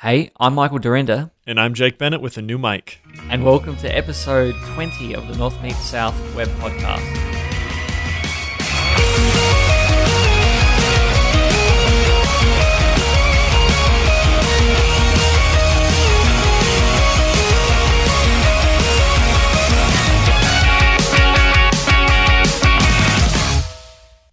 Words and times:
Hey, 0.00 0.30
I'm 0.38 0.54
Michael 0.54 0.78
Dyrynda, 0.78 1.30
And 1.46 1.58
I'm 1.58 1.74
Jake 1.74 1.98
Bennett 1.98 2.20
with 2.20 2.36
a 2.38 2.42
new 2.42 2.56
mic. 2.58 3.00
and 3.30 3.44
welcome 3.44 3.76
to 3.78 3.88
episode 3.88 4.54
20 4.74 5.14
of 5.14 5.26
the 5.26 5.36
North 5.36 5.60
Meets 5.62 5.80
South 5.84 6.14
web 6.36 6.48
podcast. 6.60 7.24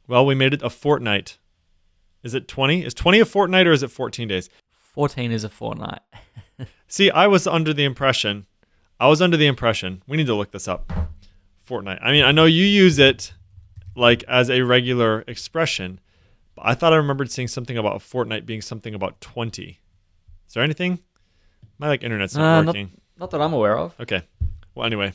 Well, 0.07 0.23
we 0.25 0.35
made 0.35 0.53
it 0.53 0.61
a 0.61 0.69
fortnight. 0.69 1.39
Is 2.23 2.35
it 2.35 2.47
20? 2.47 2.85
Is 2.85 2.93
20 2.93 3.19
a 3.19 3.25
fortnight 3.25 3.65
or 3.65 3.71
is 3.71 3.81
it 3.81 3.89
14 3.89 4.27
days? 4.27 4.49
14 4.95 5.31
is 5.31 5.43
a 5.43 5.49
fortnight. 5.49 5.99
See, 6.87 7.11
I 7.11 7.27
was 7.27 7.45
under 7.47 7.73
the 7.73 7.83
impression, 7.83 8.45
I 8.99 9.07
was 9.07 9.21
under 9.21 9.37
the 9.37 9.45
impression, 9.47 10.01
we 10.07 10.17
need 10.17 10.27
to 10.27 10.35
look 10.35 10.51
this 10.51 10.67
up. 10.67 10.91
Fortnight. 11.59 11.99
I 12.01 12.11
mean, 12.11 12.23
I 12.23 12.31
know 12.31 12.45
you 12.45 12.63
use 12.65 12.97
it 12.99 13.33
like 13.95 14.23
as 14.23 14.49
a 14.49 14.61
regular 14.61 15.23
expression, 15.27 15.99
but 16.55 16.65
I 16.65 16.73
thought 16.75 16.93
I 16.93 16.97
remembered 16.97 17.29
seeing 17.31 17.47
something 17.47 17.77
about 17.77 17.95
a 17.95 17.99
fortnight 17.99 18.45
being 18.45 18.61
something 18.61 18.93
about 18.95 19.19
20. 19.21 19.79
Is 20.47 20.53
there 20.53 20.63
anything? 20.63 20.99
My 21.77 21.87
like 21.87 22.03
internet's 22.03 22.35
not 22.35 22.43
Uh, 22.43 22.61
not, 22.61 22.67
working. 22.67 23.01
not 23.17 23.31
that 23.31 23.41
I'm 23.41 23.53
aware 23.53 23.77
of. 23.77 23.95
Okay. 23.99 24.21
Well, 24.75 24.85
anyway, 24.85 25.11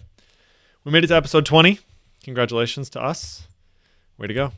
we 0.84 0.92
made 0.92 1.04
it 1.04 1.08
to 1.08 1.16
episode 1.16 1.46
20. 1.46 1.78
Congratulations 2.24 2.90
to 2.90 3.00
us. 3.02 3.46
Way 4.18 4.26
to 4.26 4.34
go. 4.34 4.52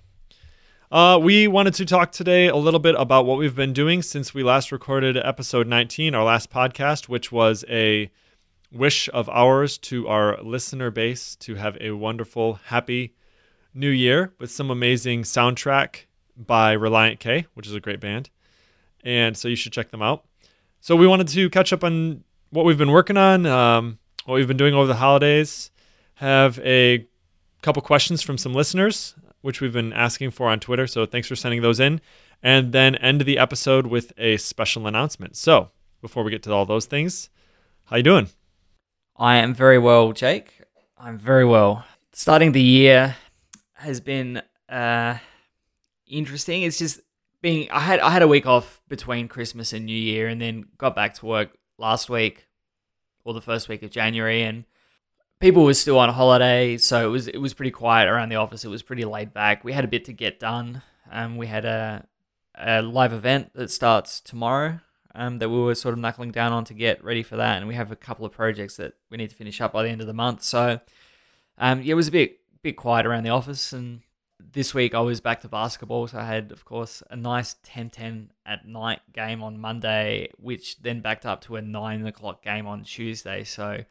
Uh, 0.93 1.17
we 1.17 1.49
wanted 1.49 1.73
to 1.73 1.87
talk 1.87 2.13
today 2.13 2.49
a 2.49 2.55
little 2.55 2.79
bit 2.79 2.95
about 2.99 3.25
what 3.25 3.39
we've 3.39 3.57
been 3.57 3.73
doing 3.73 4.03
since 4.03 4.35
we 4.35 4.43
last 4.43 4.71
recorded 4.71 5.17
episode 5.17 5.67
19, 5.67 6.15
our 6.15 6.23
last 6.23 6.51
podcast, 6.51 7.09
which 7.09 7.33
was 7.33 7.65
a 7.71 8.11
wish 8.71 9.09
of 9.15 9.27
ours 9.31 9.79
to 9.79 10.07
our 10.07 10.37
listener 10.43 10.91
base 10.91 11.35
to 11.37 11.55
have 11.55 11.79
a 11.81 11.93
wonderful, 11.93 12.61
happy 12.67 13.15
new 13.73 13.89
year 13.89 14.35
with 14.39 14.51
some 14.51 14.71
amazing 14.71 15.23
soundtrack 15.23 16.01
by 16.37 16.77
Relient 16.77 17.19
K, 17.21 17.47
which 17.55 17.67
is 17.67 17.75
a 17.75 17.81
great 17.81 17.99
band. 17.99 18.29
And 19.03 19.35
so 19.35 19.49
you 19.49 19.57
should 19.57 19.73
check 19.73 19.93
them 19.93 20.03
out. 20.03 20.27
So 20.83 20.95
we 20.95 21.07
wanted 21.07 21.29
to 21.29 21.49
catch 21.49 21.73
up 21.73 21.85
on 21.85 22.23
what 22.51 22.67
we've 22.67 22.77
been 22.77 22.93
working 22.93 23.17
on, 23.17 23.47
um, 23.47 23.99
what 24.27 24.35
we've 24.35 24.47
been 24.47 24.59
doing 24.59 24.75
over 24.75 24.87
the 24.87 24.97
holidays, 24.97 25.71
have 26.17 26.59
a 26.59 27.07
couple 27.63 27.81
questions 27.81 28.21
from 28.21 28.37
some 28.37 28.53
listeners, 28.53 29.15
which 29.43 29.61
we've 29.61 29.73
been 29.73 29.93
asking 29.93 30.31
for 30.31 30.49
on 30.49 30.59
Twitter. 30.59 30.87
So 30.87 31.05
thanks 31.07 31.29
for 31.29 31.37
sending 31.37 31.63
those 31.63 31.79
in. 31.79 32.01
And 32.43 32.73
then 32.73 32.97
end 32.97 33.21
the 33.21 33.39
episode 33.39 33.87
with 33.87 34.13
a 34.17 34.37
special 34.39 34.87
announcement. 34.87 35.37
So 35.37 35.71
before 36.01 36.25
we 36.25 36.31
get 36.31 36.43
to 36.45 36.53
all 36.53 36.67
those 36.67 36.87
things, 36.87 37.31
how 37.85 37.97
you 37.97 38.03
doing? 38.03 38.29
I 39.17 39.37
am 39.37 39.55
very 39.55 39.79
well, 39.79 40.13
Jake. 40.13 40.63
I'm 40.97 41.19
very 41.19 41.45
well. 41.45 41.85
Starting 42.13 42.53
the 42.53 42.63
year 42.63 43.17
has 43.75 44.01
been 44.01 44.43
uh, 44.69 45.19
interesting. 46.07 46.63
It's 46.63 46.79
just 46.79 47.01
being 47.41 47.71
I 47.71 47.81
had 47.81 48.01
I 48.01 48.11
had 48.11 48.23
a 48.23 48.29
week 48.29 48.47
off 48.47 48.81
between 48.89 49.29
Christmas 49.29 49.73
and 49.73 49.87
New 49.87 49.97
Year, 49.97 50.29
and 50.29 50.41
then 50.41 50.65
got 50.79 50.95
back 50.95 51.15
to 51.15 51.27
work 51.27 51.51
last 51.79 52.09
week 52.09 52.47
or 53.25 53.35
the 53.35 53.41
first 53.41 53.69
week 53.69 53.83
of 53.83 53.91
January, 53.91 54.43
and 54.43 54.65
people 55.43 55.65
were 55.65 55.75
still 55.75 55.99
on 55.99 56.09
holiday, 56.09 56.79
so 56.79 57.05
it 57.05 57.11
was 57.11 57.29
it 57.29 57.39
was 57.39 57.53
pretty 57.53 57.73
quiet 57.73 58.09
around 58.09 58.31
the 58.31 58.37
office. 58.37 58.65
It 58.65 58.69
was 58.69 58.83
pretty 58.83 59.05
laid 59.05 59.35
back. 59.35 59.65
We 59.65 59.73
had 59.73 59.85
a 59.85 59.89
bit 59.89 60.07
to 60.07 60.13
get 60.13 60.41
done. 60.41 60.81
Um, 61.11 61.37
we 61.37 61.49
had 61.49 61.67
a 61.67 62.07
a 62.55 62.81
live 62.81 63.13
event 63.13 63.53
that 63.55 63.71
starts 63.71 64.21
tomorrow 64.21 64.79
um, 65.15 65.39
that 65.39 65.51
we 65.51 65.59
were 65.59 65.75
sort 65.75 65.95
of 65.95 65.99
knuckling 65.99 66.31
down 66.31 66.53
on 66.53 66.65
to 66.67 66.75
get 66.75 67.03
ready 67.03 67.23
for 67.23 67.37
that. 67.37 67.59
And 67.59 67.67
we 67.67 67.75
have 67.75 67.91
a 67.91 67.97
couple 67.97 68.25
of 68.25 68.33
projects 68.33 68.77
that 68.77 68.93
we 69.11 69.17
need 69.17 69.31
to 69.31 69.37
finish 69.37 69.61
up 69.61 69.73
by 69.73 69.83
the 69.83 69.89
end 69.89 70.01
of 70.01 70.07
the 70.07 70.13
month. 70.13 70.43
So, 70.43 70.81
um, 71.59 71.83
yeah, 71.83 71.93
it 71.93 71.97
was 71.97 72.09
a 72.09 72.13
bit 72.13 72.39
bit 72.63 72.77
quiet 72.77 73.05
around 73.05 73.25
the 73.25 73.31
office. 73.31 73.73
And 73.73 74.03
this 74.39 74.73
week 74.73 74.95
I 74.95 75.01
was 75.01 75.21
back 75.21 75.41
to 75.41 75.49
basketball. 75.49 76.07
So 76.07 76.19
I 76.19 76.27
had, 76.27 76.53
of 76.53 76.65
course, 76.65 77.03
a 77.11 77.17
nice 77.17 77.57
10 77.65 77.91
10 77.91 78.31
at 78.47 78.67
night 78.67 79.01
game 79.13 79.43
on 79.43 79.59
Monday, 79.59 80.31
which 80.39 80.81
then 80.83 81.01
backed 81.01 81.27
up 81.27 81.41
to 81.43 81.57
a 81.57 81.63
9 81.63 82.07
o'clock 82.07 82.45
game 82.45 82.69
on 82.69 82.85
Tuesday. 82.85 83.43
So 83.43 83.85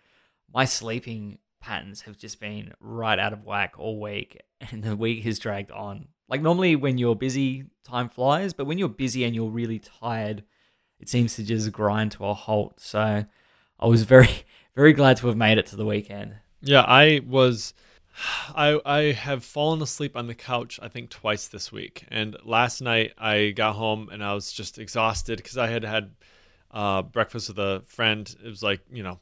my 0.53 0.65
sleeping 0.65 1.37
patterns 1.61 2.01
have 2.01 2.17
just 2.17 2.39
been 2.39 2.73
right 2.79 3.17
out 3.17 3.33
of 3.33 3.43
whack 3.43 3.75
all 3.77 3.99
week. 3.99 4.41
And 4.71 4.83
the 4.83 4.95
week 4.95 5.23
has 5.23 5.39
dragged 5.39 5.71
on. 5.71 6.09
Like 6.29 6.43
normally 6.43 6.75
when 6.75 6.99
you're 6.99 7.15
busy, 7.15 7.65
time 7.83 8.09
flies. 8.09 8.53
But 8.53 8.65
when 8.65 8.77
you're 8.77 8.89
busy 8.89 9.23
and 9.23 9.33
you're 9.33 9.49
really 9.49 9.79
tired, 9.79 10.43
it 10.99 11.09
seems 11.09 11.35
to 11.35 11.43
just 11.43 11.71
grind 11.71 12.11
to 12.13 12.25
a 12.25 12.35
halt. 12.35 12.79
So 12.79 13.25
I 13.79 13.87
was 13.87 14.03
very, 14.03 14.45
very 14.75 14.93
glad 14.93 15.17
to 15.17 15.27
have 15.27 15.35
made 15.35 15.57
it 15.57 15.65
to 15.67 15.75
the 15.75 15.85
weekend. 15.85 16.35
Yeah, 16.61 16.81
I 16.81 17.21
was. 17.27 17.73
I 18.55 18.79
I 18.85 18.99
have 19.13 19.43
fallen 19.43 19.81
asleep 19.81 20.15
on 20.15 20.27
the 20.27 20.35
couch 20.35 20.79
I 20.81 20.87
think 20.87 21.09
twice 21.09 21.47
this 21.47 21.71
week, 21.71 22.05
and 22.09 22.37
last 22.43 22.81
night 22.81 23.13
I 23.17 23.51
got 23.51 23.75
home 23.75 24.09
and 24.11 24.23
I 24.23 24.33
was 24.33 24.51
just 24.51 24.77
exhausted 24.77 25.37
because 25.37 25.57
I 25.57 25.67
had 25.67 25.83
had 25.83 26.11
uh, 26.69 27.01
breakfast 27.01 27.49
with 27.49 27.59
a 27.59 27.83
friend. 27.87 28.33
It 28.43 28.47
was 28.47 28.63
like 28.63 28.81
you 28.91 29.03
know, 29.03 29.19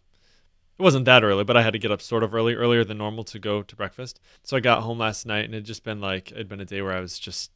it 0.80 0.82
wasn't 0.82 1.06
that 1.06 1.24
early, 1.24 1.44
but 1.44 1.58
I 1.58 1.62
had 1.62 1.74
to 1.74 1.80
get 1.80 1.92
up 1.92 2.02
sort 2.02 2.24
of 2.24 2.34
early, 2.34 2.54
earlier 2.56 2.84
than 2.86 2.98
normal 2.98 3.24
to 3.26 3.38
go 3.40 3.62
to 3.62 3.76
breakfast. 3.76 4.20
So 4.44 4.56
I 4.56 4.62
got 4.62 4.82
home 4.84 4.98
last 5.00 5.26
night 5.26 5.44
and 5.46 5.54
it 5.54 5.62
just 5.62 5.84
been 5.84 6.00
like 6.00 6.32
it'd 6.32 6.48
been 6.48 6.62
a 6.62 6.66
day 6.66 6.82
where 6.82 6.94
I 6.94 7.02
was 7.02 7.20
just 7.20 7.52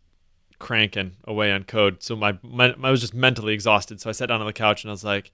cranking 0.59 1.13
away 1.25 1.51
on 1.51 1.63
code. 1.63 2.03
So 2.03 2.15
my, 2.15 2.37
my 2.43 2.73
I 2.83 2.91
was 2.91 3.01
just 3.01 3.13
mentally 3.13 3.53
exhausted. 3.53 3.99
So 4.01 4.09
I 4.09 4.13
sat 4.13 4.27
down 4.27 4.41
on 4.41 4.47
the 4.47 4.53
couch 4.53 4.83
and 4.83 4.91
I 4.91 4.93
was 4.93 5.03
like, 5.03 5.31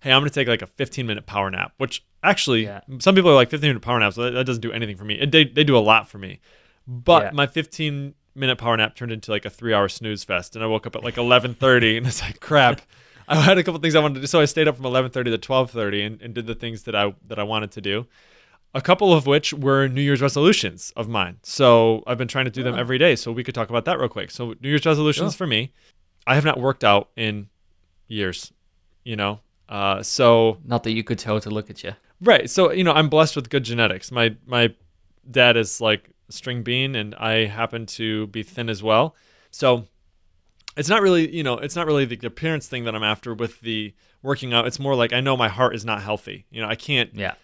"Hey, 0.00 0.12
I'm 0.12 0.20
gonna 0.20 0.30
take 0.30 0.48
like 0.48 0.62
a 0.62 0.66
15 0.66 1.06
minute 1.06 1.26
power 1.26 1.50
nap." 1.50 1.72
Which 1.78 2.04
actually, 2.22 2.64
Yeah. 2.64 2.80
some 2.98 3.14
people 3.14 3.30
are 3.30 3.34
like 3.34 3.50
15 3.50 3.68
minute 3.70 3.82
power 3.82 3.98
naps. 3.98 4.16
That, 4.16 4.32
that 4.34 4.44
doesn't 4.44 4.62
do 4.62 4.72
anything 4.72 4.96
for 4.96 5.04
me. 5.04 5.14
It, 5.14 5.32
they 5.32 5.44
they 5.44 5.64
do 5.64 5.76
a 5.76 5.80
lot 5.80 6.08
for 6.08 6.18
me, 6.18 6.40
but 6.86 7.22
Yeah. 7.24 7.30
my 7.32 7.46
15 7.46 8.14
minute 8.34 8.56
power 8.56 8.76
nap 8.76 8.94
turned 8.94 9.12
into 9.12 9.30
like 9.30 9.44
a 9.44 9.50
three 9.50 9.74
hour 9.74 9.88
snooze 9.88 10.24
fest, 10.24 10.54
and 10.56 10.62
I 10.64 10.66
woke 10.66 10.86
up 10.86 10.94
at 10.96 11.02
like 11.04 11.16
11:30, 11.16 11.96
and 11.98 12.06
it's 12.06 12.22
like 12.22 12.40
crap. 12.40 12.80
I 13.30 13.36
had 13.36 13.56
a 13.58 13.62
couple 13.64 13.80
things 13.80 13.94
I 13.94 14.00
wanted 14.00 14.14
to 14.16 14.20
do, 14.20 14.26
so 14.26 14.40
I 14.40 14.44
stayed 14.44 14.68
up 14.68 14.76
from 14.76 14.84
11:30 14.86 15.12
to 15.30 15.38
12:30 15.38 16.06
and, 16.06 16.22
and 16.22 16.34
did 16.34 16.46
the 16.46 16.54
things 16.54 16.82
that 16.84 16.94
I 16.94 17.14
that 17.28 17.38
I 17.38 17.42
wanted 17.44 17.70
to 17.72 17.80
do 17.80 18.06
a 18.72 18.80
couple 18.80 19.12
of 19.12 19.26
which 19.26 19.52
were 19.52 19.88
New 19.88 20.00
Year's 20.00 20.22
resolutions 20.22 20.92
of 20.96 21.08
mine. 21.08 21.38
So 21.42 22.04
I've 22.06 22.18
been 22.18 22.28
trying 22.28 22.44
to 22.44 22.52
do 22.52 22.62
them 22.62 22.74
Oh. 22.74 22.78
every 22.78 22.98
day. 22.98 23.16
So 23.16 23.32
we 23.32 23.42
could 23.42 23.52
talk 23.54 23.68
about 23.68 23.84
that 23.86 23.98
real 23.98 24.08
quick. 24.08 24.30
So 24.30 24.54
New 24.60 24.68
Year's 24.68 24.86
resolutions 24.86 25.32
Sure. 25.32 25.38
for 25.38 25.46
me, 25.48 25.72
I 26.24 26.36
have 26.36 26.44
not 26.44 26.60
worked 26.60 26.84
out 26.84 27.08
in 27.16 27.48
years, 28.06 28.52
you 29.04 29.16
know. 29.16 29.40
Uh, 29.68 30.04
so 30.04 30.58
Not 30.64 30.84
that 30.84 30.92
you 30.92 31.02
could 31.02 31.18
tell 31.18 31.40
to 31.40 31.50
look 31.50 31.68
at 31.68 31.82
you. 31.82 31.94
right, 32.20 32.48
so 32.48 32.70
you 32.70 32.84
know, 32.84 32.92
I'm 32.92 33.08
blessed 33.08 33.34
with 33.34 33.50
good 33.50 33.64
genetics. 33.64 34.12
My 34.12 34.36
my 34.46 34.72
dad 35.28 35.56
is 35.56 35.80
like 35.80 36.10
string 36.28 36.62
bean, 36.62 36.94
and 36.94 37.14
I 37.16 37.46
happen 37.46 37.86
to 37.86 38.28
be 38.28 38.44
thin 38.44 38.68
as 38.68 38.82
well. 38.84 39.16
So 39.50 39.86
it's 40.76 40.88
not 40.88 41.02
really, 41.02 41.34
you 41.34 41.42
know, 41.42 41.54
it's 41.58 41.76
not 41.76 41.86
really 41.86 42.04
the 42.04 42.26
appearance 42.26 42.68
thing 42.68 42.84
that 42.84 42.94
I'm 42.94 43.02
after 43.02 43.34
with 43.34 43.60
the 43.60 43.92
working 44.22 44.52
out. 44.54 44.66
It's 44.66 44.78
more 44.78 44.94
like 44.94 45.12
I 45.12 45.20
know 45.20 45.36
my 45.36 45.48
heart 45.48 45.74
is 45.74 45.84
not 45.84 46.02
healthy. 46.02 46.46
You 46.50 46.60
know, 46.62 46.68
I 46.68 46.74
can't 46.76 47.10
Yeah. 47.14 47.34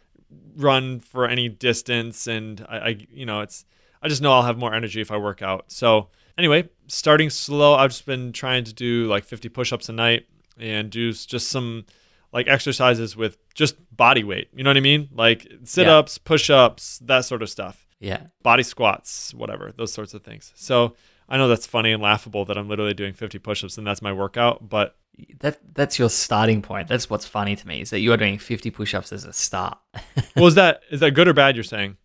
run 0.56 1.00
for 1.00 1.26
any 1.28 1.48
distance 1.48 2.26
and 2.26 2.64
I, 2.68 2.78
I 2.78 2.96
you 3.10 3.26
know 3.26 3.40
it's 3.42 3.64
i 4.02 4.08
just 4.08 4.20
know 4.22 4.32
i'll 4.32 4.42
have 4.42 4.58
more 4.58 4.74
energy 4.74 5.00
if 5.00 5.10
i 5.12 5.16
work 5.16 5.40
out 5.40 5.66
so 5.68 6.08
anyway 6.36 6.68
starting 6.88 7.30
slow 7.30 7.74
i've 7.74 7.90
just 7.90 8.06
been 8.06 8.32
trying 8.32 8.64
to 8.64 8.72
do 8.74 9.06
like 9.06 9.24
50 9.24 9.48
push-ups 9.50 9.88
a 9.88 9.92
night 9.92 10.26
and 10.58 10.90
do 10.90 11.12
just 11.12 11.48
some 11.48 11.84
like 12.32 12.48
exercises 12.48 13.16
with 13.16 13.36
just 13.54 13.76
body 13.96 14.24
weight 14.24 14.48
you 14.54 14.64
know 14.64 14.70
what 14.70 14.76
i 14.76 14.80
mean 14.80 15.08
like 15.12 15.46
sit-ups 15.64 16.18
push-ups 16.18 16.98
that 17.04 17.24
sort 17.24 17.42
of 17.42 17.48
stuff 17.48 17.86
Yeah. 18.00 18.22
body 18.42 18.62
squats 18.64 19.32
whatever 19.34 19.72
those 19.76 19.92
sorts 19.92 20.12
of 20.14 20.22
things 20.22 20.52
so 20.56 20.96
i 21.28 21.36
know 21.36 21.48
that's 21.48 21.66
funny 21.66 21.92
and 21.92 22.02
laughable 22.02 22.44
that 22.44 22.56
i'm 22.58 22.68
literally 22.68 22.94
doing 22.94 23.12
50 23.12 23.38
push-ups 23.38 23.78
and 23.78 23.86
that's 23.86 24.02
my 24.02 24.12
workout 24.12 24.68
but 24.68 24.96
That 25.40 25.58
that's 25.74 25.98
your 25.98 26.10
starting 26.10 26.60
point. 26.60 26.88
That's 26.88 27.08
what's 27.08 27.26
funny 27.26 27.56
to 27.56 27.66
me 27.66 27.80
is 27.80 27.88
that 27.90 28.00
you 28.00 28.12
are 28.12 28.18
doing 28.18 28.38
50 28.38 28.70
push-ups 28.70 29.12
as 29.12 29.24
a 29.24 29.32
start. 29.32 29.78
well 30.36 30.46
is 30.46 30.54
that 30.56 30.80
is 30.90 31.00
that 31.00 31.12
good 31.12 31.26
or 31.28 31.32
bad 31.32 31.56
you're 31.56 31.64
saying 31.64 31.96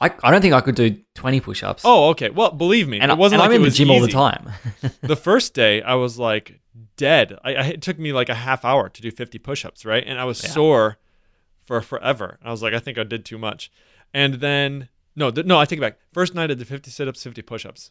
I, 0.00 0.10
I 0.24 0.30
don't 0.30 0.40
think 0.40 0.54
I 0.54 0.62
could 0.62 0.74
do 0.74 0.96
20 1.14 1.40
push-ups. 1.40 1.82
oh 1.84 2.08
okay 2.10 2.30
well 2.30 2.50
believe 2.50 2.88
me 2.88 2.98
and, 2.98 3.12
it 3.12 3.18
wasn't 3.18 3.40
like 3.40 3.50
I'm 3.50 3.56
in 3.56 3.62
the 3.62 3.70
gym 3.70 3.90
all 3.90 4.00
the 4.00 4.08
time. 4.08 4.50
the 5.02 5.16
first 5.16 5.52
day 5.52 5.82
I 5.82 5.94
was 5.96 6.18
like 6.18 6.60
dead. 6.96 7.38
I, 7.44 7.54
I 7.54 7.64
it 7.76 7.82
took 7.82 7.98
me 7.98 8.12
like 8.14 8.30
a 8.30 8.34
half 8.34 8.64
hour 8.64 8.88
to 8.88 9.02
do 9.02 9.10
50 9.10 9.38
push-ups, 9.38 9.84
right? 9.84 10.02
And 10.06 10.18
I 10.18 10.24
was 10.24 10.42
Yeah. 10.42 10.50
sore 10.50 10.98
for 11.66 11.82
forever. 11.82 12.38
And 12.40 12.48
I 12.48 12.50
was 12.50 12.62
like, 12.62 12.72
I 12.72 12.78
think 12.78 12.96
I 12.96 13.04
did 13.04 13.24
too 13.26 13.36
much. 13.38 13.70
And 14.14 14.34
then 14.40 14.88
no, 15.14 15.30
th- 15.30 15.46
no, 15.46 15.58
I 15.58 15.66
take 15.66 15.78
it 15.78 15.82
back. 15.82 15.98
First 16.14 16.34
night 16.34 16.50
I 16.50 16.54
did 16.54 16.66
50 16.66 16.90
sit-ups, 16.90 17.22
50 17.22 17.42
push-ups. 17.42 17.90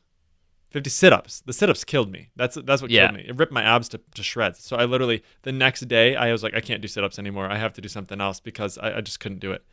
50 0.69 0.89
sit-ups. 0.89 1.41
The 1.45 1.53
sit-ups 1.53 1.83
killed 1.83 2.11
me. 2.11 2.29
That's 2.35 2.55
that's 2.63 2.81
what 2.81 2.91
Yeah. 2.91 3.07
killed 3.07 3.17
me. 3.17 3.25
It 3.27 3.35
ripped 3.37 3.51
my 3.51 3.63
abs 3.63 3.89
to, 3.89 3.99
to 4.15 4.23
shreds. 4.23 4.63
So 4.63 4.77
I 4.77 4.85
literally 4.85 5.23
the 5.43 5.51
next 5.51 5.81
day 5.87 6.15
I 6.15 6.31
was 6.31 6.43
like, 6.43 6.53
I 6.53 6.61
can't 6.61 6.81
do 6.81 6.87
sit-ups 6.87 7.17
anymore. 7.19 7.49
I 7.49 7.57
have 7.57 7.73
to 7.73 7.81
do 7.81 7.89
something 7.89 8.21
else 8.21 8.39
because 8.39 8.77
I, 8.77 8.97
I 8.97 9.01
just 9.01 9.19
couldn't 9.19 9.39
do 9.39 9.51
it. 9.51 9.63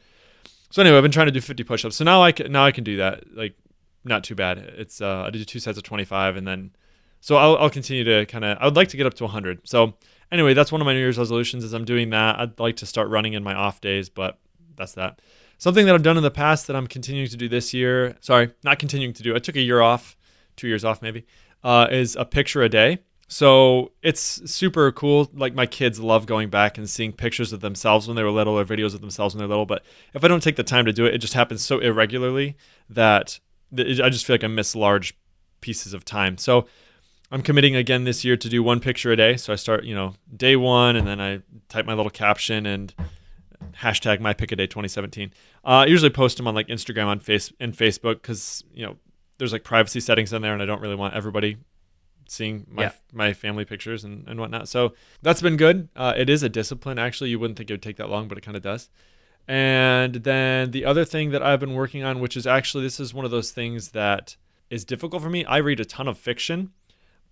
So 0.70 0.82
anyway, 0.82 0.96
I've 0.96 1.02
been 1.02 1.12
trying 1.12 1.26
to 1.26 1.32
do 1.32 1.40
50 1.40 1.64
push-ups. 1.64 1.96
So 1.96 2.04
now 2.04 2.22
I 2.22 2.32
can 2.32 2.50
now 2.50 2.64
I 2.64 2.72
can 2.72 2.84
do 2.84 2.96
that. 2.96 3.24
Like 3.36 3.54
not 4.04 4.24
too 4.24 4.34
bad. 4.34 4.58
It's 4.58 5.00
uh, 5.00 5.24
I 5.26 5.30
did 5.30 5.46
two 5.46 5.58
sets 5.60 5.76
of 5.78 5.84
25 5.84 6.36
and 6.36 6.46
then 6.46 6.70
so 7.20 7.36
I'll, 7.36 7.56
I'll 7.56 7.70
continue 7.70 8.04
to 8.04 8.24
kind 8.26 8.44
of 8.44 8.56
I 8.60 8.64
would 8.66 8.76
like 8.76 8.88
to 8.88 8.96
get 8.96 9.06
up 9.06 9.14
to 9.14 9.24
100. 9.24 9.68
So 9.68 9.94
anyway, 10.32 10.54
that's 10.54 10.70
one 10.72 10.80
of 10.80 10.84
my 10.86 10.92
New 10.92 11.00
Year's 11.00 11.18
resolutions. 11.18 11.64
Is 11.64 11.72
I'm 11.72 11.84
doing 11.84 12.10
that. 12.10 12.38
I'd 12.40 12.58
like 12.58 12.76
to 12.76 12.86
start 12.86 13.08
running 13.08 13.34
in 13.34 13.42
my 13.42 13.54
off 13.54 13.80
days, 13.80 14.08
but 14.08 14.38
that's 14.76 14.92
that. 14.94 15.20
Something 15.58 15.86
that 15.86 15.94
I've 15.94 16.02
done 16.02 16.16
in 16.18 16.22
the 16.22 16.30
past 16.30 16.66
that 16.66 16.76
I'm 16.76 16.86
continuing 16.86 17.28
to 17.28 17.36
do 17.36 17.48
this 17.48 17.72
year. 17.72 18.14
Sorry, 18.20 18.50
not 18.62 18.78
continuing 18.78 19.14
to 19.14 19.22
do. 19.22 19.34
I 19.34 19.38
took 19.38 19.56
a 19.56 19.60
year 19.60 19.80
off, 19.80 20.14
two 20.56 20.68
years 20.68 20.84
off 20.84 21.02
maybe. 21.02 21.26
Uh, 21.62 21.88
is 21.90 22.16
a 22.16 22.24
picture 22.24 22.62
a 22.62 22.68
day. 22.68 22.98
So 23.28 23.92
it's 24.02 24.20
super 24.50 24.92
cool. 24.92 25.28
Like 25.34 25.54
my 25.54 25.66
kids 25.66 25.98
love 25.98 26.26
going 26.26 26.48
back 26.48 26.78
and 26.78 26.88
seeing 26.88 27.12
pictures 27.12 27.52
of 27.52 27.60
themselves 27.60 28.06
when 28.06 28.16
they 28.16 28.22
were 28.22 28.30
little 28.30 28.56
or 28.58 28.64
videos 28.64 28.94
of 28.94 29.00
themselves 29.00 29.34
when 29.34 29.40
they're 29.40 29.48
little. 29.48 29.66
But 29.66 29.84
if 30.14 30.22
I 30.24 30.28
don't 30.28 30.42
take 30.42 30.56
the 30.56 30.62
time 30.62 30.84
to 30.84 30.92
do 30.92 31.06
it, 31.06 31.14
it 31.14 31.18
just 31.18 31.34
happens 31.34 31.62
so 31.62 31.80
irregularly 31.80 32.56
that 32.88 33.40
I 33.76 34.10
just 34.10 34.26
feel 34.26 34.34
like 34.34 34.44
I 34.44 34.48
miss 34.48 34.76
large 34.76 35.16
pieces 35.60 35.92
of 35.92 36.04
time. 36.04 36.38
So 36.38 36.66
I'm 37.32 37.42
committing 37.42 37.74
again 37.74 38.04
this 38.04 38.24
year 38.24 38.36
to 38.36 38.48
do 38.48 38.62
one 38.62 38.78
picture 38.78 39.10
a 39.10 39.16
day. 39.16 39.36
So 39.36 39.52
I 39.52 39.56
start, 39.56 39.84
you 39.84 39.94
know, 39.94 40.14
day 40.34 40.54
one, 40.54 40.94
and 40.94 41.06
then 41.06 41.20
I 41.20 41.40
type 41.68 41.84
my 41.84 41.94
little 41.94 42.10
caption 42.10 42.66
and 42.66 42.94
hashtag 43.80 44.20
my 44.20 44.32
pick 44.32 44.52
a 44.52 44.56
day 44.56 44.66
2017. 44.66 45.32
Uh, 45.64 45.68
I 45.68 45.86
usually 45.86 46.10
post 46.10 46.36
them 46.36 46.46
on 46.46 46.54
like 46.54 46.68
Instagram 46.68 47.06
on 47.06 47.18
face 47.18 47.52
and 47.58 47.72
Facebook 47.72 48.22
because 48.22 48.62
you 48.72 48.86
know 48.86 48.96
there's 49.38 49.52
like 49.52 49.64
privacy 49.64 50.00
settings 50.00 50.32
in 50.32 50.42
there, 50.42 50.52
and 50.52 50.62
I 50.62 50.66
don't 50.66 50.80
really 50.80 50.94
want 50.96 51.14
everybody 51.14 51.56
seeing 52.28 52.66
my 52.68 52.82
Yeah. 52.84 52.92
my 53.12 53.32
family 53.32 53.64
pictures 53.64 54.02
and, 54.04 54.26
and 54.26 54.40
whatnot. 54.40 54.68
So 54.68 54.94
that's 55.22 55.40
been 55.42 55.56
good. 55.56 55.88
Uh, 55.94 56.12
it 56.16 56.28
is 56.28 56.42
a 56.42 56.48
discipline. 56.48 56.98
Actually, 56.98 57.30
you 57.30 57.38
wouldn't 57.38 57.56
think 57.56 57.70
it 57.70 57.74
would 57.74 57.82
take 57.82 57.96
that 57.98 58.10
long, 58.10 58.26
but 58.28 58.36
it 58.38 58.40
kind 58.42 58.56
of 58.56 58.62
does. 58.62 58.88
And 59.48 60.14
then 60.16 60.72
the 60.72 60.84
other 60.84 61.04
thing 61.04 61.30
that 61.30 61.42
I've 61.42 61.60
been 61.60 61.74
working 61.74 62.02
on, 62.02 62.18
which 62.18 62.36
is 62.36 62.46
actually 62.46 62.82
this 62.84 62.98
is 62.98 63.14
one 63.14 63.24
of 63.24 63.30
those 63.30 63.52
things 63.52 63.90
that 63.90 64.36
is 64.70 64.84
difficult 64.84 65.22
for 65.22 65.30
me. 65.30 65.44
I 65.44 65.58
read 65.58 65.78
a 65.78 65.84
ton 65.84 66.08
of 66.08 66.18
fiction, 66.18 66.72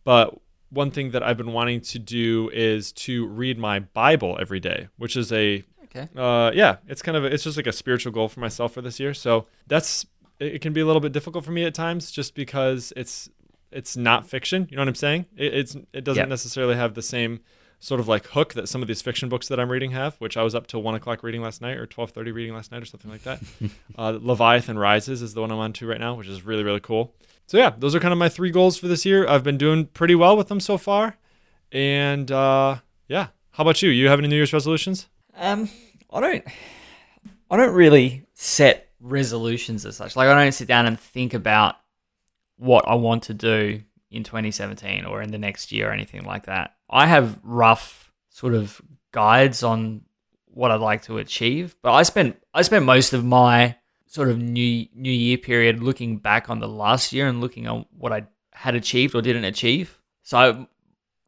but 0.05 0.39
one 0.71 0.91
thing 0.93 1.11
that 1.11 1.23
I've 1.23 1.37
been 1.37 1.53
wanting 1.53 1.81
to 1.81 1.99
do 1.99 2.51
is 2.53 2.93
to 2.93 3.27
read 3.27 3.59
my 3.59 3.81
Bible 3.81 4.39
every 4.41 4.61
day, 4.61 4.89
which 4.97 5.17
is 5.17 5.33
a 5.33 5.65
Okay. 5.97 6.09
uh, 6.17 6.51
yeah, 6.55 6.77
it's 6.89 7.03
kind 7.03 7.17
of 7.17 7.25
a, 7.25 7.29
it's 7.33 7.45
just 7.45 7.57
like 7.57 7.69
a 7.69 7.73
spiritual 7.73 8.11
goal 8.13 8.29
for 8.29 8.41
myself 8.41 8.75
for 8.75 8.81
this 8.83 8.99
year. 8.99 9.15
So 9.15 9.47
that's 9.69 10.05
it, 10.41 10.55
it 10.57 10.61
can 10.61 10.73
be 10.73 10.81
a 10.81 10.87
little 10.87 11.01
bit 11.01 11.13
difficult 11.13 11.45
for 11.45 11.51
me 11.53 11.65
at 11.65 11.75
times, 11.75 12.11
just 12.11 12.35
because 12.35 12.93
it's 12.97 13.29
it's 13.71 13.97
not 13.97 14.29
fiction. 14.29 14.67
You 14.71 14.77
know 14.77 14.83
what 14.83 14.89
I'm 14.89 14.95
saying? 14.95 15.27
It, 15.37 15.55
it's 15.55 15.77
it 15.93 16.05
doesn't 16.05 16.23
Yep. 16.23 16.29
necessarily 16.29 16.77
have 16.77 16.95
the 16.95 17.03
same 17.03 17.41
sort 17.81 18.01
of 18.01 18.09
like 18.09 18.27
hook 18.29 18.55
that 18.55 18.67
some 18.69 18.81
of 18.81 18.89
these 18.89 19.03
fiction 19.03 19.29
books 19.29 19.49
that 19.49 19.61
I'm 19.61 19.69
reading 19.71 19.91
have, 19.91 20.15
which 20.17 20.37
I 20.39 20.43
was 20.43 20.55
up 20.55 20.67
till 20.67 20.83
one 20.83 20.95
o'clock 20.95 21.23
reading 21.23 21.43
last 21.43 21.61
night 21.61 21.77
or 21.77 21.87
twelve 21.87 22.11
thirty 22.11 22.33
reading 22.33 22.55
last 22.55 22.73
night 22.73 22.83
or 22.83 22.87
something 22.87 23.11
like 23.11 23.23
that. 23.25 23.41
uh, 23.99 24.19
Leviathan 24.21 24.79
Rises 24.79 25.23
is 25.23 25.35
the 25.35 25.41
one 25.41 25.51
I'm 25.51 25.59
on 25.59 25.73
to 25.75 25.87
right 25.87 26.01
now, 26.01 26.15
which 26.15 26.29
is 26.29 26.45
really 26.45 26.63
really 26.63 26.81
cool. 26.81 27.15
So 27.47 27.59
yeah, 27.59 27.73
those 27.77 27.95
are 27.95 28.01
kind 28.01 28.13
of 28.13 28.19
my 28.19 28.29
three 28.31 28.51
goals 28.51 28.79
for 28.79 28.89
this 28.89 29.05
year. 29.05 29.27
I've 29.29 29.45
been 29.45 29.59
doing 29.59 29.87
pretty 29.87 30.15
well 30.15 30.37
with 30.37 30.49
them 30.49 30.61
so 30.61 30.79
far, 30.79 31.17
and 31.73 32.31
uh, 32.31 32.77
yeah. 33.09 33.29
How 33.51 33.63
about 33.63 33.83
you? 33.83 33.91
You 33.91 34.09
have 34.09 34.19
any 34.19 34.27
New 34.27 34.35
Year's 34.35 34.53
resolutions? 34.53 35.07
Um, 35.37 35.69
I 36.13 36.21
don't, 36.21 36.45
I 37.51 37.57
don't 37.57 37.73
really 37.75 38.25
set 38.35 38.84
resolutions 39.05 39.85
as 39.85 39.97
such. 39.97 40.17
Like 40.17 40.29
I 40.29 40.43
don't 40.43 40.53
sit 40.53 40.67
down 40.67 40.87
and 40.87 40.99
think 40.99 41.35
about 41.35 41.77
what 42.57 42.89
I 42.89 42.95
want 42.95 43.25
to 43.25 43.35
do 43.35 43.83
in 44.11 44.25
2017 44.25 45.05
or 45.05 45.21
in 45.21 45.31
the 45.31 45.39
next 45.39 45.73
year 45.73 45.91
or 45.91 45.93
anything 45.93 46.25
like 46.25 46.47
that. 46.47 46.75
I 46.89 47.07
have 47.07 47.39
rough 47.43 48.13
sort 48.31 48.55
of 48.55 48.81
guides 49.13 49.63
on 49.63 50.03
what 50.47 50.71
I'd 50.71 50.81
like 50.81 51.03
to 51.03 51.19
achieve, 51.19 51.77
but 51.83 51.93
I 51.93 52.03
spent 52.03 52.41
I 52.55 52.63
spent 52.63 52.85
most 52.85 53.13
of 53.13 53.25
my 53.25 53.77
sort 54.07 54.29
of 54.29 54.39
new 54.39 54.87
new 54.95 55.13
year 55.13 55.37
period 55.37 55.83
looking 55.83 56.17
back 56.17 56.49
on 56.49 56.61
the 56.61 56.69
last 56.69 57.13
year 57.13 57.27
and 57.27 57.41
looking 57.41 57.67
on 57.67 57.87
what 57.97 58.13
I 58.13 58.27
had 58.53 58.75
achieved 58.75 59.15
or 59.15 59.23
didn't 59.23 59.45
achieve. 59.45 60.01
So 60.23 60.69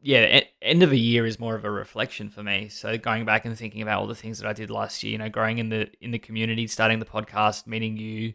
yeah, 0.01 0.41
end 0.61 0.83
of 0.83 0.89
the 0.89 0.99
year 0.99 1.25
is 1.25 1.39
more 1.39 1.55
of 1.55 1.65
a 1.65 1.71
reflection 1.71 2.29
for 2.29 2.43
me. 2.43 2.69
So 2.69 2.97
going 2.97 3.25
back 3.25 3.45
and 3.45 3.57
thinking 3.57 3.81
about 3.81 3.99
all 3.99 4.07
the 4.07 4.15
things 4.15 4.39
that 4.39 4.47
I 4.47 4.53
did 4.53 4.69
last 4.69 5.01
year, 5.03 5.13
you 5.13 5.17
know, 5.17 5.29
growing 5.29 5.57
in 5.57 5.69
the 5.69 5.89
in 5.99 6.11
the 6.11 6.19
community, 6.19 6.67
starting 6.67 6.99
the 6.99 7.05
podcast, 7.05 7.65
meeting 7.65 7.97
you, 7.97 8.33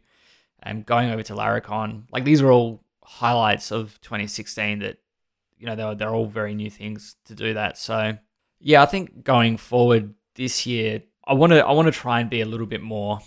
and 0.62 0.85
going 0.85 1.11
over 1.11 1.23
to 1.23 1.35
Laracon, 1.35 2.05
like 2.11 2.25
these 2.25 2.43
are 2.43 2.50
all 2.50 2.85
highlights 3.05 3.70
of 3.70 4.00
2016 4.00 4.81
that 4.81 4.99
you 5.59 5.67
know 5.67 5.76
they're 5.76 5.94
they're 5.94 6.14
all 6.14 6.26
very 6.26 6.55
new 6.55 6.70
things 6.70 7.17
to 7.26 7.35
do 7.35 7.55
that. 7.55 7.79
So 7.79 8.19
yeah, 8.61 8.82
I 8.82 8.87
think 8.87 9.23
going 9.23 9.56
forward 9.56 10.15
this 10.35 10.67
year, 10.67 11.03
I 11.25 11.35
want 11.35 11.53
to 11.53 11.65
I 11.65 11.73
want 11.73 11.87
to 11.87 11.93
try 11.93 12.20
and 12.20 12.29
be 12.29 12.41
a 12.41 12.47
little 12.47 12.67
bit 12.67 12.82
more. 12.82 13.20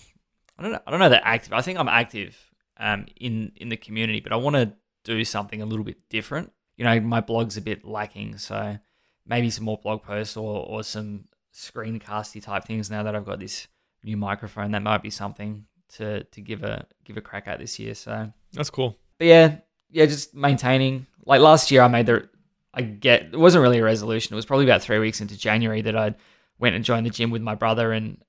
I 0.58 0.64
don't 0.64 0.72
know, 0.74 0.80
I 0.86 0.92
don't 0.92 1.00
know 1.00 1.10
that 1.10 1.26
active. 1.26 1.54
I 1.54 1.62
think 1.62 1.80
I'm 1.80 1.88
active 1.88 2.38
um 2.78 3.06
in 3.16 3.54
in 3.56 3.70
the 3.70 3.78
community, 3.78 4.20
but 4.20 4.34
I 4.34 4.36
want 4.36 4.58
to 4.58 4.74
do 5.06 5.24
something 5.24 5.62
a 5.62 5.66
little 5.66 5.86
bit 5.86 6.10
different. 6.10 6.52
You 6.78 6.86
know, 6.86 7.00
my 7.00 7.22
blog's 7.22 7.58
a 7.58 7.62
bit 7.62 7.86
lacking, 7.86 8.38
so 8.38 8.78
maybe 9.26 9.50
some 9.50 9.66
more 9.66 9.78
blog 9.78 10.04
posts 10.04 10.38
or 10.38 10.66
or 10.66 10.84
some 10.84 11.26
screencasty 11.54 12.42
type 12.44 12.66
things 12.66 12.90
now 12.92 13.04
that 13.04 13.16
I've 13.16 13.26
got 13.26 13.40
this 13.40 13.68
new 14.04 14.18
microphone. 14.18 14.72
That 14.72 14.84
might 14.84 15.02
be 15.02 15.10
something 15.10 15.66
to 15.96 16.24
to 16.24 16.42
give 16.42 16.64
a 16.64 16.86
give 17.04 17.18
a 17.18 17.22
crack 17.22 17.48
at 17.48 17.60
this 17.60 17.80
year. 17.80 17.96
So 17.96 18.32
That's 18.54 18.70
cool. 18.70 18.98
but 19.18 19.28
yeah, 19.28 19.58
yeah, 19.90 20.06
just 20.06 20.36
maintaining. 20.36 21.08
Like 21.26 21.42
last 21.42 21.72
year, 21.72 21.82
I 21.82 21.88
made 21.88 22.06
the. 22.06 22.30
I 22.74 22.82
get 22.82 23.30
it 23.34 23.40
wasn't 23.40 23.62
really 23.62 23.80
a 23.80 23.84
resolution. 23.84 24.34
It 24.34 24.36
was 24.36 24.46
probably 24.46 24.66
about 24.66 24.82
three 24.82 25.00
weeks 25.00 25.22
into 25.22 25.38
January 25.38 25.82
that 25.82 25.96
I 25.96 26.14
went 26.60 26.76
and 26.76 26.84
joined 26.84 27.06
the 27.06 27.10
gym 27.10 27.32
with 27.32 27.42
my 27.42 27.56
brother, 27.56 27.94
and 27.94 28.22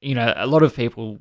you 0.00 0.14
know, 0.14 0.32
a 0.36 0.46
lot 0.46 0.62
of 0.62 0.76
people 0.76 1.18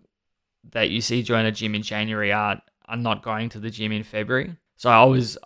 that 0.72 0.90
you 0.92 1.02
see 1.02 1.24
join 1.24 1.46
a 1.46 1.52
gym 1.52 1.74
in 1.74 1.82
January 1.82 2.32
are 2.32 2.62
are 2.88 2.98
not 2.98 3.24
going 3.24 3.50
to 3.50 3.60
the 3.60 3.70
gym 3.72 3.92
in 3.92 4.04
February. 4.04 4.56
So 4.78 4.90
I 4.90 5.04
was, 5.04 5.38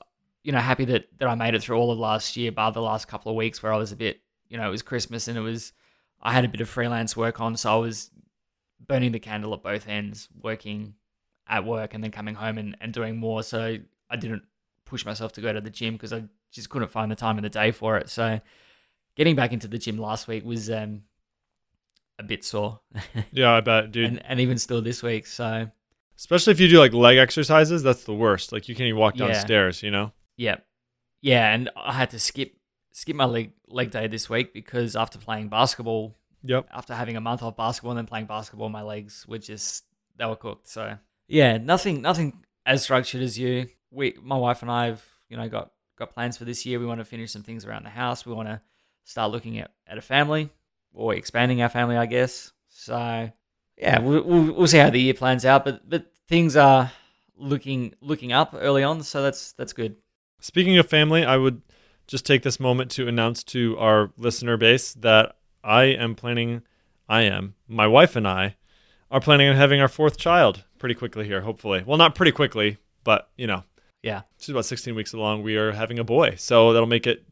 you 0.44 0.52
know, 0.52 0.60
happy 0.60 0.86
that 0.86 1.08
that 1.20 1.28
I 1.28 1.36
made 1.36 1.56
it 1.56 1.62
through 1.62 1.78
all 1.78 1.92
of 1.92 1.98
last 2.00 2.36
year, 2.38 2.52
bar 2.52 2.72
the 2.72 2.82
last 2.82 3.08
couple 3.08 3.32
of 3.32 3.36
weeks 3.38 3.64
where 3.64 3.74
I 3.74 3.78
was 3.78 3.92
a 3.92 3.96
bit, 3.96 4.22
you 4.50 4.58
know, 4.58 4.68
it 4.68 4.72
was 4.72 4.82
Christmas 4.82 5.28
and 5.28 5.38
it 5.38 5.42
was, 5.42 5.72
I 6.22 6.34
had 6.34 6.46
a 6.46 6.50
bit 6.50 6.62
of 6.62 6.70
freelance 6.70 7.16
work 7.18 7.40
on, 7.42 7.56
so 7.58 7.74
I 7.74 7.78
was 7.78 8.12
burning 8.86 9.12
the 9.14 9.20
candle 9.20 9.54
at 9.54 9.64
both 9.64 9.88
ends, 9.88 10.28
working 10.42 10.96
at 11.48 11.66
work 11.66 11.94
and 11.94 12.04
then 12.04 12.12
coming 12.12 12.36
home 12.36 12.58
and, 12.58 12.76
and 12.82 12.94
doing 12.94 13.18
more. 13.18 13.44
So 13.44 13.78
I 14.10 14.16
didn't 14.16 14.44
push 14.86 15.06
myself 15.06 15.32
to 15.34 15.42
go 15.42 15.52
to 15.54 15.62
the 15.62 15.70
gym 15.70 15.94
because 15.94 16.12
I 16.14 16.24
just 16.52 16.70
couldn't 16.70 16.92
find 16.92 17.10
the 17.12 17.16
time 17.16 17.38
in 17.38 17.44
the 17.44 17.50
day 17.50 17.72
for 17.72 17.98
it. 17.98 18.10
So 18.10 18.40
getting 19.16 19.36
back 19.36 19.54
into 19.54 19.68
the 19.68 19.78
gym 19.78 19.98
last 19.98 20.28
week 20.28 20.44
was 20.46 20.70
um, 20.70 21.04
a 22.20 22.24
bit 22.24 22.44
sore, 22.44 22.80
Yeah, 23.32 23.52
I 23.54 23.62
bet, 23.62 23.92
dude. 23.92 24.06
and, 24.06 24.26
and 24.26 24.40
even 24.40 24.58
still 24.58 24.82
this 24.82 25.02
week. 25.02 25.26
So 25.28 25.70
Especially 26.18 26.52
if 26.52 26.60
you 26.60 26.68
do 26.70 26.80
like 26.80 26.94
leg 26.94 27.18
exercises, 27.18 27.82
that's 27.84 28.04
the 28.04 28.14
worst. 28.14 28.52
Like 28.52 28.70
you 28.70 28.76
can't 28.76 28.88
even 28.88 29.00
walk 29.00 29.18
Yeah. 29.18 29.28
downstairs, 29.28 29.82
you 29.82 29.90
know? 29.92 30.12
Yeah, 30.36 30.58
yeah, 31.22 31.54
and 31.54 31.70
I 31.76 31.94
had 31.94 32.10
to 32.12 32.20
skip 32.20 32.56
skip 32.92 33.16
my 33.16 33.26
leg 33.26 33.54
leg 33.68 33.92
day 33.92 34.08
this 34.08 34.30
week 34.30 34.54
because 34.54 34.96
after 34.96 35.18
playing 35.18 35.50
basketball, 35.50 36.16
Yep. 36.44 36.68
after 36.72 36.94
having 36.94 37.16
a 37.16 37.22
month 37.22 37.42
off 37.42 37.56
basketball 37.56 37.92
and 37.92 37.98
then 37.98 38.06
playing 38.06 38.26
basketball, 38.26 38.70
my 38.70 38.82
legs 38.82 39.26
were 39.28 39.38
just 39.40 39.86
they 40.18 40.26
were 40.26 40.36
cooked. 40.36 40.68
So 40.68 40.98
yeah, 41.28 41.58
nothing 41.58 42.02
nothing 42.02 42.44
as 42.66 42.84
structured 42.84 43.22
as 43.22 43.38
you. 43.40 43.68
We 43.92 44.16
my 44.22 44.38
wife 44.38 44.62
and 44.62 44.70
I 44.72 44.88
have 44.88 45.04
you 45.30 45.38
know 45.38 45.48
got 45.48 45.72
got 45.98 46.14
plans 46.14 46.38
for 46.38 46.46
this 46.46 46.66
year. 46.66 46.80
We 46.80 46.86
want 46.86 47.00
to 47.00 47.06
finish 47.06 47.32
some 47.32 47.44
things 47.44 47.66
around 47.66 47.84
the 47.84 47.90
house. 47.90 48.26
We 48.26 48.34
want 48.34 48.50
to 48.50 48.62
start 49.04 49.32
looking 49.32 49.60
at, 49.60 49.72
at 49.88 49.98
a 49.98 50.02
family 50.02 50.50
or 50.94 51.14
expanding 51.14 51.62
our 51.62 51.70
family, 51.70 51.98
I 51.98 52.06
guess. 52.06 52.52
So 52.70 53.30
yeah, 53.78 54.00
we'll, 54.00 54.24
we'll, 54.24 54.54
we'll 54.54 54.68
see 54.68 54.78
how 54.78 54.90
the 54.90 55.02
year 55.02 55.14
plans 55.14 55.46
out. 55.46 55.64
But 55.66 55.88
but 55.90 56.12
things 56.28 56.56
are 56.56 56.92
looking 57.38 57.94
looking 58.02 58.34
up 58.34 58.54
early 58.58 58.84
on, 58.84 59.04
so 59.04 59.24
that's 59.24 59.54
that's 59.54 59.74
good. 59.74 59.96
Speaking 60.44 60.78
of 60.78 60.90
family, 60.90 61.24
I 61.24 61.38
would 61.38 61.62
just 62.06 62.26
take 62.26 62.44
this 62.44 62.60
moment 62.60 62.92
to 62.92 63.08
announce 63.08 63.46
to 63.46 63.78
our 63.78 64.12
listener 64.18 64.58
base 64.58 64.94
that 64.96 65.38
I 65.64 65.84
am 65.86 66.16
planning, 66.16 66.64
I 67.08 67.22
am, 67.22 67.56
my 67.66 67.88
wife 67.88 68.18
and 68.18 68.28
I 68.28 68.58
are 69.10 69.22
planning 69.22 69.48
on 69.48 69.56
having 69.56 69.80
our 69.80 69.88
fourth 69.88 70.18
child 70.18 70.66
pretty 70.80 70.96
quickly 70.96 71.26
here, 71.26 71.40
hopefully. 71.40 71.82
Well, 71.86 71.96
not 71.98 72.14
pretty 72.14 72.34
quickly, 72.34 72.76
but 73.06 73.30
you 73.38 73.48
know, 73.48 73.64
Yeah, 74.02 74.24
she's 74.38 74.50
about 74.50 74.66
16 74.66 74.94
weeks 74.96 75.14
along. 75.14 75.44
We 75.44 75.56
are 75.56 75.72
having 75.72 75.98
a 75.98 76.04
boy. 76.04 76.36
So 76.36 76.74
that'll 76.74 76.90
make 76.90 77.08
it 77.08 77.26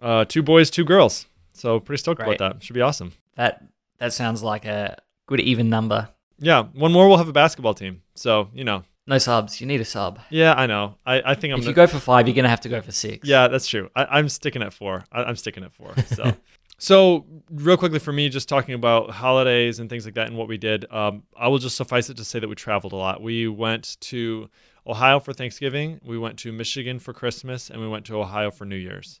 uh, 0.00 0.24
two 0.24 0.42
boys, 0.42 0.70
two 0.70 0.84
girls. 0.86 1.26
So 1.52 1.80
pretty 1.80 2.00
stoked 2.00 2.22
Great. 2.22 2.36
about 2.40 2.54
that. 2.54 2.62
Should 2.64 2.72
be 2.74 2.80
awesome. 2.80 3.12
that 3.36 3.62
that 3.98 4.14
sounds 4.14 4.42
like 4.42 4.64
a 4.64 4.96
good 5.26 5.40
even 5.40 5.68
number. 5.68 6.08
Yeah. 6.38 6.62
One 6.72 6.92
more, 6.92 7.08
we'll 7.08 7.18
have 7.18 7.28
a 7.28 7.32
basketball 7.32 7.74
team. 7.74 8.00
So, 8.14 8.48
you 8.54 8.64
know, 8.64 8.84
No 9.08 9.16
subs. 9.16 9.58
You 9.58 9.66
need 9.66 9.80
a 9.80 9.86
sub. 9.86 10.20
yeah, 10.28 10.52
I 10.52 10.66
know. 10.66 10.96
I, 11.06 11.22
I 11.32 11.34
think 11.34 11.54
I'm 11.54 11.60
if 11.60 11.66
you 11.66 11.72
go 11.72 11.86
for 11.86 11.98
five, 11.98 12.28
you're 12.28 12.36
gonna 12.36 12.50
have 12.50 12.60
to 12.60 12.68
go 12.68 12.82
for 12.82 12.92
six. 12.92 13.26
Yeah, 13.26 13.48
that's 13.48 13.66
true. 13.66 13.88
I, 13.96 14.04
I'm 14.04 14.28
sticking 14.28 14.62
at 14.62 14.74
four. 14.74 15.04
I, 15.10 15.24
I'm 15.24 15.36
sticking 15.36 15.64
at 15.64 15.72
four. 15.72 15.94
So, 16.08 16.34
so 16.78 17.24
real 17.50 17.78
quickly 17.78 18.00
for 18.00 18.12
me, 18.12 18.28
just 18.28 18.50
talking 18.50 18.74
about 18.74 19.10
holidays 19.10 19.78
and 19.80 19.88
things 19.88 20.04
like 20.04 20.14
that 20.16 20.26
and 20.26 20.36
what 20.36 20.46
we 20.46 20.58
did. 20.58 20.84
Um, 20.92 21.22
I 21.34 21.48
will 21.48 21.56
just 21.56 21.74
suffice 21.76 22.10
it 22.10 22.18
to 22.18 22.24
say 22.24 22.38
that 22.38 22.48
we 22.48 22.54
traveled 22.54 22.92
a 22.92 22.96
lot. 22.96 23.22
We 23.22 23.48
went 23.48 23.96
to 24.00 24.50
Ohio 24.86 25.20
for 25.20 25.32
Thanksgiving. 25.32 26.00
We 26.04 26.18
went 26.18 26.38
to 26.40 26.52
Michigan 26.52 26.98
for 26.98 27.14
Christmas, 27.14 27.70
and 27.70 27.80
we 27.80 27.88
went 27.88 28.04
to 28.06 28.20
Ohio 28.20 28.50
for 28.50 28.66
New 28.66 28.76
Year's. 28.76 29.20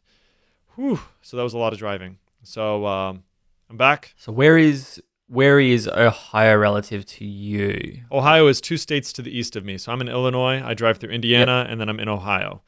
Whew. 0.76 1.00
So 1.22 1.38
that 1.38 1.42
was 1.42 1.54
a 1.54 1.58
lot 1.58 1.72
of 1.72 1.78
driving. 1.78 2.18
So 2.42 2.84
um, 2.84 3.22
I'm 3.70 3.78
back. 3.78 4.12
So 4.18 4.32
where 4.32 4.58
is 4.58 5.02
where 5.28 5.60
is 5.60 5.86
Ohio 5.86 6.56
relative 6.56 7.04
to 7.06 7.24
you? 7.24 8.00
Ohio 8.10 8.46
is 8.46 8.60
two 8.60 8.76
states 8.76 9.12
to 9.14 9.22
the 9.22 9.36
east 9.36 9.56
of 9.56 9.64
me. 9.64 9.78
So 9.78 9.92
I'm 9.92 10.00
in 10.00 10.08
Illinois. 10.08 10.62
I 10.64 10.74
drive 10.74 10.98
through 10.98 11.10
Indiana, 11.10 11.66
and 11.68 11.80
then 11.80 11.88
I'm 11.88 12.00
in 12.00 12.08
Ohio. 12.08 12.62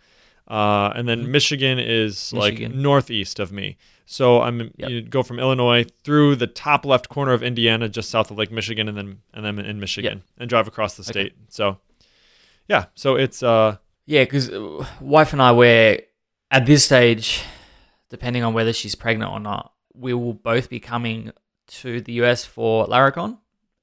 Uh, 0.47 0.93
and 0.97 1.09
then 1.09 1.31
Michigan 1.31 1.79
is 1.79 2.33
like 2.33 2.59
northeast 2.59 3.39
of 3.39 3.53
me. 3.53 3.77
So 4.05 4.43
I'm 4.43 4.73
Yep. 4.77 4.91
you 4.91 5.03
go 5.03 5.23
from 5.23 5.39
Illinois 5.39 5.87
through 6.03 6.37
the 6.37 6.49
top 6.49 6.85
left 6.85 7.09
corner 7.09 7.33
of 7.33 7.43
Indiana, 7.43 7.89
just 7.89 8.11
south 8.11 8.31
of 8.33 8.39
Lake 8.39 8.51
Michigan, 8.51 8.89
and 8.89 8.97
then 8.97 9.19
and 9.33 9.45
then 9.45 9.59
in 9.61 9.79
Michigan, 9.79 10.23
and 10.39 10.49
drive 10.51 10.67
across 10.67 10.97
the 10.97 11.05
state. 11.05 11.35
So 11.49 11.79
yeah, 12.69 12.87
so 12.95 13.15
it's 13.15 13.43
uh 13.43 13.77
Yeah, 14.07 14.25
because 14.25 14.51
wife 15.01 15.33
and 15.33 15.41
I, 15.41 15.53
we're 15.53 16.01
at 16.51 16.67
this 16.67 16.85
stage, 16.85 17.43
depending 18.09 18.43
on 18.43 18.53
whether 18.53 18.73
she's 18.73 18.97
pregnant 18.97 19.31
or 19.31 19.39
not, 19.39 19.73
we 19.95 20.13
will 20.15 20.35
both 20.35 20.69
be 20.69 20.81
coming 20.81 21.31
to 21.71 22.01
the 22.01 22.13
US 22.25 22.45
for 22.45 22.87
Laracon. 22.87 23.39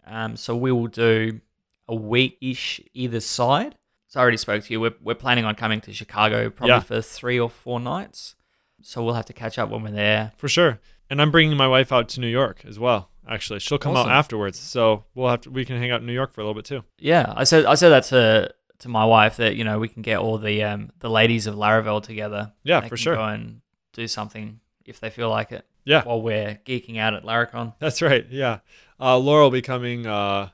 Um, 0.06 0.38
so 0.38 0.56
we 0.56 0.72
will 0.72 0.88
do 0.88 1.42
a 1.88 1.96
week 1.96 2.38
ish 2.42 2.80
either 2.94 3.20
side. 3.20 3.76
So 4.08 4.20
I 4.20 4.22
already 4.22 4.38
spoke 4.38 4.64
to 4.64 4.74
you. 4.74 4.80
We're, 4.80 4.96
we're 5.02 5.16
planning 5.16 5.44
on 5.46 5.56
coming 5.56 5.82
to 5.82 5.94
Chicago 5.94 6.50
probably 6.50 6.76
Yeah. 6.76 6.80
for 6.82 7.02
three 7.02 7.40
or 7.40 7.50
four 7.50 7.80
nights. 7.80 8.36
So 8.82 9.04
we'll 9.04 9.16
have 9.16 9.26
to 9.26 9.34
catch 9.34 9.58
up 9.60 9.70
when 9.70 9.84
we're 9.84 9.92
there. 9.92 10.32
for 10.38 10.48
sure. 10.48 10.80
And 11.10 11.22
I'm 11.22 11.32
bringing 11.32 11.58
my 11.58 11.68
wife 11.68 11.92
out 11.92 12.10
to 12.10 12.20
New 12.22 12.28
York 12.28 12.64
as 12.68 12.78
well. 12.80 13.10
Actually, 13.30 13.60
she'll 13.60 13.78
come 13.78 13.96
Awesome. 13.98 14.10
out 14.10 14.16
afterwards, 14.18 14.58
so 14.60 15.04
we'll 15.14 15.30
have 15.30 15.42
to 15.42 15.50
we 15.52 15.66
can 15.66 15.78
hang 15.78 15.92
out 15.92 16.00
in 16.00 16.08
New 16.08 16.14
York 16.14 16.34
for 16.34 16.40
a 16.40 16.46
little 16.46 16.54
bit 16.54 16.64
too. 16.66 16.84
Yeah, 16.98 17.34
I 17.36 17.44
said 17.44 17.66
I 17.66 17.76
said 17.76 17.90
that 17.90 18.04
to 18.06 18.54
to 18.80 18.88
my 18.90 19.04
wife 19.04 19.36
that 19.38 19.56
you 19.58 19.66
know 19.66 19.80
we 19.80 19.90
can 19.90 20.02
get 20.02 20.20
all 20.20 20.38
the 20.38 20.64
um 20.64 20.92
the 21.00 21.10
ladies 21.10 21.46
of 21.48 21.56
Laravel 21.56 22.02
together. 22.02 22.54
Yeah, 22.64 22.82
for 22.88 22.96
sure. 22.96 23.16
Go 23.16 23.24
and 23.26 23.60
do 23.92 24.08
something 24.08 24.62
if 24.86 25.02
they 25.02 25.10
feel 25.10 25.30
like 25.30 25.52
it. 25.52 25.66
Yeah. 25.88 26.04
While 26.04 26.22
we're 26.22 26.60
geeking 26.66 26.98
out 26.98 27.14
at 27.14 27.24
Laracon. 27.24 27.74
That's 27.80 28.02
right. 28.02 28.26
Yeah, 28.30 28.60
uh, 29.00 29.18
Laura 29.18 29.44
will 29.44 29.52
be 29.52 29.62
coming 29.62 30.06
uh, 30.06 30.50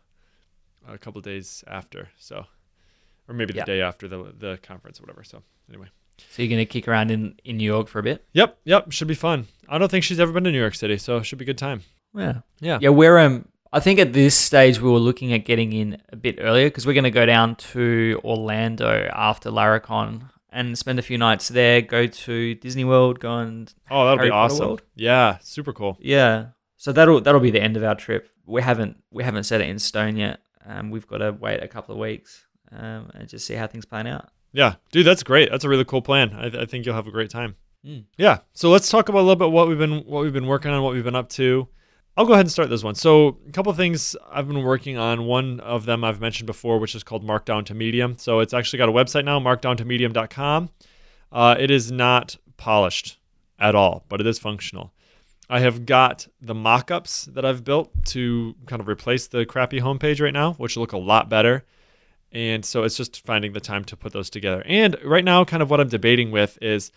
a 0.88 0.98
couple 1.00 1.20
days 1.22 1.64
after, 1.68 2.10
so 2.20 2.46
or 3.28 3.34
maybe 3.34 3.54
the 3.54 3.60
Yeah. 3.60 3.66
day 3.66 3.82
after 3.82 4.08
the 4.08 4.34
the 4.38 4.60
conference 4.62 5.00
or 5.00 5.04
whatever. 5.04 5.24
So 5.24 5.42
anyway. 5.70 5.88
So 6.30 6.42
you're 6.44 6.50
gonna 6.50 6.66
kick 6.66 6.88
around 6.88 7.10
in 7.10 7.36
in 7.44 7.58
New 7.58 7.66
York 7.66 7.88
for 7.88 7.98
a 8.00 8.04
bit. 8.04 8.24
Yep, 8.34 8.60
yep, 8.66 8.92
should 8.92 9.08
be 9.08 9.16
fun. 9.16 9.48
I 9.68 9.78
don't 9.80 9.90
think 9.90 10.04
she's 10.04 10.20
ever 10.20 10.32
been 10.32 10.44
to 10.44 10.52
New 10.52 10.60
York 10.60 10.76
City, 10.76 10.98
so 10.98 11.18
it 11.18 11.24
should 11.24 11.40
be 11.40 11.46
a 11.46 11.48
good 11.48 11.58
time. 11.58 11.82
Yeah. 12.16 12.42
Yeah. 12.60 12.78
Yeah, 12.82 12.90
we're 12.90 13.18
um. 13.18 13.48
I 13.72 13.80
think 13.80 13.98
at 13.98 14.14
this 14.14 14.36
stage 14.38 14.80
we 14.80 14.92
were 14.92 15.00
looking 15.00 15.34
at 15.34 15.46
getting 15.46 15.74
in 15.74 15.98
a 16.10 16.16
bit 16.16 16.38
earlier 16.40 16.68
because 16.68 16.86
we're 16.86 16.94
going 16.94 17.06
to 17.06 17.10
go 17.22 17.26
down 17.26 17.56
to 17.74 18.22
Orlando 18.24 19.10
after 19.12 19.50
Laracon 19.50 20.30
and 20.54 20.78
spend 20.78 21.00
a 21.00 21.02
few 21.02 21.18
nights 21.18 21.48
there. 21.50 21.82
Go 21.82 22.08
to 22.08 22.56
Disney 22.56 22.84
World. 22.86 23.20
Go 23.20 23.38
and 23.40 23.74
Oh, 23.92 24.06
that'll 24.06 24.18
Harry 24.20 24.30
be 24.30 24.34
awesome. 24.34 24.66
World? 24.68 24.82
Yeah, 24.96 25.38
super 25.42 25.74
cool. 25.74 25.98
Yeah. 26.00 26.48
So 26.78 26.92
that'll 26.92 27.22
that'll 27.22 27.42
be 27.42 27.52
the 27.52 27.62
end 27.62 27.78
of 27.78 27.84
our 27.84 27.96
trip. 27.96 28.30
We 28.46 28.62
haven't 28.62 28.98
we 29.12 29.24
haven't 29.24 29.44
set 29.44 29.62
it 29.62 29.70
in 29.70 29.80
stone 29.80 30.16
yet. 30.18 30.40
Um, 30.66 30.92
we've 30.92 31.08
got 31.08 31.18
to 31.18 31.32
wait 31.34 31.62
a 31.62 31.68
couple 31.68 31.94
of 31.94 32.00
weeks 32.00 32.46
um, 32.72 33.10
and 33.14 33.28
just 33.28 33.46
see 33.46 33.54
how 33.56 33.68
things 33.68 33.86
plan 33.86 34.08
out. 34.08 34.30
Yeah, 34.54 34.76
dude, 34.92 35.06
that's 35.06 35.24
great. 35.24 35.50
That's 35.52 35.64
a 35.64 35.70
really 35.70 35.84
cool 35.86 36.02
plan. 36.02 36.34
I, 36.34 36.62
I 36.62 36.66
think 36.66 36.86
you'll 36.86 36.96
have 36.96 37.08
a 37.08 37.12
great 37.12 37.30
time. 37.32 37.56
Mm. 37.86 38.06
Yeah. 38.18 38.40
So 38.54 38.70
let's 38.70 38.90
talk 38.90 39.10
about 39.10 39.20
a 39.20 39.26
little 39.28 39.36
bit 39.36 39.52
what 39.52 39.68
we've 39.68 39.78
been 39.78 40.00
what 40.06 40.22
we've 40.24 40.32
been 40.34 40.48
working 40.48 40.72
on, 40.72 40.82
what 40.84 40.94
we've 40.94 41.04
been 41.04 41.16
up 41.16 41.30
to. 41.30 41.68
I'll 42.16 42.26
go 42.26 42.34
ahead 42.34 42.46
and 42.46 42.52
start 42.52 42.70
this 42.70 42.84
one. 42.84 42.94
So 42.94 43.40
a 43.48 43.52
couple 43.52 43.72
of 43.72 43.78
things 43.78 44.16
I've 44.32 44.48
been 44.48 44.62
working 44.62 44.98
on. 44.98 45.26
One 45.26 45.60
of 45.62 45.86
them 45.86 46.04
I've 46.04 46.22
mentioned 46.22 46.46
before, 46.46 46.78
which 46.78 46.94
is 46.94 47.04
called 47.04 47.26
Markdown 47.26 47.66
to 47.66 47.74
Medium. 47.74 48.18
So 48.20 48.40
it's 48.40 48.54
actually 48.54 48.78
got 48.78 48.90
a 48.90 48.92
website 48.92 49.26
now, 49.26 49.40
markdowntomedium.com. 49.40 50.70
Uh, 51.32 51.56
it 51.60 51.72
is 51.72 51.92
not 51.92 52.38
polished 52.58 53.18
at 53.58 53.74
all, 53.74 54.06
but 54.10 54.22
it 54.22 54.28
is 54.28 54.38
functional. 54.38 54.94
I 55.50 55.60
have 55.60 55.86
got 55.86 56.28
the 56.40 56.54
mock-ups 56.54 57.26
that 57.34 57.46
I've 57.46 57.64
built 57.64 57.92
to 58.06 58.56
kind 58.68 58.80
of 58.80 58.88
replace 58.88 59.28
the 59.28 59.46
crappy 59.46 59.80
homepage 59.80 60.22
right 60.22 60.34
now, 60.34 60.54
which 60.54 60.78
look 60.78 60.94
a 60.94 60.98
lot 60.98 61.30
better. 61.30 61.66
And 62.32 62.64
so 62.64 62.84
it's 62.84 62.98
just 62.98 63.26
finding 63.26 63.54
the 63.54 63.60
time 63.60 63.84
to 63.86 63.98
put 63.98 64.14
those 64.14 64.30
together. 64.30 64.64
And 64.66 64.98
right 65.04 65.24
now, 65.24 65.44
kind 65.46 65.62
of 65.62 65.70
what 65.70 65.80
I'm 65.80 65.90
debating 65.90 66.32
with 66.32 66.58
is 66.62 66.92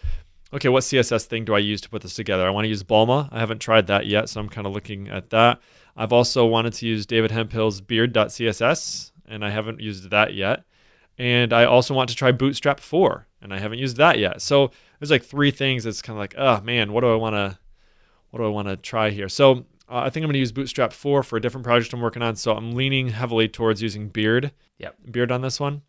okay, 0.53 0.69
what 0.69 0.83
CSS 0.83 1.25
thing 1.25 1.45
do 1.45 1.55
I 1.55 1.59
use 1.59 1.81
to 1.83 1.91
put 1.91 2.03
this 2.03 2.15
together? 2.15 2.47
I 2.47 2.51
want 2.51 2.65
to 2.65 2.69
use 2.69 2.83
Bulma. 2.83 3.29
I 3.33 3.41
haven't 3.41 3.61
tried 3.61 3.87
that 3.89 4.07
yet, 4.07 4.29
so 4.29 4.41
I'm 4.41 4.49
kind 4.49 4.67
of 4.67 4.73
looking 4.73 5.09
at 5.09 5.31
that. 5.31 5.61
I've 5.97 6.13
also 6.13 6.47
wanted 6.47 6.75
to 6.75 6.87
use 6.87 7.07
David 7.07 7.31
Hemphill's 7.31 7.81
beard.css, 7.81 9.13
and 9.27 9.45
I 9.45 9.51
haven't 9.51 9.81
used 9.81 10.11
that 10.11 10.35
yet. 10.35 10.65
And 11.19 11.53
I 11.53 11.65
also 11.65 11.95
want 11.95 12.11
to 12.11 12.17
try 12.17 12.33
Bootstrap 12.33 12.79
4, 12.79 13.27
and 13.41 13.53
I 13.53 13.59
haven't 13.59 13.79
used 13.79 13.97
that 13.97 14.19
yet. 14.19 14.43
So 14.43 14.71
there's 14.99 15.11
like 15.11 15.25
three 15.25 15.51
things 15.51 15.85
that's 15.85 16.03
kind 16.03 16.17
of 16.17 16.21
like, 16.21 16.35
oh 16.37 16.61
man, 16.61 16.93
what 16.93 17.01
do 17.01 17.13
I 17.13 17.17
want 17.17 17.35
to 17.35 17.59
what 18.31 18.41
do 18.41 18.45
I 18.45 18.51
want 18.51 18.69
to 18.69 18.77
try 18.77 19.11
here? 19.11 19.29
So 19.29 19.65
uh, 19.89 19.99
I 19.99 20.11
think 20.11 20.25
I'm 20.25 20.29
going 20.29 20.35
to 20.35 20.41
use 20.41 20.53
Bootstrap 20.53 20.93
4 20.93 21.23
for 21.23 21.37
a 21.37 21.41
different 21.41 21.65
project 21.65 21.93
I'm 21.95 22.01
working 22.01 22.23
on. 22.23 22.37
So 22.37 22.55
I'm 22.55 22.73
leaning 22.73 23.09
heavily 23.09 23.49
towards 23.49 23.81
using 23.81 24.09
Beard. 24.09 24.53
Yep. 24.79 24.97
Beard 25.11 25.33
on 25.33 25.41
this 25.41 25.59
one 25.59 25.81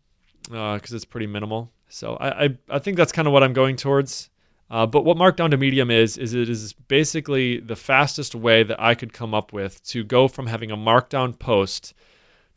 because 0.44 0.92
it's 0.92 1.04
pretty 1.04 1.26
minimal. 1.26 1.70
So 1.88 2.16
I, 2.16 2.44
I, 2.44 2.58
I 2.70 2.78
think 2.78 2.96
that's 2.96 3.12
kind 3.12 3.26
of 3.28 3.34
what 3.34 3.42
I'm 3.42 3.52
going 3.52 3.76
towards. 3.76 4.30
Uh, 4.70 4.86
but 4.86 5.04
what 5.04 5.16
Markdown 5.16 5.50
to 5.50 5.56
Medium 5.56 5.90
is, 5.90 6.18
is 6.18 6.34
it 6.34 6.48
is 6.48 6.72
basically 6.72 7.58
the 7.58 7.76
fastest 7.76 8.34
way 8.34 8.62
that 8.62 8.80
I 8.80 8.94
could 8.94 9.12
come 9.12 9.34
up 9.34 9.52
with 9.52 9.82
to 9.84 10.04
go 10.04 10.28
from 10.28 10.46
having 10.46 10.70
a 10.70 10.76
Markdown 10.76 11.38
post 11.38 11.94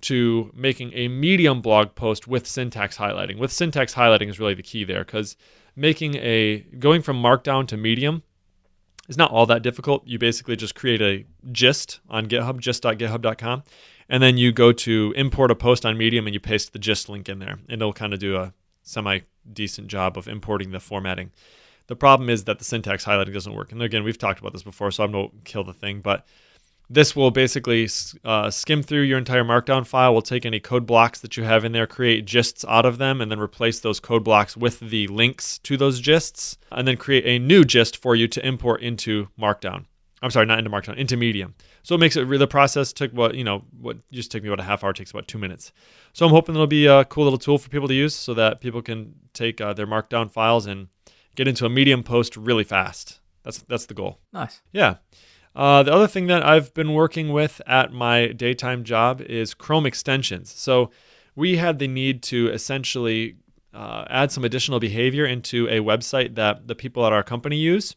to 0.02 0.52
making 0.54 0.92
a 0.94 1.08
Medium 1.08 1.62
blog 1.62 1.96
post 1.96 2.28
with 2.28 2.48
syntax 2.48 2.98
highlighting. 2.98 3.38
With 3.38 3.52
syntax 3.52 3.94
highlighting 3.94 4.30
is 4.30 4.40
really 4.40 4.56
the 4.56 4.64
key 4.64 4.84
there 4.84 5.06
because 5.06 5.38
making 5.76 6.16
a 6.16 6.60
going 6.80 7.02
from 7.02 7.22
Markdown 7.22 7.68
to 7.68 7.78
Medium 7.78 8.24
is 9.08 9.18
not 9.18 9.32
all 9.32 9.46
that 9.46 9.62
difficult. 9.62 10.06
You 10.06 10.20
basically 10.20 10.56
just 10.56 10.76
create 10.76 11.02
a 11.02 11.26
gist 11.52 12.00
on 12.10 12.28
GitHub, 12.28 12.60
gist.github.com, 12.60 13.64
and 14.10 14.24
then 14.24 14.38
you 14.38 14.52
go 14.52 14.72
to 14.72 15.14
import 15.16 15.52
a 15.52 15.56
post 15.56 15.86
on 15.86 15.98
Medium 15.98 16.28
and 16.28 16.34
you 16.34 16.40
paste 16.40 16.74
the 16.74 16.80
gist 16.80 17.08
link 17.08 17.30
in 17.30 17.40
there, 17.40 17.60
and 17.70 17.82
it'll 17.82 17.94
kind 17.94 18.14
of 18.14 18.20
do 18.20 18.36
a 18.36 18.54
semi 18.84 19.20
decent 19.52 19.88
job 19.88 20.18
of 20.18 20.28
importing 20.28 20.72
the 20.72 20.80
formatting. 20.80 21.32
The 21.88 21.96
problem 21.96 22.30
is 22.30 22.46
that 22.46 22.60
the 22.60 22.66
syntax 22.66 23.04
highlighting 23.04 23.34
doesn't 23.34 23.54
work. 23.54 23.72
And 23.72 23.82
again, 23.82 24.04
we've 24.04 24.18
talked 24.18 24.40
about 24.40 24.54
this 24.54 24.64
before, 24.64 24.92
so 24.92 25.04
I'm 25.04 25.12
going 25.12 25.30
to 25.30 25.36
kill 25.44 25.64
the 25.64 25.74
thing, 25.74 26.02
but 26.02 26.26
this 26.90 27.16
will 27.16 27.32
basically 27.32 27.90
uh, 28.26 28.50
skim 28.50 28.84
through 28.84 29.04
your 29.04 29.18
entire 29.18 29.46
markdown 29.46 29.88
file. 29.88 30.12
We'll 30.12 30.22
take 30.22 30.46
any 30.46 30.60
code 30.60 30.86
blocks 30.86 31.22
that 31.22 31.38
you 31.38 31.44
have 31.44 31.64
in 31.64 31.72
there, 31.72 31.88
create 31.88 32.26
gists 32.26 32.66
out 32.68 32.86
of 32.86 32.98
them, 32.98 33.22
and 33.22 33.32
then 33.32 33.40
replace 33.40 33.80
those 33.80 34.02
code 34.02 34.26
blocks 34.26 34.58
with 34.58 34.82
the 34.82 35.08
links 35.08 35.58
to 35.60 35.78
those 35.78 36.02
gists, 36.02 36.58
and 36.72 36.86
then 36.86 36.98
create 36.98 37.26
a 37.26 37.40
new 37.40 37.64
gist 37.64 37.96
for 37.96 38.14
you 38.14 38.28
to 38.28 38.46
import 38.46 38.82
into 38.82 39.30
Markdown. 39.40 39.86
I'm 40.22 40.32
sorry, 40.32 40.46
not 40.46 40.60
into 40.60 40.70
Markdown, 40.70 40.98
into 40.98 41.18
Medium. 41.18 41.56
So 41.84 41.96
it 41.96 42.00
makes 42.00 42.16
it 42.16 42.28
the 42.28 42.46
process 42.46 42.94
took 42.94 43.12
what 43.12 43.36
you 43.36 43.44
know 43.44 43.64
what 43.80 43.98
just 44.12 44.30
took 44.32 44.44
me 44.44 44.50
about 44.50 44.60
a 44.60 44.64
half 44.64 44.84
hour 44.84 44.94
takes 44.94 45.12
about 45.12 45.28
two 45.28 45.40
minutes. 45.40 45.72
So 46.14 46.26
I'm 46.26 46.32
hoping 46.32 46.54
it'll 46.54 46.68
be 46.68 46.86
a 46.86 47.06
cool 47.06 47.24
little 47.24 47.40
tool 47.40 47.58
for 47.58 47.70
people 47.70 47.88
to 47.88 47.94
use 47.94 48.14
so 48.14 48.34
that 48.36 48.62
people 48.62 48.82
can 48.82 49.16
take 49.34 49.62
uh, 49.62 49.74
their 49.74 49.88
Markdown 49.88 50.30
files 50.30 50.68
and 50.68 50.90
get 51.36 51.48
into 51.48 51.66
a 51.66 51.70
Medium 51.70 52.04
post 52.04 52.38
really 52.38 52.64
fast. 52.64 53.20
That's 53.44 53.60
that's 53.64 53.86
the 53.86 53.94
goal. 53.94 54.20
Nice. 54.34 54.62
Yeah. 54.72 54.96
Uh, 55.56 55.84
the 55.84 55.94
other 55.94 56.08
thing 56.08 56.28
that 56.28 56.46
I've 56.46 56.74
been 56.74 56.94
working 56.94 57.34
with 57.34 57.62
at 57.68 57.92
my 57.92 58.28
daytime 58.28 58.84
job 58.84 59.22
is 59.22 59.54
Chrome 59.54 59.86
extensions. 59.86 60.52
So 60.52 60.92
we 61.36 61.58
had 61.58 61.80
the 61.80 61.88
need 61.88 62.24
to 62.24 62.50
essentially 62.50 63.36
uh, 63.74 64.06
add 64.10 64.32
some 64.32 64.46
additional 64.46 64.80
behavior 64.80 65.26
into 65.26 65.68
a 65.68 65.80
website 65.80 66.36
that 66.36 66.68
the 66.68 66.76
people 66.76 67.06
at 67.06 67.14
our 67.14 67.24
company 67.24 67.58
use. 67.58 67.96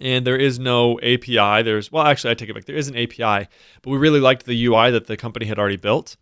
And 0.00 0.26
there 0.26 0.36
is 0.36 0.58
no 0.58 0.98
API. 1.00 1.62
There's, 1.62 1.92
well, 1.92 2.04
actually, 2.04 2.32
I 2.32 2.34
take 2.34 2.48
it 2.48 2.54
back. 2.54 2.64
There 2.64 2.76
is 2.76 2.88
an 2.88 2.96
API, 2.96 3.48
but 3.82 3.90
we 3.90 3.98
really 3.98 4.20
liked 4.20 4.46
the 4.46 4.66
UI 4.66 4.90
that 4.90 5.06
the 5.06 5.16
company 5.16 5.46
had 5.46 5.58
already 5.58 5.76
built. 5.76 6.16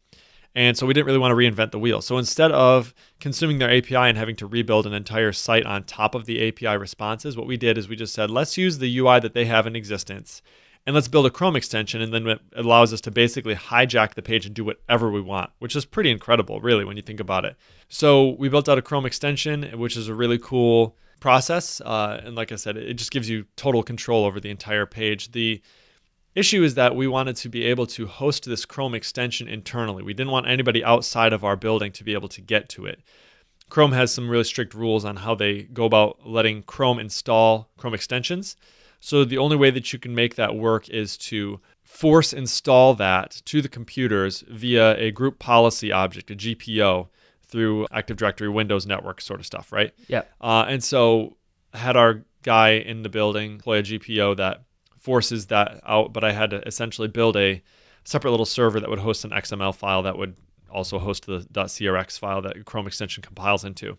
And 0.54 0.76
so 0.76 0.85
we 0.85 0.95
didn't 0.95 1.07
really 1.07 1.19
want 1.19 1.30
to 1.33 1.37
reinvent 1.37 1.71
the 1.71 1.78
wheel. 1.78 2.00
So 2.00 2.19
instead 2.19 2.50
of 2.50 2.92
consuming 3.21 3.59
their 3.59 3.71
API 3.71 3.97
and 3.97 4.19
having 4.19 4.37
to 4.37 4.47
rebuild 4.47 4.87
an 4.87 4.92
entire 4.92 5.33
site 5.33 5.64
on 5.64 5.85
top 5.85 6.14
of 6.14 6.26
the 6.26 6.49
API 6.49 6.76
responses, 6.76 7.37
what 7.37 7.47
we 7.47 7.57
did 7.57 7.78
is 7.78 7.88
we 7.88 7.97
just 7.97 8.14
said, 8.14 8.30
let's 8.30 8.59
use 8.59 8.78
the 8.78 8.99
UI 8.99 9.21
that 9.21 9.33
they 9.33 9.45
have 9.45 9.66
in 9.66 9.76
existence 9.76 10.42
and 10.87 10.95
let's 10.95 11.09
build 11.09 11.26
a 11.26 11.30
Chrome 11.30 11.57
extension. 11.57 12.00
And 12.00 12.12
then 12.12 12.26
it 12.26 12.40
allows 12.57 12.92
us 12.92 13.00
to 13.02 13.11
basically 13.11 13.54
hijack 13.54 14.14
the 14.14 14.23
page 14.23 14.47
and 14.47 14.54
do 14.54 14.64
whatever 14.64 15.11
we 15.11 15.21
want, 15.21 15.50
which 15.59 15.76
is 15.76 15.85
pretty 15.85 16.11
incredible, 16.11 16.61
really, 16.61 16.85
when 16.85 16.97
you 16.97 17.02
think 17.02 17.21
about 17.21 17.45
it. 17.45 17.57
So 17.88 18.30
we 18.30 18.49
built 18.49 18.69
out 18.69 18.78
a 18.78 18.83
Chrome 18.83 19.07
extension, 19.07 19.78
which 19.78 19.97
is 19.97 20.09
a 20.09 20.14
really 20.14 20.38
cool 20.38 20.97
process. 21.21 21.80
Uh, 21.83 22.21
and 22.25 22.35
like 22.35 22.50
I 22.50 22.57
said, 22.57 22.76
it 22.76 22.95
just 22.95 23.11
gives 23.11 23.28
you 23.28 23.45
total 23.57 23.83
control 23.83 24.25
over 24.25 24.40
the 24.40 24.50
entire 24.50 24.87
page. 24.87 25.33
The 25.33 25.62
issue 26.34 26.62
is 26.62 26.75
that 26.75 26.94
we 26.94 27.06
wanted 27.06 27.37
to 27.37 27.49
be 27.49 27.64
able 27.64 27.87
to 27.87 28.06
host 28.06 28.44
this 28.44 28.64
Chrome 28.64 28.94
extension 28.94 29.49
internally. 29.49 30.02
We 30.02 30.14
didn't 30.14 30.32
want 30.32 30.49
anybody 30.49 30.84
outside 30.84 31.32
of 31.32 31.44
our 31.44 31.56
building 31.56 31.92
to 31.92 32.04
be 32.04 32.12
able 32.12 32.28
to 32.28 32.40
get 32.40 32.68
to 32.70 32.87
it. 32.87 33.00
Chrome 33.68 33.92
has 33.92 34.12
some 34.12 34.28
really 34.28 34.44
strict 34.44 34.75
rules 34.75 35.04
on 35.04 35.16
how 35.16 35.34
they 35.34 35.62
go 35.62 35.84
about 35.84 36.26
letting 36.26 36.62
Chrome 36.64 36.99
install 36.99 37.70
Chrome 37.76 37.94
extensions. 37.94 38.56
So 39.00 39.25
the 39.25 39.38
only 39.38 39.56
way 39.56 39.70
that 39.70 39.92
you 39.92 39.99
can 39.99 40.14
make 40.14 40.34
that 40.34 40.54
work 40.54 40.88
is 40.88 41.16
to 41.18 41.60
force 41.82 42.32
install 42.32 42.94
that 42.94 43.42
to 43.46 43.62
the 43.62 43.68
computers 43.68 44.44
via 44.49 44.96
a 44.96 45.10
group 45.10 45.38
policy 45.38 45.90
object, 45.90 46.30
a 46.30 46.37
GPO, 46.37 47.08
through 47.50 47.87
Active 47.90 48.16
Directory, 48.16 48.49
Windows 48.49 48.87
Network 48.87 49.20
sort 49.20 49.40
of 49.40 49.46
stuff, 49.46 49.72
right? 49.72 49.92
Yeah. 50.06 50.22
Uh, 50.40 50.66
and 50.68 50.82
so 50.82 51.37
had 51.75 51.96
our 51.96 52.22
guy 52.42 52.70
in 52.70 53.02
the 53.02 53.08
building 53.08 53.58
deploy 53.58 53.78
a 53.78 53.82
GPO 53.82 54.37
that 54.37 54.62
forces 55.00 55.47
that 55.47 55.80
out, 55.85 56.12
but 56.12 56.23
I 56.23 56.33
had 56.33 56.50
to 56.50 56.66
essentially 56.66 57.09
build 57.09 57.37
a 57.37 57.62
separate 58.04 58.30
little 58.30 58.47
server 58.47 58.80
that 58.80 58.88
would 58.88 59.00
host 59.00 59.25
an 59.25 59.30
XML 59.30 59.75
file 59.75 60.02
that 60.02 60.16
would 60.16 60.37
also 60.71 60.99
host 60.99 61.26
the 61.26 61.40
.crx 61.52 62.19
file 62.19 62.42
that 62.42 62.64
Chrome 62.64 62.87
extension 62.87 63.23
compiles 63.23 63.64
into. 63.64 63.99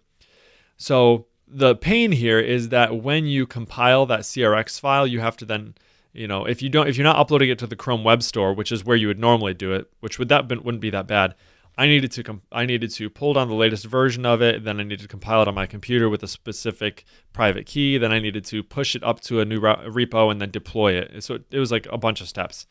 So 0.77 1.27
the 1.47 1.75
pain 1.75 2.11
here 2.11 2.39
is 2.39 2.69
that 2.69 3.03
when 3.03 3.25
you 3.25 3.45
compile 3.45 4.05
that 4.05 4.21
CRX 4.21 4.79
file, 4.79 5.05
you 5.05 5.19
have 5.19 5.37
to 5.37 5.45
then, 5.45 5.75
you 6.13 6.27
know, 6.27 6.45
if 6.45 6.61
you 6.61 6.69
don't, 6.69 6.87
if 6.87 6.97
you're 6.97 7.03
not 7.03 7.17
uploading 7.17 7.49
it 7.49 7.59
to 7.59 7.67
the 7.67 7.75
Chrome 7.75 8.03
Web 8.03 8.23
Store, 8.23 8.53
which 8.53 8.71
is 8.71 8.85
where 8.85 8.97
you 8.97 9.07
would 9.07 9.19
normally 9.19 9.53
do 9.53 9.73
it, 9.73 9.91
which 9.99 10.17
would 10.17 10.29
that 10.29 10.47
been, 10.47 10.63
wouldn't 10.63 10.81
be 10.81 10.89
that 10.91 11.07
bad. 11.07 11.35
I 11.77 11.87
needed 11.87 12.11
to 12.13 12.41
I 12.51 12.65
needed 12.65 12.91
to 12.91 13.09
pull 13.09 13.33
down 13.33 13.47
the 13.47 13.55
latest 13.55 13.85
version 13.85 14.25
of 14.25 14.41
it. 14.41 14.63
Then 14.63 14.79
I 14.79 14.83
needed 14.83 15.01
to 15.01 15.07
compile 15.07 15.41
it 15.41 15.47
on 15.47 15.55
my 15.55 15.65
computer 15.65 16.09
with 16.09 16.21
a 16.23 16.27
specific 16.27 17.05
private 17.33 17.65
key. 17.65 17.97
Then 17.97 18.11
I 18.11 18.19
needed 18.19 18.45
to 18.45 18.61
push 18.61 18.95
it 18.95 19.03
up 19.03 19.21
to 19.21 19.39
a 19.39 19.45
new 19.45 19.59
re- 19.59 19.75
repo 19.87 20.31
and 20.31 20.41
then 20.41 20.51
deploy 20.51 20.93
it. 20.93 21.23
So 21.23 21.39
it 21.49 21.59
was 21.59 21.71
like 21.71 21.87
a 21.91 21.97
bunch 21.97 22.21
of 22.21 22.27
steps. 22.27 22.67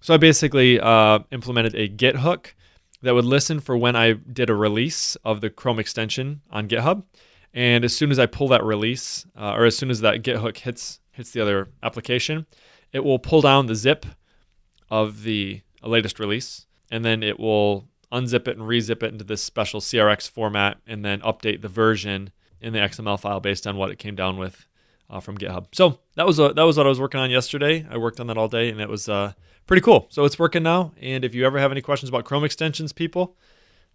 So 0.00 0.12
I 0.12 0.18
basically 0.18 0.78
uh, 0.80 1.20
implemented 1.30 1.74
a 1.74 1.88
Git 1.88 2.16
hook 2.16 2.54
that 3.00 3.14
would 3.14 3.24
listen 3.24 3.60
for 3.60 3.76
when 3.76 3.96
I 3.96 4.12
did 4.12 4.50
a 4.50 4.54
release 4.54 5.16
of 5.24 5.40
the 5.40 5.50
Chrome 5.50 5.78
extension 5.78 6.40
on 6.50 6.68
GitHub, 6.68 7.04
and 7.52 7.84
as 7.84 7.96
soon 7.96 8.10
as 8.10 8.18
I 8.18 8.26
pull 8.26 8.48
that 8.48 8.64
release, 8.64 9.24
uh, 9.38 9.52
or 9.52 9.64
as 9.64 9.76
soon 9.76 9.90
as 9.90 10.00
that 10.00 10.22
Git 10.22 10.36
hook 10.36 10.58
hits 10.58 11.00
hits 11.12 11.30
the 11.30 11.40
other 11.40 11.68
application, 11.82 12.46
it 12.92 13.04
will 13.04 13.18
pull 13.18 13.40
down 13.40 13.66
the 13.66 13.74
zip 13.74 14.04
of 14.90 15.22
the 15.22 15.62
latest 15.82 16.18
release, 16.18 16.66
and 16.90 17.04
then 17.04 17.22
it 17.22 17.38
will 17.38 17.88
unzip 18.14 18.48
it 18.48 18.56
and 18.56 18.68
rezip 18.68 19.02
it 19.02 19.12
into 19.12 19.24
this 19.24 19.42
special 19.42 19.80
CRX 19.80 20.30
format, 20.30 20.78
and 20.86 21.04
then 21.04 21.20
update 21.20 21.60
the 21.60 21.68
version 21.68 22.30
in 22.60 22.72
the 22.72 22.78
XML 22.78 23.20
file 23.20 23.40
based 23.40 23.66
on 23.66 23.76
what 23.76 23.90
it 23.90 23.98
came 23.98 24.14
down 24.14 24.38
with 24.38 24.66
uh, 25.10 25.20
from 25.20 25.36
GitHub. 25.36 25.66
So 25.72 25.98
that 26.14 26.26
was 26.26 26.38
a, 26.38 26.52
that 26.54 26.62
was 26.62 26.76
what 26.76 26.86
I 26.86 26.88
was 26.88 27.00
working 27.00 27.20
on 27.20 27.30
yesterday. 27.30 27.86
I 27.90 27.98
worked 27.98 28.20
on 28.20 28.26
that 28.28 28.38
all 28.38 28.48
day, 28.48 28.70
and 28.70 28.80
it 28.80 28.88
was 28.88 29.08
uh, 29.08 29.32
pretty 29.66 29.82
cool. 29.82 30.06
So 30.10 30.24
it's 30.24 30.38
working 30.38 30.62
now. 30.62 30.92
And 31.00 31.24
if 31.24 31.34
you 31.34 31.44
ever 31.44 31.58
have 31.58 31.72
any 31.72 31.82
questions 31.82 32.08
about 32.08 32.24
Chrome 32.24 32.44
extensions, 32.44 32.92
people, 32.92 33.36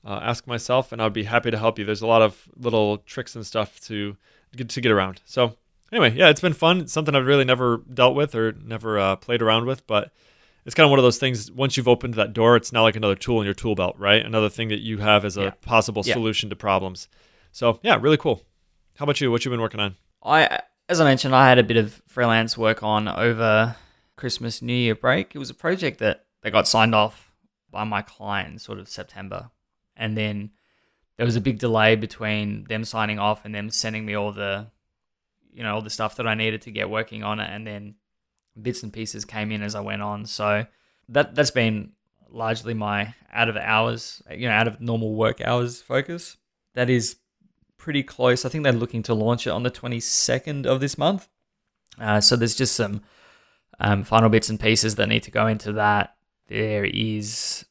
uh, 0.06 0.20
ask 0.22 0.48
myself, 0.48 0.92
and 0.92 1.02
I'd 1.02 1.14
be 1.14 1.24
happy 1.24 1.52
to 1.52 1.58
help 1.58 1.80
you. 1.80 1.86
There's 1.86 2.02
a 2.02 2.08
lot 2.08 2.22
of 2.22 2.48
little 2.56 3.00
tricks 3.00 3.36
and 3.36 3.46
stuff 3.46 3.80
to 3.82 4.16
get 4.56 4.70
to 4.70 4.82
get 4.82 4.92
around. 4.92 5.22
So 5.26 5.56
anyway, 5.92 6.14
yeah, 6.16 6.30
it's 6.30 6.42
been 6.42 6.54
fun. 6.54 6.82
It's 6.82 6.94
something 6.94 7.16
I've 7.16 7.26
really 7.26 7.46
never 7.46 7.82
dealt 7.94 8.16
with 8.16 8.36
or 8.36 8.54
never 8.54 9.00
uh, 9.00 9.16
played 9.16 9.42
around 9.42 9.66
with, 9.66 9.86
but 9.88 10.12
it's 10.70 10.76
kind 10.76 10.86
of 10.86 10.92
one 10.92 11.00
of 11.00 11.04
those 11.04 11.18
things. 11.18 11.52
Once 11.52 11.76
you've 11.76 11.88
opened 11.88 12.14
that 12.14 12.32
door, 12.34 12.56
it's 12.56 12.72
now 12.72 12.84
like 12.84 12.96
another 12.96 13.16
tool 13.16 13.42
in 13.42 13.46
your 13.46 13.56
tool 13.56 13.74
belt, 13.74 13.96
right? 13.98 14.24
Another 14.24 14.50
thing 14.50 14.68
that 14.70 14.82
you 14.82 15.00
have 15.00 15.26
as 15.26 15.36
a 15.36 15.42
Yeah. 15.46 15.50
possible 15.62 16.04
Yeah. 16.06 16.14
solution 16.14 16.52
to 16.52 16.56
problems. 16.56 17.08
So 17.52 17.80
yeah, 17.82 17.98
really 18.00 18.18
cool. 18.18 18.44
How 18.98 19.04
about 19.04 19.20
you? 19.20 19.32
What 19.32 19.44
you 19.44 19.50
been 19.50 19.62
working 19.62 19.80
on? 19.80 19.96
I, 20.22 20.60
as 20.88 21.02
I 21.02 21.06
mentioned, 21.06 21.34
I 21.36 21.50
had 21.50 21.58
a 21.58 21.64
bit 21.64 21.78
of 21.78 22.04
freelance 22.08 22.56
work 22.56 22.84
on 22.84 23.08
over 23.08 23.76
Christmas, 24.16 24.62
New 24.62 24.74
Year 24.74 24.94
break. 24.94 25.34
It 25.34 25.40
was 25.40 25.50
a 25.50 25.54
project 25.56 25.98
that, 26.00 26.26
that 26.44 26.52
got 26.52 26.68
signed 26.68 26.94
off 26.94 27.32
by 27.72 27.84
my 27.84 28.04
client 28.04 28.54
in 28.54 28.60
sort 28.60 28.78
of 28.78 28.88
September. 28.90 29.50
And 29.96 30.16
then 30.16 30.52
there 31.18 31.26
was 31.26 31.36
a 31.36 31.42
big 31.42 31.58
delay 31.58 31.96
between 31.96 32.66
them 32.66 32.86
signing 32.86 33.18
off 33.18 33.44
and 33.44 33.56
them 33.56 33.70
sending 33.72 34.06
me 34.06 34.14
all 34.14 34.32
the, 34.32 34.68
you 35.52 35.64
know, 35.64 35.74
all 35.76 35.82
the 35.82 35.90
stuff 35.90 36.18
that 36.18 36.28
I 36.28 36.36
needed 36.36 36.62
to 36.64 36.72
get 36.72 36.90
working 36.90 37.24
on 37.24 37.40
it. 37.40 37.50
And 37.50 37.66
then 37.66 37.96
bits 38.62 38.84
and 38.84 38.94
pieces 38.94 39.26
came 39.26 39.52
in 39.52 39.62
as 39.62 39.76
I 39.76 39.82
went 39.82 40.02
on. 40.02 40.26
So 40.26 40.66
that, 41.10 41.36
that's 41.36 41.52
been 41.52 41.94
largely 42.30 42.74
my 42.74 43.14
out 43.32 43.50
of 43.50 43.58
hours, 43.58 44.22
you 44.32 44.48
know, 44.48 44.54
out 44.54 44.68
of 44.68 44.82
normal 44.82 45.16
work 45.16 45.42
hours 45.42 45.82
focus. 45.82 46.38
That 46.74 46.90
is 46.90 47.18
pretty 47.78 48.04
close. 48.04 48.46
I 48.46 48.50
think 48.50 48.64
they're 48.64 48.74
looking 48.74 49.04
to 49.04 49.14
launch 49.14 49.48
it 49.48 49.52
on 49.52 49.64
the 49.64 49.72
22nd 49.72 50.66
of 50.66 50.80
this 50.80 50.98
month. 50.98 51.28
Uh, 52.00 52.22
so 52.22 52.36
there's 52.36 52.56
just 52.56 52.76
some 52.76 53.02
um, 53.80 54.04
final 54.04 54.30
bits 54.30 54.50
and 54.50 54.60
pieces 54.60 54.96
that 54.96 55.10
need 55.10 55.24
to 55.24 55.32
go 55.32 55.48
into 55.48 55.74
that. 55.74 56.16
There 56.48 56.86
is 56.86 57.66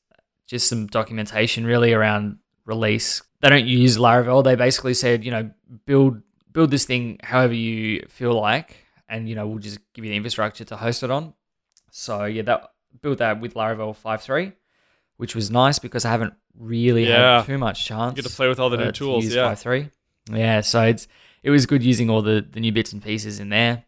just 0.46 0.68
some 0.68 0.86
documentation 0.86 1.64
really 1.64 1.92
around 1.92 2.38
release. 2.64 3.22
They 3.40 3.50
don't 3.50 3.66
use 3.66 3.96
Laravel. 3.96 4.44
They 4.44 4.56
basically 4.56 4.94
said, 4.94 5.24
you 5.24 5.30
know, 5.30 5.50
build 5.86 6.22
build 6.52 6.70
this 6.70 6.86
thing 6.86 7.20
however 7.22 7.52
you 7.52 8.04
feel 8.08 8.32
like, 8.32 8.76
and 9.08 9.28
you 9.28 9.34
know, 9.34 9.46
we'll 9.46 9.58
just 9.58 9.78
give 9.94 10.04
you 10.04 10.10
the 10.10 10.16
infrastructure 10.16 10.64
to 10.64 10.76
host 10.76 11.02
it 11.02 11.10
on. 11.10 11.34
So 11.90 12.24
yeah, 12.24 12.42
that 12.42 12.70
built 13.00 13.18
that 13.18 13.40
with 13.40 13.54
Laravel 13.54 13.96
5.3, 13.96 14.52
which 15.16 15.34
was 15.34 15.50
nice 15.50 15.78
because 15.78 16.04
I 16.04 16.10
haven't 16.10 16.34
really 16.58 17.08
Yeah. 17.08 17.38
had 17.38 17.46
too 17.46 17.58
much 17.58 17.84
chance. 17.86 18.16
You 18.16 18.22
get 18.22 18.28
to 18.30 18.36
play 18.36 18.48
with 18.48 18.60
all 18.60 18.70
the 18.70 18.76
new 18.76 18.84
uh, 18.84 18.86
to 18.86 18.92
tools. 18.92 19.24
use 19.24 19.34
Yeah. 19.34 19.44
5.3. 19.54 19.90
Yeah, 20.30 20.60
so 20.60 20.82
it's 20.82 21.08
it 21.42 21.50
was 21.50 21.66
good 21.66 21.82
using 21.82 22.10
all 22.10 22.20
the, 22.20 22.44
the 22.50 22.60
new 22.60 22.72
bits 22.72 22.92
and 22.92 23.02
pieces 23.02 23.38
in 23.40 23.48
there. 23.48 23.84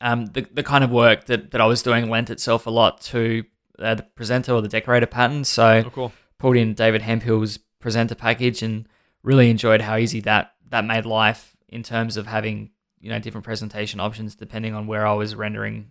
Um, 0.00 0.26
the, 0.26 0.42
the 0.52 0.62
kind 0.62 0.82
of 0.84 0.90
work 0.90 1.24
that, 1.26 1.52
that 1.52 1.60
I 1.60 1.64
was 1.66 1.82
doing 1.82 2.10
lent 2.10 2.28
itself 2.28 2.66
a 2.66 2.70
lot 2.70 3.00
to 3.02 3.44
uh, 3.78 3.94
the 3.94 4.02
presenter 4.02 4.52
or 4.52 4.60
the 4.60 4.68
decorator 4.68 5.06
pattern. 5.06 5.44
So 5.44 5.84
Oh, 5.86 5.90
cool. 5.90 6.12
pulled 6.38 6.56
in 6.56 6.74
David 6.74 7.02
Hemphill's 7.02 7.58
presenter 7.80 8.14
package 8.14 8.62
and 8.62 8.86
really 9.22 9.48
enjoyed 9.50 9.80
how 9.80 9.96
easy 9.96 10.20
that 10.20 10.52
that 10.70 10.84
made 10.84 11.06
life 11.06 11.56
in 11.68 11.82
terms 11.82 12.16
of 12.16 12.26
having 12.26 12.70
you 13.02 13.10
know 13.10 13.18
different 13.18 13.44
presentation 13.44 14.00
options 14.00 14.34
depending 14.34 14.74
on 14.74 14.86
where 14.86 15.06
I 15.06 15.12
was 15.12 15.34
rendering 15.34 15.90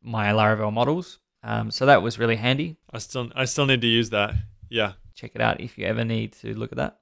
my 0.00 0.28
Laravel 0.28 0.72
models. 0.72 1.18
Um, 1.42 1.70
so 1.70 1.84
that 1.86 2.02
was 2.02 2.18
really 2.18 2.36
handy. 2.36 2.76
I 2.90 2.98
still 2.98 3.30
I 3.34 3.44
still 3.44 3.66
need 3.66 3.82
to 3.82 3.86
use 3.86 4.10
that. 4.10 4.34
Yeah. 4.70 4.92
Check 5.14 5.32
it 5.34 5.40
out 5.40 5.60
if 5.60 5.76
you 5.76 5.84
ever 5.84 6.04
need 6.04 6.32
to 6.34 6.54
look 6.54 6.72
at 6.72 6.78
that. 6.78 6.98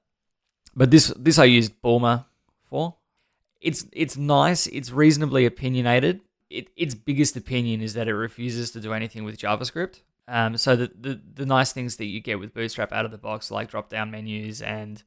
But 0.75 0.91
this 0.91 1.13
this 1.17 1.39
I 1.39 1.45
used 1.45 1.81
Bulma 1.81 2.25
for. 2.65 2.95
It's 3.61 3.85
it's 3.93 4.17
nice. 4.17 4.67
It's 4.67 4.91
reasonably 4.91 5.45
opinionated. 5.45 6.21
It, 6.49 6.69
its 6.75 6.93
biggest 6.93 7.37
opinion 7.37 7.81
is 7.81 7.93
that 7.93 8.07
it 8.07 8.15
refuses 8.15 8.71
to 8.71 8.79
do 8.79 8.93
anything 8.93 9.23
with 9.23 9.37
JavaScript. 9.37 10.01
Um, 10.27 10.57
so 10.57 10.75
the, 10.75 10.91
the 10.99 11.21
the 11.35 11.45
nice 11.45 11.71
things 11.73 11.97
that 11.97 12.05
you 12.05 12.19
get 12.19 12.39
with 12.39 12.53
Bootstrap 12.53 12.91
out 12.91 13.05
of 13.05 13.11
the 13.11 13.17
box, 13.17 13.51
like 13.51 13.69
drop 13.69 13.89
down 13.89 14.11
menus 14.11 14.61
and 14.61 15.01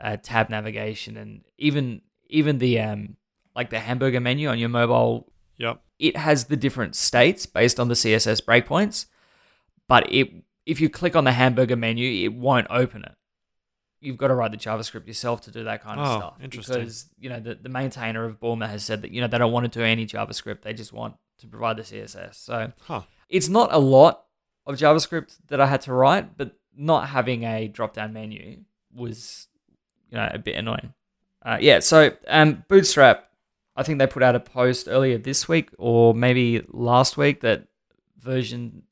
uh, 0.00 0.16
tab 0.22 0.50
navigation, 0.50 1.16
and 1.16 1.42
even 1.56 2.02
even 2.28 2.58
the 2.58 2.80
um 2.80 3.16
like 3.56 3.70
the 3.70 3.80
hamburger 3.80 4.20
menu 4.20 4.48
on 4.48 4.58
your 4.58 4.68
mobile 4.68 5.32
Yep. 5.58 5.80
it 5.98 6.16
has 6.18 6.44
the 6.44 6.56
different 6.56 6.94
states 6.94 7.46
based 7.46 7.80
on 7.80 7.88
the 7.88 7.94
CSS 7.94 8.40
breakpoints, 8.44 9.06
but 9.88 10.12
it 10.12 10.30
if 10.66 10.80
you 10.80 10.90
click 10.90 11.16
on 11.16 11.24
the 11.24 11.32
hamburger 11.32 11.76
menu, 11.76 12.24
it 12.24 12.34
won't 12.34 12.66
open 12.70 13.02
it. 13.04 13.14
You've 14.00 14.18
got 14.18 14.28
to 14.28 14.34
write 14.34 14.50
the 14.50 14.58
JavaScript 14.58 15.06
yourself 15.06 15.40
to 15.42 15.50
do 15.50 15.64
that 15.64 15.82
kind 15.82 15.98
of 16.00 16.06
Oh, 16.06 16.18
stuff. 16.18 16.34
interesting. 16.42 16.74
Because 16.80 17.08
you 17.18 17.30
know 17.30 17.40
the, 17.40 17.54
the 17.54 17.68
maintainer 17.70 18.24
of 18.26 18.38
Bulma 18.38 18.68
has 18.68 18.84
said 18.84 19.00
that 19.02 19.10
you 19.12 19.20
know 19.22 19.26
they 19.28 19.38
don't 19.38 19.52
want 19.52 19.64
to 19.72 19.78
do 19.78 19.82
any 19.84 20.04
JavaScript; 20.06 20.60
they 20.62 20.74
just 20.74 20.92
want 20.92 21.14
to 21.38 21.46
provide 21.46 21.76
the 21.78 21.82
CSS. 21.82 22.34
So 22.34 22.72
Huh. 22.82 23.02
it's 23.30 23.48
not 23.48 23.72
a 23.72 23.78
lot 23.78 24.24
of 24.66 24.76
JavaScript 24.76 25.38
that 25.48 25.60
I 25.60 25.66
had 25.66 25.80
to 25.82 25.92
write, 25.94 26.36
but 26.36 26.52
not 26.76 27.08
having 27.08 27.44
a 27.44 27.68
drop 27.68 27.94
down 27.94 28.12
menu 28.12 28.58
was 28.94 29.48
you 30.10 30.18
know 30.18 30.28
a 30.30 30.38
bit 30.38 30.56
annoying. 30.56 30.92
Uh, 31.42 31.58
yeah, 31.60 31.78
so 31.78 32.10
um, 32.28 32.64
Bootstrap, 32.68 33.30
I 33.76 33.82
think 33.82 33.98
they 33.98 34.06
put 34.06 34.22
out 34.22 34.34
a 34.34 34.40
post 34.40 34.88
earlier 34.90 35.18
this 35.18 35.48
week 35.48 35.70
or 35.78 36.14
maybe 36.14 36.64
last 36.68 37.16
week 37.16 37.40
that 37.42 37.66
version 38.18 38.82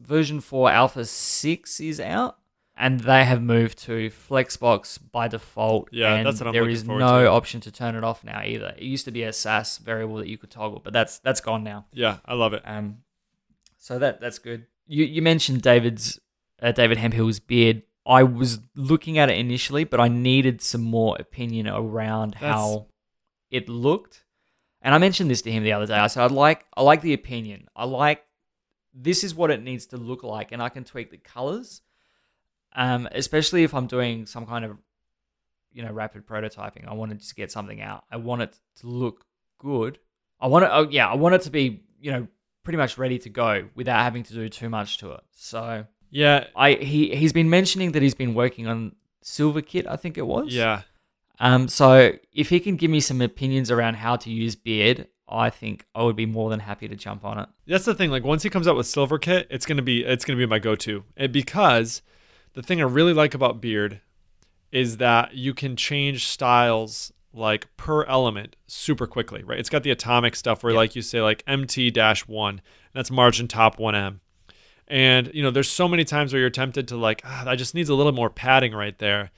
version 0.00 0.40
four 0.40 0.70
alpha 0.70 1.04
six 1.04 1.80
is 1.80 2.00
out, 2.00 2.38
and 2.76 3.00
they 3.00 3.24
have 3.24 3.42
moved 3.42 3.78
to 3.84 4.10
Flexbox 4.10 4.98
by 5.12 5.28
default. 5.28 5.88
Yeah, 5.92 6.14
and 6.14 6.26
that's 6.26 6.40
what 6.40 6.48
I'm 6.48 6.52
there 6.52 6.68
is 6.68 6.84
no 6.84 7.22
to. 7.22 7.30
option 7.30 7.60
to 7.62 7.70
turn 7.72 7.94
it 7.94 8.04
off 8.04 8.24
now 8.24 8.42
either. 8.42 8.74
It 8.76 8.82
used 8.82 9.04
to 9.04 9.10
be 9.10 9.22
a 9.22 9.32
Sass 9.32 9.78
variable 9.78 10.16
that 10.16 10.28
you 10.28 10.38
could 10.38 10.50
toggle, 10.50 10.80
but 10.82 10.92
that's 10.92 11.18
that's 11.20 11.40
gone 11.40 11.62
now. 11.64 11.86
Yeah. 11.92 12.16
I 12.24 12.34
love 12.34 12.52
it. 12.54 12.62
Um, 12.64 12.98
so 13.78 13.98
that 13.98 14.20
that's 14.20 14.38
good. 14.38 14.66
You 14.86 15.04
you 15.04 15.22
mentioned 15.22 15.62
David's 15.62 16.18
uh, 16.60 16.72
David 16.72 16.98
Hemphill's 16.98 17.38
beard. 17.40 17.82
I 18.04 18.24
was 18.24 18.58
looking 18.74 19.18
at 19.18 19.30
it 19.30 19.38
initially, 19.38 19.84
but 19.84 20.00
I 20.00 20.08
needed 20.08 20.60
some 20.60 20.82
more 20.82 21.16
opinion 21.20 21.68
around 21.68 22.32
That's- 22.40 22.52
how 22.52 22.86
it 23.52 23.68
looked. 23.68 24.24
And 24.84 24.92
I 24.92 24.98
mentioned 24.98 25.30
this 25.30 25.42
to 25.42 25.52
him 25.52 25.62
the 25.62 25.72
other 25.74 25.86
day. 25.86 25.94
I 25.94 26.08
said, 26.08 26.24
"I'd 26.24 26.32
like 26.32 26.64
I 26.76 26.82
like 26.82 27.02
the 27.02 27.14
opinion. 27.14 27.68
I 27.76 27.84
like 27.84 28.24
this 28.92 29.22
is 29.22 29.32
what 29.34 29.50
it 29.52 29.62
needs 29.62 29.86
to 29.86 29.96
look 29.96 30.24
like, 30.24 30.50
and 30.50 30.60
I 30.60 30.68
can 30.68 30.82
tweak 30.82 31.10
the 31.12 31.18
colors, 31.18 31.82
um, 32.74 33.08
especially 33.12 33.62
if 33.62 33.74
I'm 33.74 33.86
doing 33.86 34.26
some 34.26 34.44
kind 34.46 34.64
of 34.64 34.76
you 35.72 35.84
know 35.84 35.92
rapid 35.92 36.26
prototyping. 36.26 36.88
I 36.88 36.94
want 36.94 37.12
to 37.12 37.16
just 37.16 37.36
get 37.36 37.52
something 37.52 37.80
out. 37.80 38.04
I 38.10 38.16
want 38.16 38.42
it 38.42 38.58
to 38.80 38.88
look 38.88 39.24
good. 39.58 40.00
I 40.40 40.48
want 40.48 40.64
it. 40.64 40.70
Oh 40.72 40.88
yeah, 40.90 41.06
I 41.06 41.14
want 41.14 41.36
it 41.36 41.42
to 41.42 41.50
be 41.50 41.84
you 42.00 42.10
know 42.10 42.26
pretty 42.64 42.76
much 42.76 42.98
ready 42.98 43.18
to 43.20 43.30
go 43.30 43.68
without 43.74 44.02
having 44.02 44.24
to 44.24 44.34
do 44.34 44.48
too 44.48 44.68
much 44.68 44.98
to 44.98 45.12
it. 45.12 45.20
So 45.32 45.86
Yeah. 46.10 46.46
I 46.56 46.72
he 46.74 47.14
he's 47.14 47.32
been 47.32 47.50
mentioning 47.50 47.92
that 47.92 48.02
he's 48.02 48.14
been 48.14 48.34
working 48.34 48.66
on 48.66 48.96
Silver 49.22 49.62
Kit. 49.62 49.86
I 49.86 49.96
think 49.96 50.18
it 50.18 50.26
was. 50.26 50.54
Yeah. 50.54 50.82
Um. 51.40 51.68
So 51.68 52.12
if 52.32 52.48
he 52.50 52.60
can 52.60 52.76
give 52.76 52.90
me 52.90 53.00
some 53.00 53.20
opinions 53.20 53.70
around 53.70 53.94
how 53.94 54.16
to 54.16 54.30
use 54.30 54.54
Beard, 54.54 55.08
I 55.28 55.50
think 55.50 55.86
I 55.94 56.02
would 56.02 56.16
be 56.16 56.26
more 56.26 56.50
than 56.50 56.60
happy 56.60 56.88
to 56.88 56.94
jump 56.96 57.24
on 57.24 57.38
it. 57.38 57.48
That's 57.66 57.84
the 57.84 57.94
thing. 57.94 58.10
Like 58.10 58.24
once 58.24 58.42
he 58.42 58.50
comes 58.50 58.68
out 58.68 58.76
with 58.76 58.86
Silver 58.86 59.18
Kit, 59.18 59.46
it's 59.50 59.66
gonna 59.66 59.82
be 59.82 60.04
it's 60.04 60.24
gonna 60.24 60.36
be 60.38 60.46
my 60.46 60.58
go-to. 60.58 61.04
And 61.16 61.32
because 61.32 62.02
the 62.54 62.62
thing 62.62 62.80
I 62.80 62.84
really 62.84 63.14
like 63.14 63.34
about 63.34 63.60
Beard 63.60 64.00
is 64.70 64.98
that 64.98 65.34
you 65.34 65.52
can 65.54 65.76
change 65.76 66.26
styles 66.26 67.12
like 67.34 67.74
per 67.78 68.04
element 68.04 68.56
super 68.66 69.06
quickly, 69.06 69.42
right? 69.42 69.58
It's 69.58 69.70
got 69.70 69.82
the 69.84 69.90
atomic 69.90 70.36
stuff 70.36 70.62
where 70.62 70.72
Yeah. 70.72 70.78
like 70.78 70.94
you 70.94 71.02
say 71.02 71.22
like 71.22 71.42
MT 71.46 71.90
dash 71.90 72.26
one, 72.28 72.60
that's 72.92 73.10
margin 73.10 73.48
top 73.48 73.78
one 73.78 73.94
M. 73.94 74.20
And 74.88 75.30
you 75.32 75.42
know, 75.42 75.50
there's 75.50 75.70
so 75.70 75.88
many 75.88 76.04
times 76.04 76.32
where 76.32 76.40
you're 76.40 76.50
tempted 76.50 76.88
to 76.88 76.96
like, 76.96 77.22
ah, 77.24 77.42
that 77.46 77.54
just 77.54 77.74
needs 77.74 77.88
a 77.88 77.94
little 77.94 78.12
more 78.12 78.28
padding 78.28 78.72
right 78.74 78.98
there. 78.98 79.30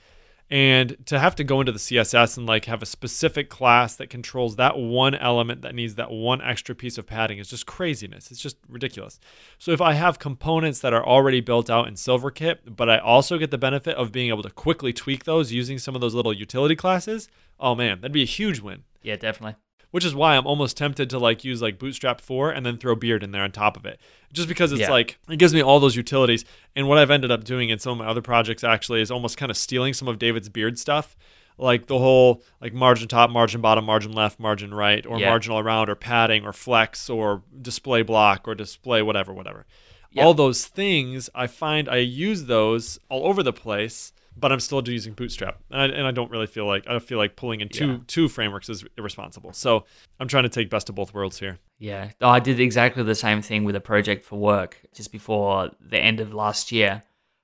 And 0.49 0.95
to 1.07 1.17
have 1.17 1.35
to 1.35 1.43
go 1.43 1.59
into 1.59 1.71
the 1.71 1.79
CSS 1.79 2.37
and 2.37 2.45
like 2.45 2.65
have 2.65 2.83
a 2.83 2.85
specific 2.85 3.49
class 3.49 3.95
that 3.95 4.11
controls 4.11 4.57
that 4.57 4.77
one 4.77 5.15
element 5.15 5.63
that 5.63 5.73
needs 5.73 5.95
that 5.95 6.11
one 6.11 6.39
extra 6.41 6.75
piece 6.75 6.99
of 6.99 7.07
padding 7.07 7.39
is 7.39 7.49
just 7.49 7.65
craziness. 7.65 8.29
It's 8.29 8.39
just 8.39 8.57
ridiculous. 8.69 9.19
So 9.57 9.71
if 9.71 9.81
I 9.81 9.93
have 9.93 10.19
components 10.19 10.79
that 10.81 10.93
are 10.93 11.05
already 11.05 11.41
built 11.41 11.69
out 11.69 11.87
in 11.87 11.95
SilverKit, 11.95 12.75
but 12.75 12.89
I 12.89 12.99
also 12.99 13.39
get 13.39 13.49
the 13.49 13.57
benefit 13.57 13.97
of 13.97 14.11
being 14.11 14.29
able 14.29 14.43
to 14.43 14.51
quickly 14.51 14.93
tweak 14.93 15.23
those 15.23 15.51
using 15.51 15.79
some 15.79 15.95
of 15.95 16.01
those 16.01 16.13
little 16.13 16.33
utility 16.33 16.75
classes, 16.75 17.27
oh 17.59 17.73
man, 17.73 18.01
that'd 18.01 18.11
be 18.11 18.21
a 18.21 18.25
huge 18.25 18.59
win. 18.59 18.83
Yeah, 19.01 19.15
definitely 19.15 19.55
which 19.95 20.03
is 20.03 20.13
why 20.13 20.35
I'm 20.35 20.45
almost 20.45 20.75
tempted 20.75 21.09
to 21.11 21.17
like 21.19 21.45
use 21.45 21.61
like 21.61 21.79
Bootstrap 21.79 22.19
4 22.19 22.51
and 22.51 22.65
then 22.65 22.75
throw 22.77 22.95
Beard 22.95 23.23
in 23.23 23.31
there 23.31 23.43
on 23.43 23.53
top 23.53 23.77
of 23.77 23.85
it. 23.85 23.97
Just 24.33 24.49
because 24.49 24.73
it's 24.73 24.81
Yeah. 24.81 24.89
like 24.91 25.17
it 25.29 25.39
gives 25.39 25.53
me 25.53 25.61
all 25.63 25.79
those 25.79 25.95
utilities. 25.95 26.43
And 26.75 26.89
what 26.89 26.97
I've 26.97 27.09
ended 27.09 27.31
up 27.31 27.45
doing 27.45 27.69
in 27.69 27.79
some 27.79 27.93
of 27.93 27.97
my 27.99 28.05
other 28.11 28.21
projects 28.21 28.61
actually 28.61 28.99
is 28.99 29.09
almost 29.09 29.37
kind 29.37 29.49
of 29.49 29.55
stealing 29.55 29.93
some 29.93 30.09
of 30.09 30.19
David's 30.19 30.49
Beard 30.49 30.77
stuff. 30.77 31.15
Like 31.57 31.85
the 31.87 31.97
whole 31.97 32.43
like 32.59 32.73
margin 32.73 33.07
top, 33.07 33.29
margin 33.29 33.61
bottom, 33.61 33.85
margin 33.85 34.11
left, 34.11 34.37
margin 34.37 34.73
right, 34.73 35.05
or 35.05 35.17
Yeah. 35.17 35.29
marginal 35.29 35.59
around, 35.59 35.89
or 35.89 35.95
padding, 35.95 36.45
or 36.45 36.51
flex, 36.51 37.09
or 37.09 37.43
display 37.61 38.01
block, 38.01 38.49
or 38.49 38.53
display 38.53 39.01
whatever, 39.01 39.31
whatever. 39.31 39.65
Yep. 40.11 40.25
All 40.25 40.33
those 40.33 40.65
things, 40.65 41.29
I 41.33 41.47
find 41.47 41.87
I 41.87 41.99
use 41.99 42.47
those 42.47 42.99
all 43.07 43.25
over 43.25 43.41
the 43.41 43.53
place, 43.53 44.11
but 44.37 44.51
I'm 44.51 44.59
still 44.59 44.87
using 44.87 45.13
Bootstrap, 45.13 45.59
and 45.71 45.81
I, 45.81 45.85
and 45.85 46.05
I 46.07 46.11
don't 46.11 46.29
really 46.29 46.47
feel 46.47 46.65
like 46.65 46.85
I 46.87 46.99
feel 46.99 47.17
like 47.17 47.35
pulling 47.35 47.61
in 47.61 47.69
two 47.69 47.87
Yeah. 47.87 47.97
two 48.07 48.27
frameworks 48.27 48.69
is 48.69 48.83
irresponsible. 48.97 49.53
So 49.53 49.85
I'm 50.19 50.27
trying 50.27 50.43
to 50.43 50.49
take 50.49 50.69
best 50.69 50.89
of 50.89 50.95
both 50.95 51.13
worlds 51.13 51.39
here. 51.39 51.57
Yeah, 51.79 52.11
oh, 52.21 52.29
I 52.29 52.39
did 52.39 52.59
exactly 52.59 53.03
the 53.03 53.15
same 53.15 53.41
thing 53.41 53.63
with 53.63 53.75
a 53.75 53.81
project 53.81 54.23
for 54.23 54.37
work 54.39 54.79
just 54.93 55.11
before 55.11 55.71
the 55.79 55.97
end 55.99 56.19
of 56.19 56.33
last 56.33 56.71
year, 56.71 57.03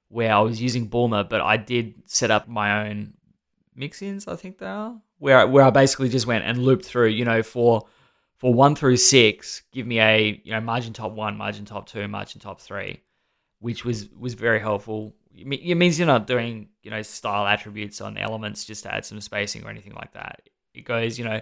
where 0.09 0.33
I 0.33 0.39
was 0.39 0.61
using 0.61 0.89
Bulma, 0.89 1.27
but 1.27 1.41
I 1.41 1.57
did 1.57 1.95
set 2.05 2.31
up 2.31 2.47
my 2.47 2.87
own 2.87 3.13
mix-ins. 3.75 4.27
I 4.27 4.35
think 4.35 4.57
they 4.57 4.65
are 4.67 4.95
where 5.19 5.47
where 5.47 5.63
I 5.63 5.69
basically 5.69 6.09
just 6.09 6.27
went 6.27 6.45
and 6.45 6.57
looped 6.57 6.85
through. 6.85 7.07
You 7.07 7.25
know, 7.25 7.43
for 7.43 7.87
for 8.37 8.53
one 8.53 8.75
through 8.75 8.97
six, 8.97 9.61
give 9.71 9.85
me 9.87 9.99
a 9.99 10.41
you 10.43 10.51
know 10.51 10.61
margin 10.61 10.93
top 10.93 11.11
one, 11.13 11.37
margin 11.37 11.65
top 11.65 11.87
two, 11.87 12.07
margin 12.07 12.41
top 12.41 12.59
three, 12.59 13.01
which 13.59 13.85
was 13.85 14.09
was 14.09 14.33
very 14.33 14.59
helpful. 14.59 15.13
It 15.35 15.75
means 15.75 15.97
you're 15.97 16.07
not 16.07 16.27
doing 16.27 16.69
you 16.83 16.91
know 16.91 17.01
style 17.01 17.47
attributes 17.47 18.01
on 18.01 18.17
elements 18.17 18.65
just 18.65 18.83
to 18.83 18.93
add 18.93 19.05
some 19.05 19.21
spacing 19.21 19.63
or 19.65 19.69
anything 19.69 19.93
like 19.93 20.13
that. 20.13 20.49
It 20.73 20.85
goes 20.85 21.17
you 21.17 21.25
know 21.25 21.41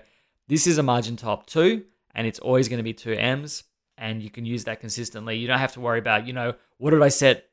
this 0.49 0.65
is 0.65 0.79
a 0.79 0.83
margin 0.83 1.15
top 1.15 1.45
two, 1.45 1.83
and 2.15 2.27
it's 2.27 2.39
always 2.39 2.67
going 2.67 2.79
to 2.79 2.83
be 2.83 2.93
two 2.93 3.13
M's, 3.13 3.63
and 3.97 4.21
you 4.21 4.29
can 4.29 4.45
use 4.45 4.63
that 4.65 4.81
consistently. 4.81 5.37
You 5.37 5.47
don't 5.47 5.59
have 5.59 5.73
to 5.73 5.79
worry 5.79 5.99
about, 5.99 6.25
you 6.25 6.33
know, 6.33 6.55
what 6.79 6.89
did 6.89 7.03
I 7.03 7.09
set 7.09 7.49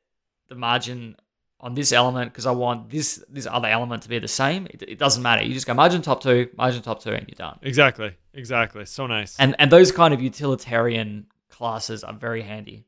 the 0.49 0.55
margin 0.55 1.16
on 1.61 1.75
this 1.75 1.92
element 1.92 2.33
because 2.33 2.46
I 2.46 2.53
want 2.53 2.90
this 2.90 3.22
this 3.29 3.46
other 3.46 3.68
element 3.68 4.03
to 4.03 4.09
be 4.09 4.18
the 4.18 4.29
same. 4.29 4.66
It, 4.70 4.83
it 4.83 4.99
doesn't 4.99 5.22
matter. 5.22 5.42
You 5.42 5.53
just 5.53 5.66
go 5.66 5.75
margin 5.75 6.03
top 6.03 6.22
two, 6.22 6.49
margin 6.57 6.83
top 6.83 7.03
two, 7.03 7.12
and 7.12 7.27
you're 7.29 7.37
done. 7.37 7.59
Exactly, 7.62 8.14
exactly. 8.35 8.85
So 8.87 9.07
nice. 9.07 9.37
And 9.38 9.55
and 9.59 9.70
those 9.70 9.92
kind 9.92 10.14
of 10.14 10.22
utilitarian 10.22 11.27
classes 11.51 12.05
are 12.05 12.14
very 12.14 12.42
handy. 12.42 12.87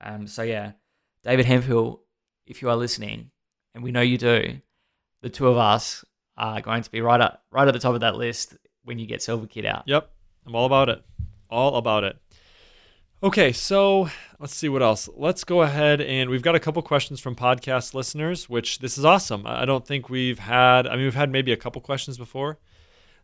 Um, 0.00 0.26
so 0.26 0.42
yeah, 0.42 0.72
David 1.24 1.46
Hemphill, 1.46 2.02
if 2.48 2.62
you 2.62 2.68
are 2.70 2.76
listening, 2.76 3.30
and 3.74 3.84
we 3.84 3.92
know 3.92 4.00
you 4.00 4.18
do, 4.18 4.60
the 5.22 5.28
two 5.28 5.48
of 5.48 5.56
us 5.56 6.04
are 6.36 6.60
going 6.60 6.82
to 6.82 6.90
be 6.90 7.00
right 7.00 7.20
up 7.20 7.42
right 7.50 7.68
at 7.68 7.74
the 7.74 7.80
top 7.80 7.94
of 7.94 8.00
that 8.00 8.16
list 8.16 8.56
when 8.84 8.98
you 8.98 9.06
get 9.06 9.22
Silver 9.22 9.46
Kit 9.46 9.64
out. 9.64 9.84
Yep, 9.86 10.10
I'm 10.46 10.54
all 10.54 10.66
about 10.66 10.88
it. 10.88 11.02
All 11.50 11.76
about 11.76 12.04
it. 12.04 12.16
Okay, 13.20 13.50
so 13.52 14.08
let's 14.38 14.54
see 14.54 14.68
what 14.68 14.80
else. 14.80 15.08
Let's 15.16 15.42
go 15.42 15.62
ahead 15.62 16.00
and 16.00 16.30
we've 16.30 16.42
got 16.42 16.54
a 16.54 16.60
couple 16.60 16.80
questions 16.82 17.18
from 17.18 17.34
podcast 17.34 17.92
listeners, 17.92 18.48
which 18.48 18.78
this 18.78 18.96
is 18.96 19.04
awesome. 19.04 19.42
I 19.44 19.64
don't 19.64 19.84
think 19.84 20.08
we've 20.08 20.38
had, 20.38 20.86
I 20.86 20.94
mean, 20.94 21.04
we've 21.04 21.14
had 21.14 21.30
maybe 21.30 21.50
a 21.50 21.56
couple 21.56 21.82
questions 21.82 22.16
before. 22.16 22.58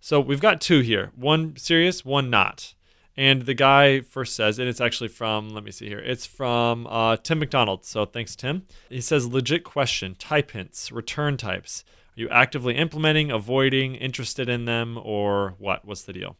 So 0.01 0.19
we've 0.21 0.41
got 0.41 0.61
two 0.61 0.81
here 0.81 1.13
one 1.15 1.57
serious, 1.57 2.05
one 2.05 2.29
not. 2.29 2.75
And 3.17 3.43
the 3.43 3.55
guy 3.55 4.01
first 4.01 4.35
says, 4.35 4.59
and 4.59 4.69
it's 4.69 4.81
actually 4.81 5.09
from, 5.09 5.51
let 5.51 5.63
me 5.63 5.71
see 5.71 5.87
here, 5.87 6.01
it's 6.01 6.27
from 6.27 6.87
uh, 6.89 7.17
Tim 7.17 7.39
MacDonald. 7.39 7.85
So 7.85 8.05
thanks, 8.05 8.35
Tim. 8.35 8.65
He 8.89 9.01
says, 9.01 9.27
legit 9.27 9.63
question 9.65 10.17
type 10.17 10.51
hints, 10.51 10.91
return 10.91 11.37
types. 11.37 11.85
Are 12.17 12.21
you 12.21 12.29
actively 12.29 12.75
implementing, 12.77 13.31
avoiding, 13.31 13.95
interested 13.95 14.49
in 14.49 14.65
them, 14.65 14.99
or 15.03 15.55
what? 15.59 15.85
What's 15.85 16.03
the 16.03 16.13
deal? 16.13 16.37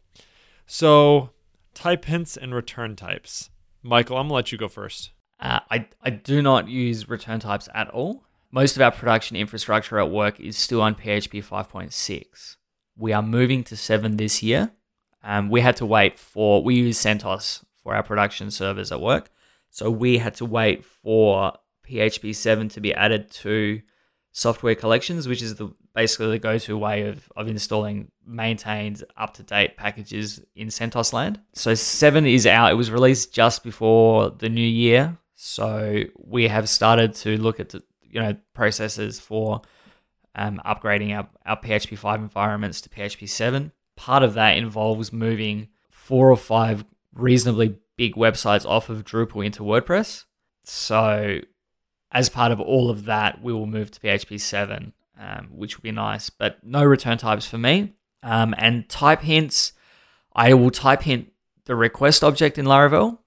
So, 0.67 1.31
type 1.73 2.05
hints 2.05 2.37
and 2.37 2.55
return 2.55 2.95
types. 2.95 3.49
Michael, 3.83 4.17
I'm 4.17 4.23
going 4.23 4.29
to 4.29 4.35
let 4.35 4.51
you 4.51 4.57
go 4.57 4.67
first. 4.67 5.11
Uh, 5.39 5.59
I, 5.69 5.87
I 6.01 6.09
do 6.11 6.41
not 6.41 6.69
use 6.69 7.09
return 7.09 7.39
types 7.39 7.67
at 7.73 7.89
all. 7.89 8.23
Most 8.51 8.77
of 8.77 8.81
our 8.81 8.91
production 8.91 9.35
infrastructure 9.35 9.99
at 9.99 10.09
work 10.09 10.39
is 10.39 10.57
still 10.57 10.81
on 10.81 10.95
PHP 10.95 11.43
5.6. 11.43 12.55
We 12.97 13.11
are 13.11 13.21
moving 13.21 13.65
to 13.65 13.75
7 13.75 14.15
this 14.15 14.41
year. 14.41 14.71
Um, 15.25 15.49
we 15.49 15.61
had 15.61 15.75
to 15.77 15.85
wait 15.85 16.19
for, 16.19 16.63
we 16.63 16.75
use 16.75 16.99
CentOS 16.99 17.63
for 17.81 17.95
our 17.95 18.03
production 18.03 18.51
servers 18.51 18.91
at 18.91 19.01
work. 19.01 19.29
So 19.71 19.89
we 19.89 20.19
had 20.19 20.35
to 20.35 20.45
wait 20.45 20.85
for 20.85 21.53
PHP 21.89 22.35
7 22.35 22.69
to 22.69 22.79
be 22.79 22.93
added 22.93 23.31
to 23.31 23.81
software 24.31 24.75
collections, 24.75 25.27
which 25.27 25.41
is 25.41 25.55
the 25.55 25.73
basically 25.95 26.27
the 26.27 26.39
go-to 26.39 26.77
way 26.77 27.07
of, 27.07 27.31
of 27.35 27.47
installing 27.47 28.11
maintained 28.25 29.03
up-to-date 29.17 29.77
packages 29.77 30.41
in 30.55 30.67
CentOS 30.67 31.13
land. 31.13 31.39
So 31.53 31.73
7 31.73 32.25
is 32.25 32.45
out. 32.45 32.71
It 32.71 32.75
was 32.75 32.91
released 32.91 33.33
just 33.33 33.63
before 33.63 34.29
the 34.29 34.49
new 34.49 34.61
year. 34.61 35.17
So 35.33 36.03
we 36.17 36.49
have 36.49 36.69
started 36.69 37.15
to 37.15 37.37
look 37.37 37.59
at 37.59 37.69
the, 37.69 37.81
you 38.01 38.21
know 38.21 38.35
processes 38.53 39.19
for 39.19 39.61
um, 40.35 40.61
upgrading 40.65 41.15
our, 41.15 41.27
our 41.45 41.59
PHP 41.59 41.97
5 41.97 42.19
environments 42.21 42.81
to 42.81 42.89
PHP 42.89 43.27
7. 43.27 43.71
Part 43.95 44.23
of 44.23 44.33
that 44.33 44.57
involves 44.57 45.13
moving 45.13 45.69
four 45.89 46.29
or 46.29 46.37
five 46.37 46.85
reasonably 47.13 47.77
big 47.97 48.15
websites 48.15 48.65
off 48.65 48.89
of 48.89 49.03
Drupal 49.05 49.45
into 49.45 49.63
WordPress. 49.63 50.25
So 50.63 51.39
as 52.11 52.29
part 52.29 52.51
of 52.51 52.59
all 52.59 52.89
of 52.89 53.05
that, 53.05 53.41
we 53.41 53.53
will 53.53 53.65
move 53.65 53.91
to 53.91 53.99
PHP 53.99 54.39
7, 54.39 54.93
um, 55.19 55.49
which 55.51 55.77
will 55.77 55.83
be 55.83 55.91
nice, 55.91 56.29
but 56.29 56.63
no 56.63 56.83
return 56.83 57.17
types 57.17 57.47
for 57.47 57.57
me. 57.57 57.93
Um, 58.23 58.55
and 58.57 58.87
type 58.89 59.21
hints, 59.21 59.73
I 60.35 60.53
will 60.53 60.71
type 60.71 61.03
hint 61.03 61.31
the 61.65 61.75
request 61.75 62.23
object 62.23 62.57
in 62.57 62.65
Laravel, 62.65 63.19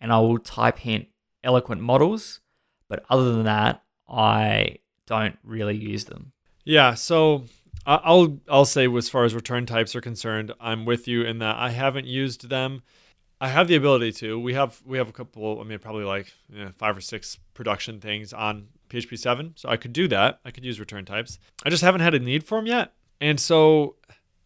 and 0.00 0.12
I 0.12 0.18
will 0.20 0.38
type 0.38 0.78
hint 0.78 1.08
eloquent 1.42 1.80
models. 1.80 2.40
But 2.88 3.04
other 3.08 3.32
than 3.32 3.44
that, 3.44 3.82
I 4.08 4.78
don't 5.06 5.38
really 5.42 5.76
use 5.76 6.04
them. 6.04 6.32
Yeah, 6.64 6.94
so 6.94 7.44
I'll 7.86 8.38
I'll 8.48 8.64
say 8.64 8.88
as 8.88 9.08
far 9.08 9.24
as 9.24 9.34
return 9.34 9.66
types 9.66 9.94
are 9.94 10.00
concerned, 10.00 10.52
I'm 10.60 10.84
with 10.84 11.06
you 11.06 11.22
in 11.22 11.38
that 11.38 11.56
I 11.56 11.70
haven't 11.70 12.06
used 12.06 12.48
them. 12.48 12.82
I 13.40 13.48
have 13.48 13.68
the 13.68 13.74
ability 13.74 14.12
to. 14.12 14.38
We 14.38 14.54
have 14.54 14.80
we 14.86 14.96
have 14.98 15.08
a 15.08 15.12
couple. 15.12 15.60
I 15.60 15.64
mean, 15.64 15.78
probably 15.78 16.04
like 16.04 16.32
you 16.48 16.64
know, 16.64 16.70
five 16.70 16.96
or 16.96 17.00
six 17.00 17.38
production 17.52 18.00
things 18.00 18.32
on 18.32 18.68
PHP 18.88 19.18
seven, 19.18 19.52
so 19.56 19.68
I 19.68 19.76
could 19.76 19.92
do 19.92 20.08
that. 20.08 20.40
I 20.44 20.50
could 20.50 20.64
use 20.64 20.80
return 20.80 21.04
types. 21.04 21.38
I 21.64 21.70
just 21.70 21.82
haven't 21.82 22.00
had 22.00 22.14
a 22.14 22.18
need 22.18 22.44
for 22.44 22.58
them 22.58 22.66
yet, 22.66 22.92
and 23.20 23.38
so 23.38 23.96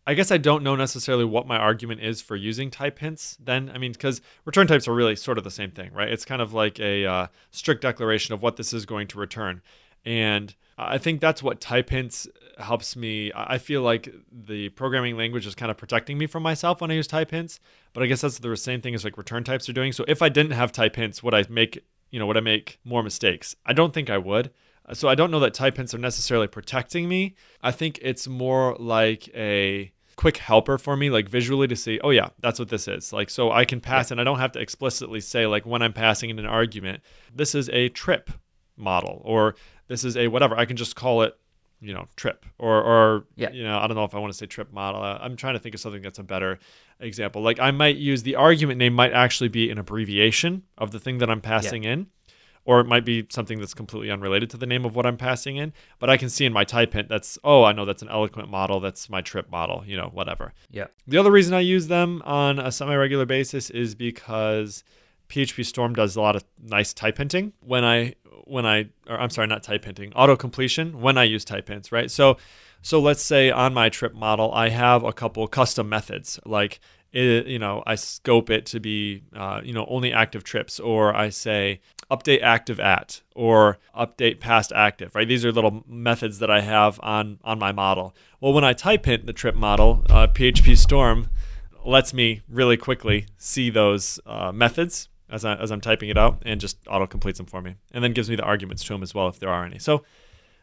I 0.07 0.15
guess 0.15 0.33
I 0.33 0.39
don't 0.39 0.65
know 0.65 0.75
necessarily 0.75 1.25
what 1.25 1.47
my 1.47 1.59
argument 1.59 2.01
is 2.01 2.23
for 2.23 2.35
using 2.35 2.71
type 2.71 2.99
hints. 2.99 3.37
Then 3.39 3.71
I 3.73 3.79
mean, 3.79 3.93
because 3.93 4.21
return 4.47 4.67
types 4.67 4.89
are 4.89 4.95
really 4.95 5.15
sort 5.15 5.39
of 5.39 5.45
the 5.45 5.51
same 5.51 5.71
thing, 5.71 5.93
right? 5.93 6.09
It's 6.09 6.25
kind 6.25 6.43
of 6.43 6.53
like 6.53 6.81
a 6.81 7.07
uh, 7.07 7.27
strict 7.51 7.83
declaration 7.83 8.35
of 8.35 8.43
what 8.43 8.57
this 8.57 8.73
is 8.73 8.85
going 8.85 9.07
to 9.09 9.19
return, 9.19 9.63
and 10.05 10.55
I 10.79 10.99
think 10.99 11.21
that's 11.21 11.43
what 11.43 11.61
type 11.61 11.91
hints 11.91 12.27
helps 12.59 12.97
me. 12.97 13.31
I 13.35 13.59
feel 13.59 13.83
like 13.83 14.13
the 14.31 14.69
programming 14.71 15.17
language 15.17 15.47
is 15.47 15.55
kind 15.55 15.71
of 15.71 15.77
protecting 15.77 16.19
me 16.19 16.27
from 16.27 16.43
myself 16.43 16.81
when 16.81 16.91
I 16.91 16.95
use 16.95 17.07
type 17.07 17.31
hints. 17.31 17.61
But 17.93 18.03
I 18.03 18.07
guess 18.07 18.21
that's 18.21 18.39
the 18.39 18.57
same 18.57 18.81
thing 18.81 18.95
as 18.95 19.05
like 19.05 19.19
return 19.19 19.45
types 19.45 19.69
are 19.69 19.73
doing. 19.73 19.93
So 19.93 20.05
if 20.09 20.23
I 20.23 20.29
didn't 20.29 20.53
have 20.53 20.73
type 20.73 20.97
hints, 20.97 21.23
would 21.23 21.35
I 21.35 21.45
make 21.49 21.85
you 22.11 22.19
know 22.19 22.27
would 22.27 22.37
I 22.37 22.41
make 22.41 22.79
more 22.85 23.03
mistakes? 23.03 23.57
I 23.67 23.73
don't 23.73 23.93
think 23.93 24.11
I 24.11 24.19
would. 24.19 24.51
Uh, 24.87 24.95
So 24.95 25.09
I 25.09 25.15
don't 25.15 25.31
know 25.31 25.41
that 25.41 25.55
type 25.55 25.77
hints 25.77 25.95
are 25.95 25.99
necessarily 25.99 26.47
protecting 26.47 27.09
me. 27.09 27.35
I 27.63 27.71
think 27.73 27.99
it's 28.03 28.27
more 28.29 28.77
like 28.79 29.29
a 29.35 29.93
quick 30.17 30.39
helper 30.39 30.79
for 30.79 30.97
me, 30.97 31.11
like 31.11 31.29
visually 31.29 31.69
to 31.69 31.77
see, 31.77 32.01
oh 32.03 32.11
yeah, 32.11 32.31
that's 32.41 32.59
what 32.59 32.71
this 32.71 32.89
is. 32.89 33.13
Like 33.13 33.31
so 33.31 33.53
I 33.53 33.65
can 33.65 33.81
pass 33.81 34.11
and 34.11 34.21
I 34.21 34.25
don't 34.25 34.41
have 34.41 34.53
to 34.53 34.59
explicitly 34.61 35.21
say 35.21 35.47
like 35.47 35.65
when 35.65 35.81
I'm 35.83 35.93
passing 35.93 36.31
in 36.31 36.39
an 36.39 36.47
argument, 36.47 37.03
this 37.33 37.55
is 37.55 37.69
a 37.71 37.89
trip 37.91 38.31
model 38.77 39.23
or 39.25 39.55
this 39.89 40.03
is 40.05 40.17
a 40.17 40.29
whatever. 40.29 40.57
I 40.57 40.65
can 40.65 40.77
just 40.77 40.97
call 40.97 41.23
it, 41.23 41.37
you 41.81 41.95
know, 41.95 42.07
trip 42.17 42.45
or 42.59 42.83
or 42.83 43.25
Yeah. 43.37 43.51
you 43.51 43.63
know, 43.63 43.79
I 43.79 43.87
don't 43.87 43.97
know 43.97 44.05
if 44.05 44.15
I 44.15 44.19
want 44.19 44.33
to 44.33 44.37
say 44.39 44.47
trip 44.47 44.73
model. 44.73 45.03
I'm 45.03 45.37
trying 45.37 45.55
to 45.55 45.61
think 45.61 45.75
of 45.75 45.81
something 45.81 46.03
that's 46.03 46.19
a 46.19 46.25
better 46.25 46.59
example. 47.01 47.43
Like 47.43 47.61
I 47.61 47.71
might 47.71 47.97
use 47.97 48.23
the 48.23 48.35
argument 48.37 48.79
name 48.79 48.95
might 48.95 49.13
actually 49.13 49.49
be 49.49 49.71
an 49.71 49.79
abbreviation 49.79 50.63
of 50.77 50.91
the 50.91 50.99
thing 51.01 51.19
that 51.19 51.31
I'm 51.31 51.41
passing 51.41 51.85
in. 51.85 52.07
Or 52.65 52.81
it 52.81 52.87
might 52.87 53.07
be 53.07 53.27
something 53.31 53.59
that's 53.61 53.73
completely 53.73 54.11
unrelated 54.11 54.51
to 54.51 54.59
the 54.59 54.67
name 54.67 54.85
of 54.85 54.95
what 54.95 55.07
I'm 55.07 55.17
passing 55.17 55.57
in, 55.57 55.73
but 55.99 56.11
I 56.11 56.19
can 56.19 56.29
see 56.29 56.45
in 56.45 56.53
my 56.53 56.65
type 56.65 56.93
hint 56.93 57.09
that's 57.09 57.39
oh 57.43 57.65
I 57.65 57.73
know 57.73 57.87
that's 57.87 58.03
an 58.03 58.11
eloquent 58.11 58.51
model, 58.51 58.79
that's 58.79 59.09
my 59.09 59.23
trip 59.23 59.51
model, 59.51 59.85
you 59.87 59.97
know 59.97 60.11
whatever. 60.13 60.53
Yeah. 60.71 60.89
The 61.07 61.17
other 61.17 61.31
reason 61.31 61.55
I 61.55 61.61
use 61.61 61.87
them 61.87 62.21
on 62.27 62.59
a 62.59 62.71
semi 62.71 62.95
regular 62.95 63.25
basis 63.25 63.71
is 63.71 63.95
because 63.95 64.85
PHP 65.31 65.65
Storm 65.65 65.95
does 65.95 66.15
a 66.17 66.21
lot 66.21 66.37
of 66.37 66.45
nice 66.63 66.93
type 66.93 67.17
hinting 67.17 67.55
when 67.61 67.87
I 67.87 68.15
when 68.49 68.67
I 68.67 68.89
or 69.09 69.19
I'm 69.21 69.31
sorry, 69.31 69.47
not 69.47 69.63
type 69.63 69.85
hinting, 69.85 70.13
auto 70.15 70.37
completion 70.37 71.01
when 71.01 71.19
I 71.19 71.25
use 71.25 71.45
type 71.45 71.69
hints, 71.69 71.93
right? 71.93 72.11
So 72.11 72.37
So 72.83 73.01
let's 73.01 73.23
say 73.23 73.51
on 73.51 73.75
my 73.75 73.89
trip 73.89 74.15
model, 74.15 74.53
I 74.53 74.69
have 74.69 75.05
a 75.05 75.13
couple 75.13 75.47
custom 75.49 75.89
methods, 75.89 76.39
like 76.45 76.81
it, 77.13 77.47
you 77.47 77.59
know, 77.59 77.83
I 77.87 77.95
scope 77.95 78.51
it 78.51 78.67
to 78.67 78.81
be, 78.81 79.23
uh, 79.35 79.61
you 79.65 79.73
know, 79.73 79.87
only 79.89 80.13
active 80.13 80.45
trips, 80.45 80.79
or 80.79 81.15
I 81.15 81.31
say 81.31 81.81
update 82.11 82.43
active 82.43 82.79
at, 82.81 83.23
or 83.35 83.79
update 83.97 84.41
past 84.41 84.73
active, 84.75 85.15
right? 85.15 85.27
These 85.27 85.45
are 85.45 85.53
little 85.53 85.85
methods 85.87 86.39
that 86.39 86.51
I 86.51 86.61
have 86.61 87.01
on 87.03 87.39
on 87.45 87.59
my 87.59 87.73
model. 87.73 88.15
Well, 88.41 88.53
when 88.53 88.65
I 88.65 88.73
type 88.75 89.07
hint 89.07 89.27
the 89.27 89.33
trip 89.33 89.55
model, 89.55 90.05
uh, 90.11 90.27
PHP 90.29 90.77
Storm 90.77 91.29
lets 91.85 92.13
me 92.13 92.43
really 92.49 92.77
quickly 92.77 93.27
see 93.39 93.71
those 93.71 94.21
uh, 94.27 94.53
methods 94.53 95.09
as, 95.31 95.45
I, 95.45 95.55
as 95.57 95.71
I'm 95.71 95.81
typing 95.81 96.09
it 96.09 96.19
out 96.19 96.43
and 96.45 96.61
just 96.61 96.79
auto 96.89 97.07
completes 97.07 97.39
them 97.39 97.47
for 97.47 97.61
me, 97.63 97.75
and 97.93 98.03
then 98.03 98.13
gives 98.13 98.29
me 98.31 98.37
the 98.37 98.43
arguments 98.45 98.83
to 98.85 98.93
them 98.93 99.03
as 99.03 99.15
well 99.15 99.29
if 99.29 99.39
there 99.39 99.51
are 99.51 99.65
any. 99.65 99.79
So 99.79 100.05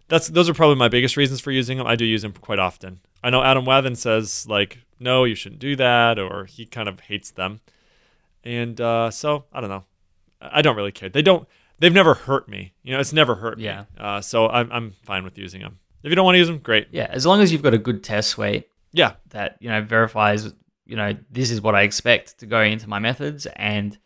that's 0.07 0.27
those 0.27 0.47
are 0.49 0.53
probably 0.53 0.75
my 0.75 0.87
biggest 0.89 1.17
reasons 1.17 1.41
for 1.41 1.51
using 1.51 1.77
them. 1.77 1.87
I 1.87 1.95
do 1.95 2.05
use 2.05 2.21
them 2.21 2.33
quite 2.33 2.59
often. 2.59 2.99
I 3.23 3.29
know 3.29 3.43
Adam 3.43 3.65
Wathan 3.65 3.97
says 3.97 4.45
like, 4.47 4.79
no, 4.99 5.23
you 5.23 5.35
shouldn't 5.35 5.59
do 5.61 5.75
that, 5.77 6.19
or 6.19 6.45
he 6.45 6.65
kind 6.65 6.87
of 6.87 6.99
hates 7.01 7.31
them, 7.31 7.59
and 8.43 8.79
uh, 8.79 9.11
so 9.11 9.45
I 9.51 9.61
don't 9.61 9.69
know. 9.69 9.83
I 10.41 10.61
don't 10.61 10.75
really 10.75 10.91
care. 10.91 11.09
They 11.09 11.21
don't. 11.21 11.47
They've 11.79 11.93
never 11.93 12.13
hurt 12.13 12.47
me. 12.47 12.73
You 12.83 12.93
know, 12.93 12.99
it's 12.99 13.11
never 13.13 13.35
hurt 13.35 13.59
Yeah. 13.59 13.81
me. 13.81 13.85
Uh, 13.99 14.21
so 14.21 14.47
I'm 14.47 14.71
I'm 14.71 14.91
fine 15.03 15.23
with 15.23 15.37
using 15.37 15.61
them. 15.61 15.79
If 16.03 16.09
you 16.09 16.15
don't 16.15 16.25
want 16.25 16.35
to 16.35 16.39
use 16.39 16.47
them, 16.47 16.59
great. 16.59 16.87
Yeah, 16.91 17.07
as 17.09 17.25
long 17.25 17.41
as 17.41 17.51
you've 17.51 17.63
got 17.63 17.73
a 17.73 17.79
good 17.79 18.03
test 18.03 18.29
suite 18.29 18.69
Yeah, 18.93 19.13
that 19.31 19.57
you 19.59 19.69
know 19.69 19.81
verifies, 19.81 20.53
you 20.85 20.95
know, 20.95 21.15
this 21.31 21.49
is 21.49 21.61
what 21.61 21.73
I 21.73 21.81
expect 21.81 22.37
to 22.39 22.45
go 22.45 22.61
into 22.61 22.87
my 22.87 22.99
methods, 22.99 23.47
and 23.55 23.97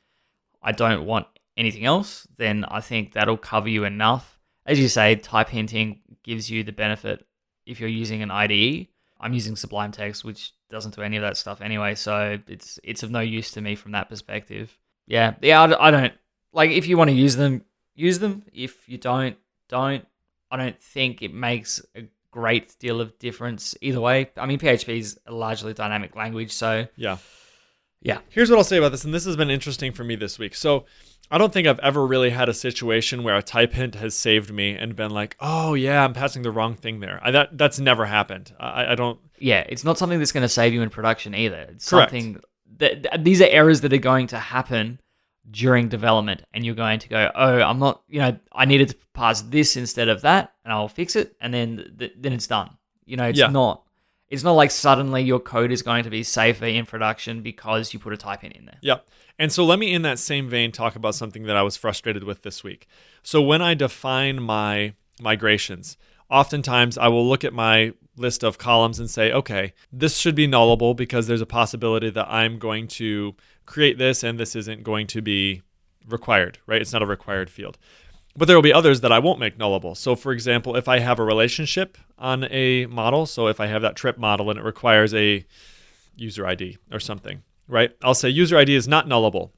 I 0.62 0.72
don't 0.72 1.06
want 1.06 1.28
anything 1.58 1.86
else, 1.86 2.28
then 2.38 2.66
I 2.66 2.82
think 2.82 3.14
that'll 3.14 3.38
cover 3.38 3.70
you 3.70 3.84
enough. 3.84 4.40
As 4.66 4.80
you 4.80 4.88
say, 4.88 5.16
type 5.16 5.50
hinting 5.50 6.02
gives 6.24 6.50
you 6.50 6.64
the 6.64 6.72
benefit 6.72 7.26
if 7.66 7.80
you're 7.80 7.90
using 7.90 8.22
an 8.22 8.32
IDE. 8.32 8.88
I'm 9.20 9.34
using 9.34 9.56
Sublime 9.56 9.92
Text, 9.92 10.24
which 10.24 10.54
doesn't 10.70 10.96
do 10.96 11.02
any 11.02 11.18
of 11.18 11.24
that 11.24 11.38
stuff 11.38 11.62
anyway, 11.62 11.96
so 11.96 12.40
it's 12.48 12.80
it's 12.84 13.04
of 13.04 13.12
no 13.12 13.20
use 13.20 13.52
to 13.52 13.62
me 13.62 13.76
from 13.76 13.92
that 13.92 14.10
perspective. 14.10 14.78
Yeah, 15.08 15.34
yeah, 15.42 15.62
I, 15.62 15.88
I 15.88 15.92
don't 15.92 16.14
like 16.54 16.72
if 16.72 16.88
you 16.88 16.98
want 16.98 17.10
to 17.10 17.16
use 17.16 17.36
them, 17.36 17.66
use 17.96 18.20
them. 18.20 18.44
If 18.54 18.88
you 18.88 18.98
don't, 18.98 19.38
don't. 19.68 20.06
I 20.52 20.58
don't 20.58 20.82
think 20.82 21.22
it 21.22 21.34
makes 21.34 21.82
a 21.96 22.04
great 22.32 22.78
deal 22.80 23.02
of 23.02 23.18
difference 23.20 23.76
either 23.82 24.00
way. 24.00 24.30
I 24.38 24.46
mean, 24.46 24.60
PHP 24.60 25.00
is 25.00 25.20
a 25.26 25.34
largely 25.34 25.74
dynamic 25.74 26.16
language, 26.16 26.52
so 26.52 26.88
yeah. 26.96 27.18
Yeah, 28.02 28.20
Here's 28.30 28.50
what 28.50 28.58
I'll 28.58 28.64
say 28.64 28.78
about 28.78 28.92
this, 28.92 29.04
and 29.04 29.14
this 29.14 29.26
has 29.26 29.36
been 29.36 29.50
interesting 29.50 29.92
for 29.92 30.04
me 30.04 30.16
this 30.16 30.40
week. 30.40 30.56
So, 30.56 30.86
I 31.32 31.38
don't 31.38 31.54
think 31.54 31.68
I've 31.68 31.80
ever 31.80 32.08
really 32.08 32.32
had 32.32 32.50
a 32.50 32.54
situation 32.54 33.22
where 33.24 33.36
a 33.38 33.44
type 33.44 33.74
hint 33.74 33.94
has 33.96 34.16
saved 34.16 34.52
me 34.52 34.72
and 34.76 34.96
been 34.96 35.12
like, 35.12 35.36
"Oh 35.40 35.74
yeah, 35.76 36.04
I'm 36.04 36.14
passing 36.14 36.42
the 36.42 36.52
wrong 36.52 36.76
thing 36.76 37.02
there." 37.02 37.20
I, 37.22 37.30
that 37.32 37.58
that's 37.58 37.80
never 37.80 38.06
happened. 38.06 38.54
I, 38.60 38.94
I 38.94 38.96
don't. 38.96 39.20
yeah, 39.38 39.64
it's 39.70 39.84
not 39.84 39.98
something 40.00 40.18
that's 40.18 40.32
going 40.32 40.42
to 40.44 40.50
save 40.50 40.74
you 40.74 40.82
in 40.82 40.90
production 40.90 41.36
either. 41.36 41.68
It's 41.70 41.88
Correct. 41.90 42.10
something 42.12 42.42
that 42.78 43.04
th- 43.04 43.24
these 43.24 43.42
are 43.42 43.48
errors 43.50 43.82
that 43.82 43.94
are 43.94 43.98
going 43.98 44.28
to 44.28 44.40
happen 44.40 45.00
during 45.52 45.88
development, 45.90 46.42
and 46.54 46.66
you're 46.66 46.74
going 46.76 47.00
to 47.00 47.10
go, 47.10 47.30
"Oh, 47.36 47.60
I'm 47.62 47.78
not, 47.80 48.02
you 48.08 48.20
know, 48.20 48.38
I 48.52 48.66
needed 48.66 48.90
to 48.90 48.96
pass 49.14 49.42
this 49.44 49.76
instead 49.78 50.08
of 50.10 50.22
that, 50.22 50.54
and 50.64 50.74
I'll 50.74 50.88
fix 50.88 51.16
it," 51.16 51.36
and 51.42 51.54
then 51.54 51.96
th- 52.00 52.14
then 52.18 52.34
it's 52.34 52.48
done. 52.48 52.72
You 53.06 53.18
know, 53.18 53.26
it's 53.26 53.38
Yeah. 53.40 53.48
not. 53.48 53.84
It's 54.30 54.44
not 54.44 54.52
like 54.54 54.72
suddenly 54.72 55.24
your 55.24 55.40
code 55.40 55.72
is 55.72 55.82
going 55.82 56.04
to 56.04 56.10
be 56.10 56.24
safer 56.24 56.66
in 56.66 56.86
production 56.86 57.42
because 57.42 57.94
you 57.94 58.00
put 58.00 58.14
a 58.14 58.18
type 58.18 58.44
in 58.44 58.52
in 58.52 58.66
there. 58.66 58.78
Yep. 58.82 59.08
And 59.40 59.52
so 59.52 59.66
let 59.66 59.80
me, 59.80 59.92
in 59.94 60.04
that 60.04 60.20
same 60.20 60.50
vein, 60.50 60.72
talk 60.72 60.96
about 60.96 61.16
something 61.16 61.44
that 61.44 61.56
I 61.56 61.64
was 61.64 61.78
frustrated 61.78 62.24
with 62.24 62.44
this 62.44 62.64
week. 62.64 62.88
So 63.24 63.42
when 63.42 63.62
I 63.62 63.74
define 63.74 64.42
my 64.42 64.94
migrations, 65.20 65.98
oftentimes 66.30 66.98
I 66.98 67.08
will 67.08 67.28
look 67.28 67.44
at 67.44 67.54
my 67.54 67.94
list 68.18 68.44
of 68.44 68.58
columns 68.58 69.00
and 69.00 69.10
say, 69.10 69.32
okay, 69.32 69.74
this 69.92 70.18
should 70.18 70.36
be 70.36 70.48
nullable 70.48 70.96
because 70.96 71.26
there's 71.26 71.42
a 71.42 71.46
possibility 71.46 72.10
that 72.10 72.28
I'm 72.30 72.60
going 72.60 72.88
to 72.90 73.36
create 73.66 73.98
this 73.98 74.24
and 74.24 74.40
this 74.40 74.56
isn't 74.56 74.84
going 74.84 75.08
to 75.08 75.22
be 75.22 75.62
required, 76.08 76.60
right? 76.68 76.82
It's 76.82 76.94
not 76.94 77.02
a 77.02 77.08
required 77.08 77.50
field. 77.50 77.78
But 78.36 78.46
there 78.46 78.56
will 78.56 78.64
be 78.64 78.74
others 78.74 79.02
that 79.02 79.12
I 79.12 79.20
won't 79.20 79.40
make 79.40 79.58
nullable. 79.58 79.98
So, 79.98 80.16
for 80.16 80.32
example, 80.32 80.76
if 80.76 80.88
I 80.88 81.00
have 81.00 81.20
a 81.20 81.24
relationship 81.24 81.98
on 82.18 82.46
a 82.52 82.86
model, 82.86 83.26
so 83.26 83.48
if 83.48 83.60
I 83.60 83.68
have 83.68 83.82
that 83.82 83.96
trip 83.96 84.18
model 84.18 84.50
and 84.50 84.60
it 84.60 84.64
requires 84.64 85.14
a 85.14 85.46
user 86.16 86.46
ID 86.46 86.78
or 86.92 87.00
something, 87.00 87.42
right? 87.68 87.92
I'll 88.04 88.14
say 88.14 88.30
user 88.30 88.58
ID 88.58 88.76
is 88.76 88.88
not 88.88 89.08
nullable. 89.08 89.52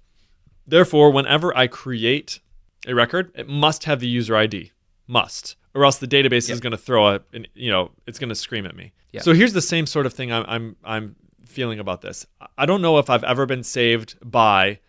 Therefore, 0.65 1.11
whenever 1.11 1.55
I 1.55 1.67
create 1.67 2.39
a 2.87 2.95
record, 2.95 3.31
it 3.35 3.47
must 3.47 3.83
have 3.85 3.99
the 3.99 4.07
user 4.07 4.35
ID. 4.35 4.71
Must. 5.07 5.55
Or 5.73 5.85
else 5.85 5.97
the 5.97 6.07
database 6.07 6.49
is 6.49 6.59
going 6.59 6.71
to 6.71 6.77
throw 6.77 7.15
a, 7.15 7.19
you 7.53 7.71
know, 7.71 7.91
it's 8.07 8.19
going 8.19 8.29
to 8.29 8.35
scream 8.35 8.65
at 8.65 8.75
me. 8.75 8.93
Yep. 9.11 9.23
So 9.23 9.33
here's 9.33 9.53
the 9.53 9.61
same 9.61 9.85
sort 9.85 10.05
of 10.05 10.13
thing 10.13 10.31
I'm, 10.31 10.45
I'm, 10.47 10.75
I'm 10.83 11.15
feeling 11.45 11.79
about 11.79 12.01
this. 12.01 12.25
I 12.57 12.65
don't 12.65 12.81
know 12.81 12.97
if 12.97 13.09
I've 13.09 13.23
ever 13.23 13.45
been 13.45 13.63
saved 13.63 14.15
by 14.23 14.79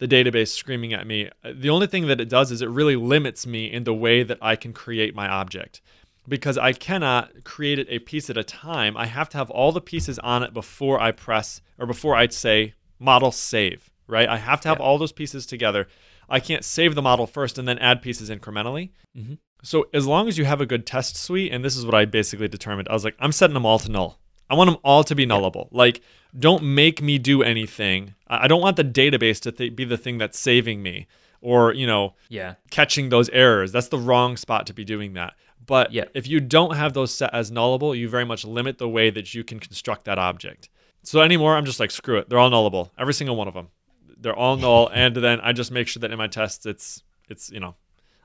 the 0.00 0.08
database 0.08 0.48
screaming 0.48 0.92
at 0.92 1.06
me. 1.06 1.28
The 1.44 1.70
only 1.70 1.86
thing 1.86 2.08
that 2.08 2.20
it 2.20 2.28
does 2.28 2.50
is 2.50 2.62
it 2.62 2.68
really 2.68 2.96
limits 2.96 3.46
me 3.46 3.70
in 3.70 3.84
the 3.84 3.94
way 3.94 4.22
that 4.24 4.38
I 4.42 4.56
can 4.56 4.72
create 4.72 5.14
my 5.14 5.28
object 5.28 5.80
because 6.28 6.58
I 6.58 6.72
cannot 6.72 7.44
create 7.44 7.78
it 7.78 7.86
a 7.90 7.98
piece 7.98 8.28
at 8.30 8.36
a 8.36 8.42
time. 8.44 8.96
I 8.96 9.06
have 9.06 9.28
to 9.30 9.38
have 9.38 9.50
all 9.50 9.72
the 9.72 9.80
pieces 9.80 10.18
on 10.20 10.42
it 10.42 10.52
before 10.52 10.98
I 11.00 11.12
press 11.12 11.60
or 11.78 11.86
before 11.86 12.16
I'd 12.16 12.32
say 12.32 12.74
model 12.98 13.30
save, 13.30 13.90
right? 14.06 14.28
I 14.28 14.38
have 14.38 14.60
to 14.62 14.68
have 14.68 14.78
Yeah. 14.78 14.84
all 14.84 14.98
those 14.98 15.12
pieces 15.12 15.46
together. 15.46 15.86
I 16.28 16.40
can't 16.40 16.64
save 16.64 16.94
the 16.94 17.02
model 17.02 17.26
first 17.26 17.58
and 17.58 17.66
then 17.68 17.78
add 17.78 18.02
pieces 18.02 18.30
incrementally. 18.30 18.90
Mhm. 19.16 19.38
So 19.62 19.88
as 19.92 20.06
long 20.06 20.28
as 20.28 20.38
you 20.38 20.44
have 20.46 20.60
a 20.60 20.66
good 20.66 20.86
test 20.86 21.16
suite, 21.16 21.52
and 21.52 21.64
this 21.64 21.76
is 21.76 21.84
what 21.84 21.94
I 21.94 22.04
basically 22.06 22.48
determined, 22.48 22.88
I 22.88 22.94
was 22.94 23.04
like, 23.04 23.16
I'm 23.18 23.32
setting 23.32 23.54
them 23.54 23.66
all 23.66 23.78
to 23.80 23.90
null. 23.90 24.18
I 24.50 24.54
want 24.54 24.68
them 24.70 24.78
all 24.82 25.04
to 25.04 25.14
be 25.14 25.24
nullable. 25.26 25.68
Like, 25.70 26.02
don't 26.38 26.62
make 26.62 27.00
me 27.00 27.18
do 27.18 27.42
anything. 27.42 28.14
I 28.26 28.48
don't 28.48 28.60
want 28.60 28.76
the 28.76 28.84
database 28.84 29.40
to 29.42 29.52
th- 29.52 29.74
be 29.76 29.84
the 29.84 29.96
thing 29.96 30.18
that's 30.18 30.38
saving 30.38 30.82
me, 30.82 31.06
or 31.40 31.72
you 31.72 31.86
know, 31.86 32.14
Yeah, 32.28 32.54
catching 32.70 33.08
those 33.08 33.28
errors. 33.30 33.72
That's 33.72 33.88
the 33.88 33.98
wrong 33.98 34.36
spot 34.36 34.66
to 34.66 34.74
be 34.74 34.84
doing 34.84 35.14
that. 35.14 35.34
But 35.64 35.92
Yeah. 35.92 36.04
if 36.14 36.26
you 36.26 36.40
don't 36.40 36.74
have 36.76 36.92
those 36.94 37.14
set 37.14 37.32
as 37.32 37.50
nullable, 37.50 37.96
you 37.96 38.08
very 38.08 38.24
much 38.24 38.44
limit 38.44 38.78
the 38.78 38.88
way 38.88 39.10
that 39.10 39.34
you 39.34 39.44
can 39.44 39.60
construct 39.60 40.04
that 40.06 40.18
object. 40.18 40.68
So 41.02 41.20
anymore, 41.20 41.56
I'm 41.56 41.64
just 41.64 41.80
like, 41.80 41.90
screw 41.90 42.18
it. 42.18 42.28
They're 42.28 42.38
all 42.38 42.50
nullable. 42.50 42.90
Every 42.98 43.14
single 43.14 43.36
one 43.36 43.48
of 43.48 43.54
them. 43.54 43.68
They're 44.18 44.34
all 44.36 44.56
null. 44.56 44.88
and 44.92 45.14
then 45.16 45.40
I 45.40 45.52
just 45.52 45.70
make 45.70 45.86
sure 45.88 46.00
that 46.00 46.10
in 46.10 46.18
my 46.18 46.26
tests, 46.26 46.66
it's, 46.66 47.02
it's, 47.28 47.50
you 47.50 47.60
know, 47.60 47.76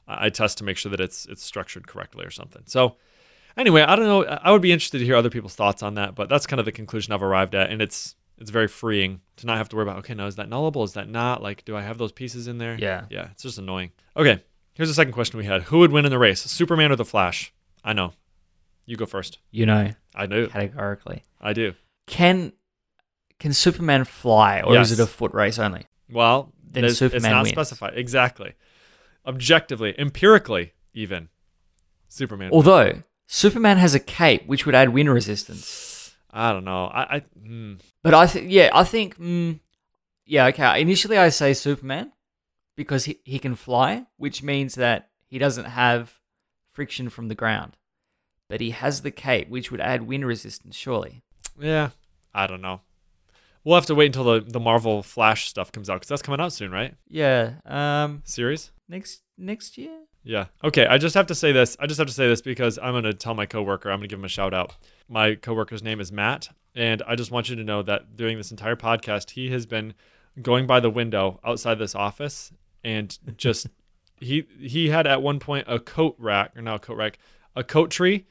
I 0.07 0.25
I 0.25 0.29
test 0.29 0.57
to 0.59 0.63
make 0.63 0.77
sure 0.77 0.89
that 0.91 0.99
it's, 0.99 1.25
it's 1.27 1.43
structured 1.43 1.87
correctly 1.87 2.25
or 2.25 2.31
something. 2.31 2.63
So 2.65 2.97
anyway, 3.57 3.81
I 3.81 3.95
don't 3.95 4.05
know. 4.05 4.23
I 4.25 4.51
would 4.51 4.61
be 4.61 4.71
interested 4.71 4.99
to 4.99 5.05
hear 5.05 5.15
other 5.15 5.29
people's 5.29 5.55
thoughts 5.55 5.83
on 5.83 5.95
that, 5.95 6.15
but 6.15 6.29
that's 6.29 6.47
kind 6.47 6.59
of 6.59 6.65
the 6.65 6.71
conclusion 6.71 7.13
I've 7.13 7.23
arrived 7.23 7.55
at. 7.55 7.69
And 7.69 7.81
it's, 7.81 8.15
it's 8.37 8.49
very 8.49 8.67
freeing 8.67 9.21
to 9.37 9.45
not 9.45 9.57
have 9.57 9.69
to 9.69 9.75
worry 9.75 9.83
about, 9.83 9.97
okay, 9.99 10.13
now 10.13 10.27
is 10.27 10.35
that 10.35 10.49
nullable? 10.49 10.83
Is 10.83 10.93
that 10.93 11.07
not? 11.09 11.41
Like, 11.41 11.63
do 11.65 11.75
I 11.75 11.81
have 11.81 11.97
those 11.97 12.11
pieces 12.11 12.47
in 12.47 12.57
there? 12.57 12.75
yeah. 12.79 13.05
Yeah, 13.09 13.29
it's 13.31 13.43
just 13.43 13.57
annoying. 13.57 13.91
Okay, 14.17 14.41
here's 14.73 14.89
the 14.89 14.95
second 14.95 15.13
question 15.13 15.37
we 15.37 15.45
had. 15.45 15.63
Who 15.63 15.79
would 15.79 15.91
win 15.91 16.05
in 16.05 16.11
the 16.11 16.19
race, 16.19 16.41
Superman 16.41 16.91
or 16.91 16.95
the 16.95 17.05
Flash? 17.05 17.53
I 17.83 17.93
know. 17.93 18.13
You 18.85 18.97
go 18.97 19.05
first. 19.05 19.39
You 19.51 19.65
know, 19.65 19.91
I 20.13 20.25
do. 20.27 20.47
categorically. 20.47 21.23
I 21.41 21.53
do. 21.53 21.73
Can 22.07 22.53
can 23.39 23.51
Superman 23.51 24.05
fly, 24.05 24.61
or 24.61 24.77
is 24.77 24.91
it 24.91 24.99
a 24.99 25.07
foot 25.07 25.33
race 25.33 25.57
only? 25.59 25.87
Well, 26.11 26.53
Then 26.63 26.81
there's- 26.83 26.91
it's 26.93 26.99
Superman 26.99 27.31
not 27.31 27.43
wins. 27.43 27.49
specified. 27.53 27.97
Exactly. 27.97 28.53
Objectively, 29.25 29.95
empirically, 29.99 30.73
even. 30.93 31.29
Superman. 32.07 32.51
Although 32.53 33.01
Superman 33.27 33.77
has 33.77 33.95
a 33.95 33.99
cape, 33.99 34.45
which 34.47 34.65
would 34.65 34.75
add 34.75 34.89
wind 34.89 35.11
resistance. 35.11 36.15
I 36.31 36.51
don't 36.51 36.65
know. 36.65 36.85
I, 36.85 37.15
I 37.17 37.19
hmm. 37.41 37.73
But 38.03 38.13
I 38.13 38.27
think, 38.27 38.51
yeah, 38.51 38.69
I 38.73 38.83
think, 38.83 39.17
mm, 39.17 39.59
yeah, 40.25 40.47
okay. 40.47 40.81
Initially, 40.81 41.17
I 41.17 41.29
say 41.29 41.53
Superman 41.53 42.11
because 42.75 43.05
he, 43.05 43.19
he 43.23 43.39
can 43.39 43.55
fly, 43.55 44.05
which 44.17 44.43
means 44.43 44.75
that 44.75 45.09
he 45.27 45.39
doesn't 45.39 45.65
have 45.65 46.19
friction 46.71 47.09
from 47.09 47.29
the 47.29 47.35
ground. 47.35 47.77
But 48.49 48.61
he 48.61 48.71
has 48.71 49.01
the 49.01 49.11
cape, 49.11 49.49
which 49.49 49.71
would 49.71 49.81
add 49.81 50.07
wind 50.07 50.25
resistance, 50.25 50.75
surely. 50.75 51.23
yeah. 51.59 51.89
I 52.33 52.47
don't 52.47 52.61
know. 52.61 52.81
We'll 53.63 53.75
have 53.75 53.85
to 53.85 53.95
wait 53.95 54.07
until 54.07 54.25
the, 54.25 54.41
the 54.41 54.59
Marvel 54.59 55.01
Flash 55.01 55.47
stuff 55.47 55.71
comes 55.71 55.89
out 55.89 55.95
because 55.95 56.09
that's 56.09 56.21
coming 56.21 56.41
out 56.41 56.51
soon, 56.51 56.69
right? 56.69 56.93
Yeah. 57.07 57.53
Um. 57.65 58.21
Series. 58.25 58.71
Next 58.89 59.21
next 59.37 59.77
year. 59.77 59.97
Yeah. 60.25 60.47
Okay. 60.63 60.87
I 60.87 60.97
just 60.97 61.13
have 61.15 61.27
to 61.27 61.35
say 61.35 61.51
this. 61.51 61.77
I 61.79 61.85
just 61.85 61.99
have 61.99 62.07
to 62.07 62.13
say 62.13 62.27
this 62.27 62.41
because 62.41 62.77
I'm 62.79 62.93
going 62.93 63.03
to 63.03 63.13
tell 63.13 63.35
my 63.35 63.45
coworker. 63.45 63.89
I'm 63.89 63.99
going 63.99 64.09
to 64.09 64.13
give 64.13 64.19
him 64.19 64.25
a 64.25 64.29
shout 64.29 64.53
out. 64.53 64.75
My 65.07 65.35
coworker's 65.35 65.83
name 65.83 66.01
is 66.01 66.11
Matt, 66.11 66.49
and 66.73 67.03
I 67.07 67.15
just 67.15 67.31
want 67.31 67.47
you 67.47 67.55
to 67.55 67.63
know 67.63 67.83
that 67.83 68.17
during 68.17 68.37
this 68.37 68.49
entire 68.51 68.75
podcast, 68.75 69.29
he 69.29 69.51
has 69.51 69.67
been 69.67 69.93
going 70.41 70.65
by 70.65 70.79
the 70.79 70.89
window 70.89 71.39
outside 71.45 71.79
this 71.79 71.95
office 71.95 72.51
and 72.83 73.17
just 73.37 73.67
he 74.19 74.45
he 74.59 74.89
had 74.89 75.07
at 75.07 75.21
one 75.21 75.39
point 75.39 75.65
a 75.69 75.79
coat 75.79 76.15
rack 76.17 76.57
or 76.57 76.61
not 76.63 76.75
a 76.77 76.79
coat 76.79 76.97
rack, 76.97 77.19
a 77.55 77.63
coat 77.63 77.91
tree, 77.91 78.25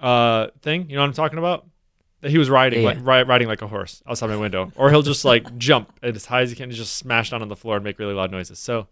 uh, 0.00 0.48
thing. 0.62 0.88
You 0.88 0.96
know 0.96 1.02
what 1.02 1.08
I'm 1.08 1.12
talking 1.12 1.38
about? 1.38 1.66
That 2.22 2.30
he 2.30 2.38
was 2.38 2.48
riding 2.50 2.82
Yeah, 2.82 2.88
like 2.88 2.98
ri- 2.98 3.28
riding 3.28 3.48
like 3.48 3.62
a 3.62 3.68
horse 3.68 4.02
outside 4.08 4.28
my 4.28 4.36
window, 4.36 4.72
or 4.76 4.90
he'll 4.90 5.02
just 5.02 5.26
like 5.26 5.58
jump 5.58 5.92
as 6.02 6.24
high 6.24 6.40
as 6.40 6.48
he 6.48 6.56
can 6.56 6.64
and 6.64 6.72
just 6.72 6.96
smash 6.96 7.30
down 7.30 7.42
on 7.42 7.48
the 7.48 7.54
floor 7.54 7.76
and 7.76 7.84
make 7.84 7.98
really 7.98 8.14
loud 8.14 8.30
noises. 8.32 8.58
So. 8.58 8.88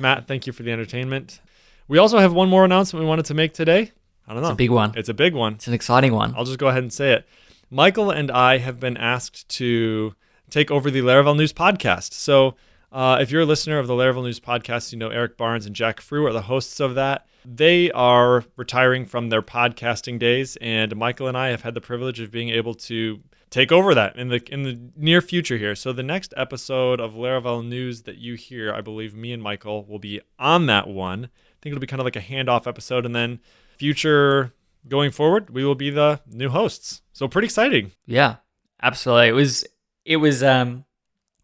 Matt, 0.00 0.26
thank 0.26 0.46
you 0.46 0.52
for 0.52 0.62
the 0.62 0.72
entertainment. 0.72 1.40
We 1.88 1.98
also 1.98 2.18
have 2.18 2.32
one 2.32 2.48
more 2.48 2.64
announcement 2.64 3.02
we 3.02 3.08
wanted 3.08 3.24
to 3.26 3.34
make 3.34 3.54
today. 3.54 3.92
I 4.26 4.34
don't 4.34 4.42
know. 4.42 4.50
It's 4.50 4.54
a 4.54 4.56
big 4.56 4.70
one. 4.70 4.92
It's 4.94 5.08
a 5.08 5.14
big 5.14 5.34
one. 5.34 5.54
It's 5.54 5.66
an 5.66 5.74
exciting 5.74 6.12
one. 6.12 6.34
I'll 6.36 6.44
just 6.44 6.58
go 6.58 6.68
ahead 6.68 6.82
and 6.82 6.92
say 6.92 7.12
it. 7.12 7.26
Michael 7.70 8.10
and 8.10 8.30
I 8.30 8.58
have 8.58 8.78
been 8.78 8.96
asked 8.96 9.48
to 9.56 10.14
take 10.50 10.70
over 10.70 10.90
the 10.90 11.00
Laravel 11.00 11.36
News 11.36 11.52
podcast. 11.52 12.12
So, 12.12 12.56
uh, 12.92 13.18
if 13.20 13.30
you're 13.30 13.42
a 13.42 13.46
listener 13.46 13.78
of 13.78 13.86
the 13.86 13.94
Laravel 13.94 14.22
News 14.22 14.40
podcast, 14.40 14.92
you 14.92 14.98
know 14.98 15.08
Eric 15.08 15.36
Barnes 15.36 15.66
and 15.66 15.74
Jack 15.74 16.00
Frew 16.00 16.26
are 16.26 16.32
the 16.32 16.42
hosts 16.42 16.80
of 16.80 16.94
that. 16.94 17.26
They 17.44 17.90
are 17.92 18.44
retiring 18.56 19.06
from 19.06 19.30
their 19.30 19.42
podcasting 19.42 20.18
days, 20.18 20.56
and 20.60 20.94
Michael 20.96 21.28
and 21.28 21.36
I 21.36 21.48
have 21.48 21.62
had 21.62 21.74
the 21.74 21.80
privilege 21.80 22.20
of 22.20 22.30
being 22.30 22.50
able 22.50 22.74
to 22.74 23.20
take 23.50 23.72
over 23.72 23.94
that 23.94 24.16
in 24.16 24.28
the 24.28 24.42
in 24.52 24.62
the 24.62 24.78
near 24.96 25.20
future 25.20 25.56
here. 25.56 25.74
So 25.74 25.92
the 25.92 26.02
next 26.02 26.34
episode 26.36 27.00
of 27.00 27.12
Laravel 27.12 27.66
News 27.66 28.02
that 28.02 28.18
you 28.18 28.34
hear, 28.34 28.72
I 28.72 28.80
believe 28.80 29.14
me 29.14 29.32
and 29.32 29.42
Michael 29.42 29.84
will 29.84 29.98
be 29.98 30.20
on 30.38 30.66
that 30.66 30.88
one. 30.88 31.30
I 31.58 31.62
think 31.62 31.72
it'll 31.72 31.80
be 31.80 31.86
kind 31.86 32.00
of 32.00 32.04
like 32.04 32.16
a 32.16 32.20
handoff 32.20 32.66
episode, 32.66 33.04
and 33.04 33.14
then 33.14 33.40
future 33.76 34.54
going 34.86 35.10
forward, 35.10 35.50
we 35.50 35.64
will 35.64 35.74
be 35.74 35.90
the 35.90 36.20
new 36.26 36.48
hosts. 36.48 37.02
So 37.12 37.26
pretty 37.28 37.46
exciting. 37.46 37.92
Yeah, 38.06 38.36
absolutely. 38.82 39.28
It 39.28 39.32
was 39.32 39.64
it 40.04 40.16
was 40.16 40.42
um 40.42 40.84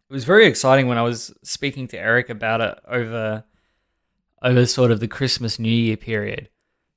it 0.09 0.13
was 0.13 0.23
very 0.23 0.45
exciting 0.45 0.87
when 0.87 0.97
I 0.97 1.01
was 1.01 1.33
speaking 1.43 1.87
to 1.89 1.97
Eric 1.97 2.29
about 2.29 2.61
it 2.61 2.79
over 2.87 3.43
over 4.41 4.65
sort 4.65 4.91
of 4.91 4.99
the 4.99 5.07
Christmas 5.07 5.59
New 5.59 5.69
Year 5.69 5.97
period. 5.97 6.49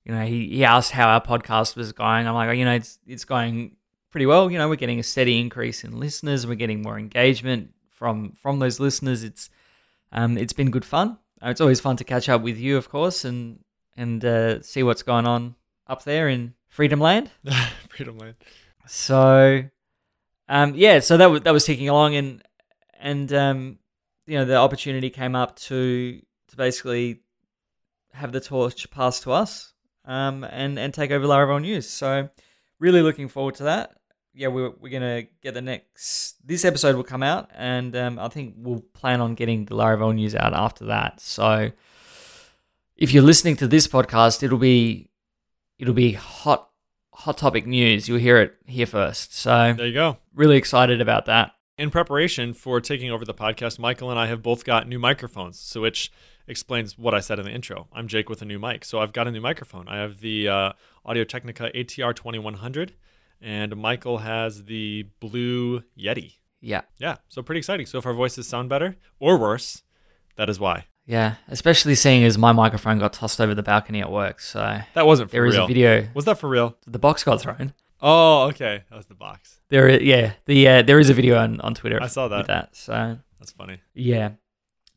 You 0.04 0.14
know, 0.14 0.24
he, 0.24 0.48
he 0.48 0.64
asked 0.64 0.92
how 0.92 1.08
our 1.08 1.20
podcast 1.20 1.76
was 1.76 1.92
going. 1.92 2.26
I'm 2.26 2.34
like, 2.34 2.48
oh, 2.48 2.52
you 2.52 2.64
know, 2.64 2.74
it's 2.74 2.98
it's 3.06 3.24
going 3.24 3.76
pretty 4.10 4.26
well. 4.26 4.50
You 4.50 4.58
know, 4.58 4.68
we're 4.68 4.76
getting 4.76 5.00
a 5.00 5.02
steady 5.04 5.40
increase 5.40 5.84
in 5.84 5.98
listeners. 5.98 6.46
We're 6.46 6.54
getting 6.54 6.82
more 6.82 6.98
engagement 6.98 7.70
from 7.90 8.32
from 8.32 8.58
those 8.58 8.80
listeners. 8.80 9.24
It's 9.24 9.50
um 10.12 10.38
it's 10.38 10.52
been 10.52 10.70
good 10.70 10.84
fun. 10.84 11.18
Uh, 11.42 11.50
It's 11.50 11.60
always 11.60 11.80
fun 11.80 11.96
to 11.96 12.04
catch 12.04 12.28
up 12.28 12.42
with 12.42 12.58
you, 12.58 12.76
of 12.76 12.88
course, 12.88 13.24
and 13.24 13.60
and 13.96 14.24
uh, 14.24 14.62
see 14.62 14.82
what's 14.82 15.02
going 15.02 15.26
on 15.26 15.56
up 15.86 16.04
there 16.04 16.28
in 16.28 16.54
Freedom 16.68 17.00
Land. 17.00 17.30
Freedom 17.88 18.16
Land. 18.18 18.36
So, 18.86 19.64
um, 20.48 20.74
yeah, 20.74 21.00
so 21.00 21.16
that 21.16 21.30
was 21.30 21.42
that 21.42 21.52
was 21.52 21.64
ticking 21.64 21.88
along, 21.88 22.16
and 22.16 22.42
and 22.98 23.32
um, 23.32 23.78
you 24.26 24.38
know, 24.38 24.44
the 24.44 24.56
opportunity 24.56 25.10
came 25.10 25.34
up 25.34 25.56
to 25.56 26.20
to 26.48 26.56
basically 26.56 27.20
have 28.12 28.32
the 28.32 28.40
torch 28.40 28.90
passed 28.90 29.24
to 29.24 29.32
us, 29.32 29.72
um, 30.04 30.44
and 30.44 30.78
and 30.78 30.94
take 30.94 31.10
over 31.10 31.26
Laravel 31.26 31.60
News. 31.60 31.88
So, 31.88 32.28
really 32.78 33.02
looking 33.02 33.28
forward 33.28 33.56
to 33.56 33.64
that. 33.64 33.97
Yeah, 34.38 34.48
we're 34.48 34.70
we're 34.70 34.92
gonna 34.92 35.24
get 35.42 35.54
the 35.54 35.60
next. 35.60 36.36
This 36.46 36.64
episode 36.64 36.94
will 36.94 37.02
come 37.02 37.24
out, 37.24 37.50
and 37.56 37.96
um, 37.96 38.20
I 38.20 38.28
think 38.28 38.54
we'll 38.56 38.84
plan 38.94 39.20
on 39.20 39.34
getting 39.34 39.64
the 39.64 39.74
Laravel 39.74 40.14
News 40.14 40.36
out 40.36 40.54
after 40.54 40.84
that. 40.84 41.18
So, 41.20 41.72
if 42.96 43.12
you're 43.12 43.24
listening 43.24 43.56
to 43.56 43.66
this 43.66 43.88
podcast, 43.88 44.44
it'll 44.44 44.56
be 44.58 45.10
it'll 45.80 45.92
be 45.92 46.12
hot 46.12 46.70
hot 47.12 47.36
topic 47.36 47.66
news. 47.66 48.08
You'll 48.08 48.20
hear 48.20 48.38
it 48.38 48.54
here 48.64 48.86
first. 48.86 49.34
So 49.36 49.74
There 49.76 49.88
you 49.88 49.92
go. 49.92 50.18
really 50.32 50.56
excited 50.56 51.00
about 51.00 51.26
that. 51.26 51.50
In 51.76 51.90
preparation 51.90 52.54
for 52.54 52.80
taking 52.80 53.10
over 53.10 53.24
the 53.24 53.34
podcast, 53.34 53.80
Michael 53.80 54.08
and 54.08 54.20
I 54.20 54.28
have 54.28 54.40
both 54.40 54.64
got 54.64 54.86
new 54.86 55.00
microphones, 55.00 55.58
so 55.58 55.80
which 55.80 56.12
explains 56.46 56.96
what 56.96 57.12
I 57.12 57.18
said 57.18 57.40
in 57.40 57.44
the 57.44 57.50
intro. 57.50 57.88
I'm 57.92 58.06
Jake 58.06 58.28
with 58.28 58.40
a 58.40 58.44
new 58.44 58.60
mic, 58.60 58.84
so 58.84 59.00
I've 59.00 59.12
got 59.12 59.26
a 59.26 59.32
new 59.32 59.40
microphone. 59.40 59.88
I 59.88 59.96
have 59.96 60.20
the 60.20 60.46
uh, 60.48 60.72
Audio 61.04 61.24
Technica 61.24 61.72
ATR 61.74 62.14
2100, 62.14 62.94
and 63.40 63.76
Michael 63.76 64.18
has 64.18 64.64
the 64.64 65.06
Blue 65.20 65.82
Yeti. 65.98 66.34
Yeah. 66.60 66.82
Yeah, 66.98 67.16
so 67.28 67.42
pretty 67.42 67.58
exciting. 67.58 67.86
So 67.86 67.98
if 67.98 68.06
our 68.06 68.12
voices 68.14 68.46
sound 68.48 68.68
better 68.68 68.96
or 69.20 69.38
worse, 69.38 69.82
that 70.36 70.48
is 70.50 70.58
why. 70.58 70.86
Yeah. 71.06 71.36
Especially 71.48 71.94
seeing 71.94 72.24
as 72.24 72.36
my 72.36 72.52
microphone 72.52 72.98
got 72.98 73.12
tossed 73.12 73.40
over 73.40 73.54
the 73.54 73.62
balcony 73.62 74.00
at 74.00 74.10
work. 74.10 74.40
So 74.40 74.80
That 74.94 75.06
wasn't 75.06 75.30
for 75.30 75.32
there 75.36 75.46
is 75.46 75.54
real. 75.54 75.64
a 75.64 75.68
video. 75.68 76.08
Was 76.14 76.24
that 76.26 76.38
for 76.38 76.48
real? 76.48 76.76
The 76.86 76.98
box 76.98 77.22
got 77.24 77.40
thrown. 77.40 77.72
Oh, 78.02 78.42
okay. 78.48 78.82
That 78.90 78.96
was 78.96 79.06
the 79.06 79.14
box. 79.14 79.58
There, 79.70 79.88
i- 79.88 79.98
yeah, 79.98 80.32
the 80.46 80.68
uh, 80.68 80.82
there 80.82 80.98
is 80.98 81.10
a 81.10 81.14
video 81.14 81.36
on, 81.38 81.60
on 81.60 81.74
Twitter. 81.74 81.98
I 82.02 82.06
saw 82.08 82.28
that. 82.28 82.46
that. 82.48 82.76
So 82.76 83.18
That's 83.38 83.52
funny. 83.52 83.78
yeah, 83.94 84.30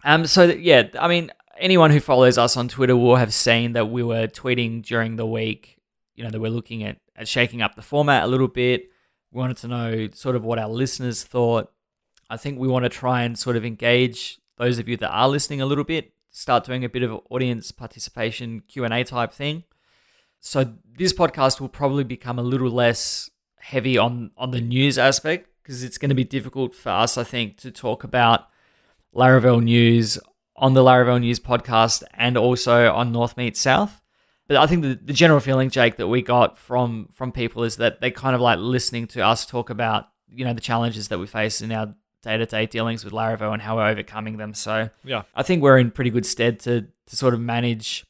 um, 0.03 0.25
so 0.25 0.47
th- 0.47 0.59
yeah, 0.59 0.87
I 0.99 1.07
mean, 1.07 1.31
anyone 1.57 1.91
who 1.91 1.99
follows 1.99 2.37
us 2.37 2.57
on 2.57 2.67
Twitter 2.67 2.95
will 2.95 3.15
have 3.17 3.33
seen 3.33 3.73
that 3.73 3.85
we 3.89 4.03
were 4.03 4.27
tweeting 4.27 4.83
during 4.83 5.15
the 5.15 5.25
week. 5.25 5.77
You 6.15 6.23
know, 6.25 6.29
that 6.29 6.39
we're 6.39 6.51
looking 6.51 6.83
at 6.83 6.97
at 7.21 7.27
shaking 7.27 7.61
up 7.61 7.75
the 7.75 7.81
format 7.83 8.23
a 8.23 8.27
little 8.27 8.47
bit. 8.47 8.89
We 9.31 9.39
wanted 9.39 9.57
to 9.57 9.67
know 9.67 10.09
sort 10.13 10.35
of 10.35 10.43
what 10.43 10.59
our 10.59 10.67
listeners 10.67 11.23
thought. 11.23 11.71
I 12.29 12.35
think 12.35 12.59
we 12.59 12.67
want 12.67 12.83
to 12.83 12.89
try 12.89 13.21
and 13.21 13.37
sort 13.37 13.55
of 13.55 13.63
engage 13.63 14.39
those 14.57 14.79
of 14.79 14.89
you 14.89 14.97
that 14.97 15.11
are 15.11 15.29
listening 15.29 15.61
a 15.61 15.65
little 15.67 15.83
bit. 15.83 16.13
Start 16.31 16.65
doing 16.65 16.83
a 16.83 16.89
bit 16.89 17.03
of 17.03 17.21
audience 17.29 17.71
participation 17.71 18.63
Q 18.67 18.85
and 18.85 18.93
A 18.93 19.03
type 19.03 19.31
thing. 19.31 19.63
So 20.39 20.73
this 20.97 21.13
podcast 21.13 21.61
will 21.61 21.69
probably 21.69 22.03
become 22.03 22.39
a 22.39 22.43
little 22.43 22.71
less 22.71 23.29
heavy 23.59 23.97
on 23.97 24.31
on 24.35 24.49
the 24.49 24.61
news 24.61 24.97
aspect 24.97 25.49
because 25.61 25.83
it's 25.83 25.99
going 25.99 26.09
to 26.09 26.15
be 26.15 26.23
difficult 26.23 26.73
for 26.73 26.89
us, 26.89 27.17
I 27.17 27.23
think, 27.23 27.57
to 27.57 27.69
talk 27.69 28.03
about 28.03 28.47
Laravel 29.15 29.61
news 29.61 30.17
on 30.55 30.73
the 30.73 30.83
Laravel 30.83 31.19
News 31.19 31.39
podcast 31.39 32.03
and 32.15 32.37
also 32.37 32.91
on 32.91 33.11
North 33.11 33.37
Meet 33.37 33.55
South. 33.55 34.00
But 34.51 34.59
I 34.59 34.67
think 34.67 34.81
the, 34.81 34.99
the 35.01 35.13
general 35.13 35.39
feeling, 35.39 35.69
Jake, 35.69 35.95
that 35.95 36.09
we 36.09 36.21
got 36.21 36.57
from 36.57 37.07
from 37.13 37.31
people 37.31 37.63
is 37.63 37.77
that 37.77 38.01
they 38.01 38.11
kind 38.11 38.35
of 38.35 38.41
like 38.41 38.59
listening 38.59 39.07
to 39.07 39.25
us 39.25 39.45
talk 39.45 39.69
about 39.69 40.09
you 40.29 40.43
know 40.43 40.53
the 40.53 40.59
challenges 40.59 41.07
that 41.07 41.19
we 41.19 41.25
face 41.25 41.61
in 41.61 41.71
our 41.71 41.95
day 42.21 42.35
to 42.35 42.45
day 42.45 42.65
dealings 42.65 43.05
with 43.05 43.13
Laravel 43.13 43.53
and 43.53 43.61
how 43.61 43.77
we're 43.77 43.87
overcoming 43.87 44.35
them. 44.35 44.53
So 44.53 44.89
Yeah. 45.05 45.21
I 45.35 45.43
think 45.43 45.63
we're 45.63 45.77
in 45.77 45.89
pretty 45.89 46.09
good 46.09 46.25
stead 46.25 46.59
to 46.61 46.81
to 46.81 47.15
sort 47.15 47.33
of 47.33 47.39
manage 47.39 48.05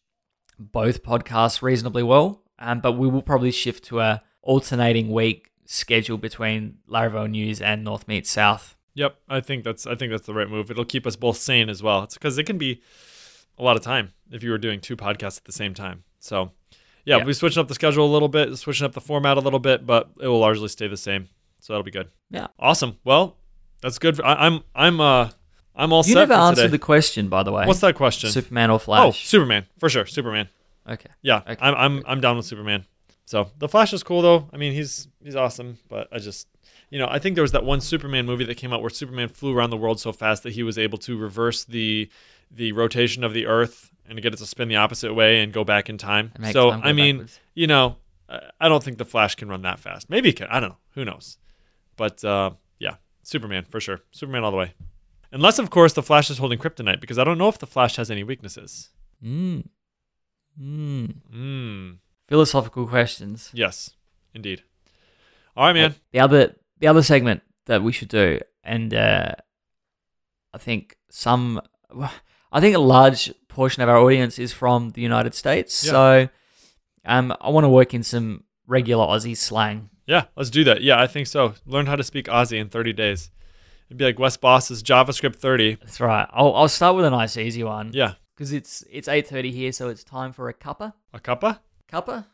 both 0.58 1.04
podcasts 1.04 1.62
reasonably 1.62 2.01
well. 2.01 2.41
Um, 2.58 2.80
but 2.80 2.93
we 2.93 3.08
will 3.08 3.21
probably 3.21 3.51
shift 3.51 3.84
to 3.86 3.99
a 3.99 4.23
alternating 4.41 5.12
week 5.12 5.51
schedule 5.65 6.17
between 6.17 6.80
Laravel 6.89 7.30
News 7.30 7.62
and 7.62 7.84
North 7.84 8.08
Meet 8.08 8.25
South. 8.25 8.75
Yep, 8.95 9.15
I 9.30 9.41
think 9.41 9.63
that's 9.63 9.86
I 9.86 9.93
think 9.93 10.12
that's 10.12 10.25
the 10.25 10.34
right 10.34 10.49
move. 10.49 10.71
It'll 10.71 10.86
keep 10.86 11.06
us 11.06 11.15
both 11.15 11.38
sane 11.38 11.69
as 11.69 11.84
well. 11.84 12.01
It's 12.01 12.15
because 12.15 12.39
it 12.39 12.45
can 12.45 12.58
be 12.58 12.82
a 13.62 13.63
lot 13.63 13.78
of 13.78 13.84
time 13.84 14.12
if 14.32 14.43
you 14.43 14.52
were 14.52 14.58
doing 14.58 14.80
two 14.82 14.97
podcasts 14.97 15.38
at 15.38 15.45
the 15.45 15.52
same 15.52 15.74
time. 15.74 16.04
So, 16.19 16.52
yeah, 17.06 17.17
Yeah. 17.17 17.26
we're 17.26 17.34
switching 17.34 17.62
up 17.62 17.67
the 17.67 17.74
schedule 17.76 18.06
a 18.06 18.12
little 18.12 18.28
bit, 18.28 18.56
switching 18.58 18.86
up 18.86 18.93
the 18.93 19.02
format 19.02 19.38
a 19.38 19.39
little 19.39 19.60
bit, 19.60 19.86
but 19.86 20.10
it 20.19 20.28
will 20.28 20.39
largely 20.39 20.67
stay 20.67 20.88
the 20.88 20.97
same. 20.97 21.30
So 21.62 21.74
that'll 21.74 21.84
be 21.84 21.91
good. 21.91 22.10
Yeah. 22.30 22.47
Awesome. 22.60 22.97
Well, 23.04 23.38
that's 23.82 24.00
good. 24.00 24.19
I, 24.21 24.34
I'm 24.47 24.63
I'm 24.76 25.00
uh 25.00 25.30
I'm 25.76 25.93
all 25.93 26.00
You 26.06 26.13
set 26.13 26.19
never 26.21 26.34
for 26.34 26.39
answered 26.39 26.62
today. 26.63 26.71
the 26.71 26.80
question, 26.80 27.30
by 27.30 27.43
the 27.43 27.52
way. 27.52 27.65
What's 27.65 27.80
that 27.82 27.95
question? 27.95 28.30
Superman 28.32 28.71
or 28.71 28.80
Flash? 28.80 29.06
oh, 29.06 29.12
Superman 29.12 29.65
for 29.80 29.88
sure. 29.89 30.06
Superman. 30.06 30.50
okay. 30.89 31.10
Yeah, 31.21 31.38
Okay, 31.47 31.56
I'm 31.62 31.76
I'm 31.76 32.04
I'm 32.08 32.21
down 32.21 32.36
with 32.38 32.45
Superman. 32.45 32.86
So 33.26 33.50
the 33.60 33.69
Flash 33.69 33.93
is 33.93 34.04
cool 34.04 34.21
though. 34.21 34.50
I 34.52 34.58
mean, 34.58 34.74
he's 34.74 35.08
he's 35.24 35.36
awesome, 35.36 35.78
but 35.88 36.08
I 36.12 36.17
just 36.17 36.47
you 36.89 37.00
know 37.00 37.08
I 37.10 37.19
think 37.19 37.36
there 37.36 37.43
was 37.43 37.52
that 37.54 37.63
one 37.63 37.80
Superman 37.82 38.26
movie 38.26 38.43
that 38.45 38.56
came 38.58 38.74
out 38.74 38.82
where 38.82 38.89
Superman 38.89 39.30
flew 39.30 39.56
around 39.56 39.69
the 39.69 39.78
world 39.78 40.00
so 40.00 40.12
fast 40.12 40.43
that 40.43 40.54
he 40.54 40.63
was 40.63 40.78
able 40.78 40.97
to 41.00 41.15
reverse 41.17 41.63
the 41.63 42.10
the 42.54 42.72
rotation 42.74 43.24
of 43.24 43.34
the 43.34 43.46
Earth 43.46 43.92
and 44.08 44.22
get 44.22 44.34
it 44.34 44.38
to 44.38 44.46
spin 44.46 44.68
the 44.68 44.76
opposite 44.76 45.14
way 45.14 45.42
and 45.42 45.54
go 45.54 45.64
back 45.64 45.90
in 45.90 45.98
time. 45.98 46.32
So 46.52 46.72
I 46.72 46.94
mean, 46.94 47.18
backwards. 47.18 47.40
you 47.54 47.68
know, 47.68 47.98
I 48.60 48.68
don't 48.70 48.84
think 48.84 48.98
the 48.98 49.06
Flash 49.06 49.36
can 49.36 49.50
run 49.50 49.62
that 49.64 49.80
fast. 49.80 50.10
Maybe 50.10 50.30
he 50.30 50.34
can. 50.34 50.48
I 50.48 50.60
don't 50.60 50.70
know. 50.70 50.78
Who 50.96 51.06
knows? 51.06 51.38
But 51.98 52.24
uh, 52.24 52.52
yeah, 52.80 52.96
Superman 53.24 53.66
for 53.70 53.80
sure. 53.80 54.02
Superman 54.12 54.44
all 54.44 54.52
the 54.52 54.58
way. 54.58 54.74
Unless 55.32 55.60
of 55.60 55.70
course 55.70 55.94
the 55.94 56.04
Flash 56.04 56.30
is 56.30 56.38
holding 56.38 56.60
kryptonite 56.60 57.00
because 57.00 57.18
I 57.18 57.24
don't 57.24 57.38
know 57.38 57.48
if 57.48 57.60
the 57.60 57.68
Flash 57.68 57.96
has 57.96 58.12
any 58.12 58.24
weaknesses. 58.24 58.90
Mm. 59.24 59.68
Mm. 60.62 61.16
Hmm. 61.32 61.92
Philosophical 62.28 62.88
questions. 62.88 63.50
Yes, 63.54 63.92
indeed. 64.34 64.64
All 65.56 65.66
right, 65.66 65.74
man. 65.74 65.96
The 66.12 66.20
other 66.20 66.56
the 66.80 66.88
other 66.88 67.04
segment 67.04 67.42
that 67.66 67.84
we 67.84 67.92
should 67.92 68.08
do, 68.10 68.40
and 68.64 68.94
uh, 68.94 69.34
I 70.54 70.58
think 70.58 70.98
some, 71.10 71.62
I 72.52 72.60
think 72.60 72.76
a 72.76 72.80
large 72.80 73.34
portion 73.48 73.82
of 73.84 73.90
our 73.90 73.98
audience 73.98 74.40
is 74.40 74.54
from 74.54 74.90
the 74.92 75.02
United 75.02 75.34
States. 75.34 75.84
Yeah. 75.84 75.92
So, 75.92 76.30
um, 77.06 77.36
I 77.42 77.50
want 77.50 77.64
to 77.66 77.70
work 77.70 77.94
in 77.94 78.04
some 78.04 78.44
regular 78.68 79.06
Aussie 79.06 79.38
slang. 79.38 79.90
Yeah, 80.06 80.26
let's 80.36 80.50
do 80.50 80.64
that. 80.66 80.82
Yeah, 80.82 81.00
I 81.00 81.08
think 81.08 81.28
so. 81.28 81.54
Learn 81.65 81.86
how 81.86 81.96
to 81.96 82.04
speak 82.04 82.25
Aussie 82.25 82.60
in 82.60 82.69
30 82.69 82.94
days. 82.94 83.32
It'd 83.92 83.98
be 83.98 84.06
like 84.06 84.19
Wes 84.19 84.38
Bos's 84.38 84.82
JavaScript 84.82 85.36
30. 85.36 85.75
That's 85.75 86.00
right. 86.00 86.25
I'll 86.32 86.54
I'll 86.56 86.69
start 86.69 86.96
with 86.96 87.04
a 87.04 87.10
nice 87.10 87.36
easy 87.36 87.62
one. 87.62 87.92
Yeah, 87.94 88.13
because 88.34 88.54
it's 88.54 88.86
it's 88.90 89.10
eight 89.10 89.28
thirty 89.28 89.52
here, 89.52 89.73
so 89.73 89.90
it's 89.90 90.02
time 90.02 90.32
for 90.32 90.48
a 90.48 90.54
cuppa. 90.54 90.94
a 91.13 91.19
cuppa? 91.19 91.60
Cuppa. 91.92 92.25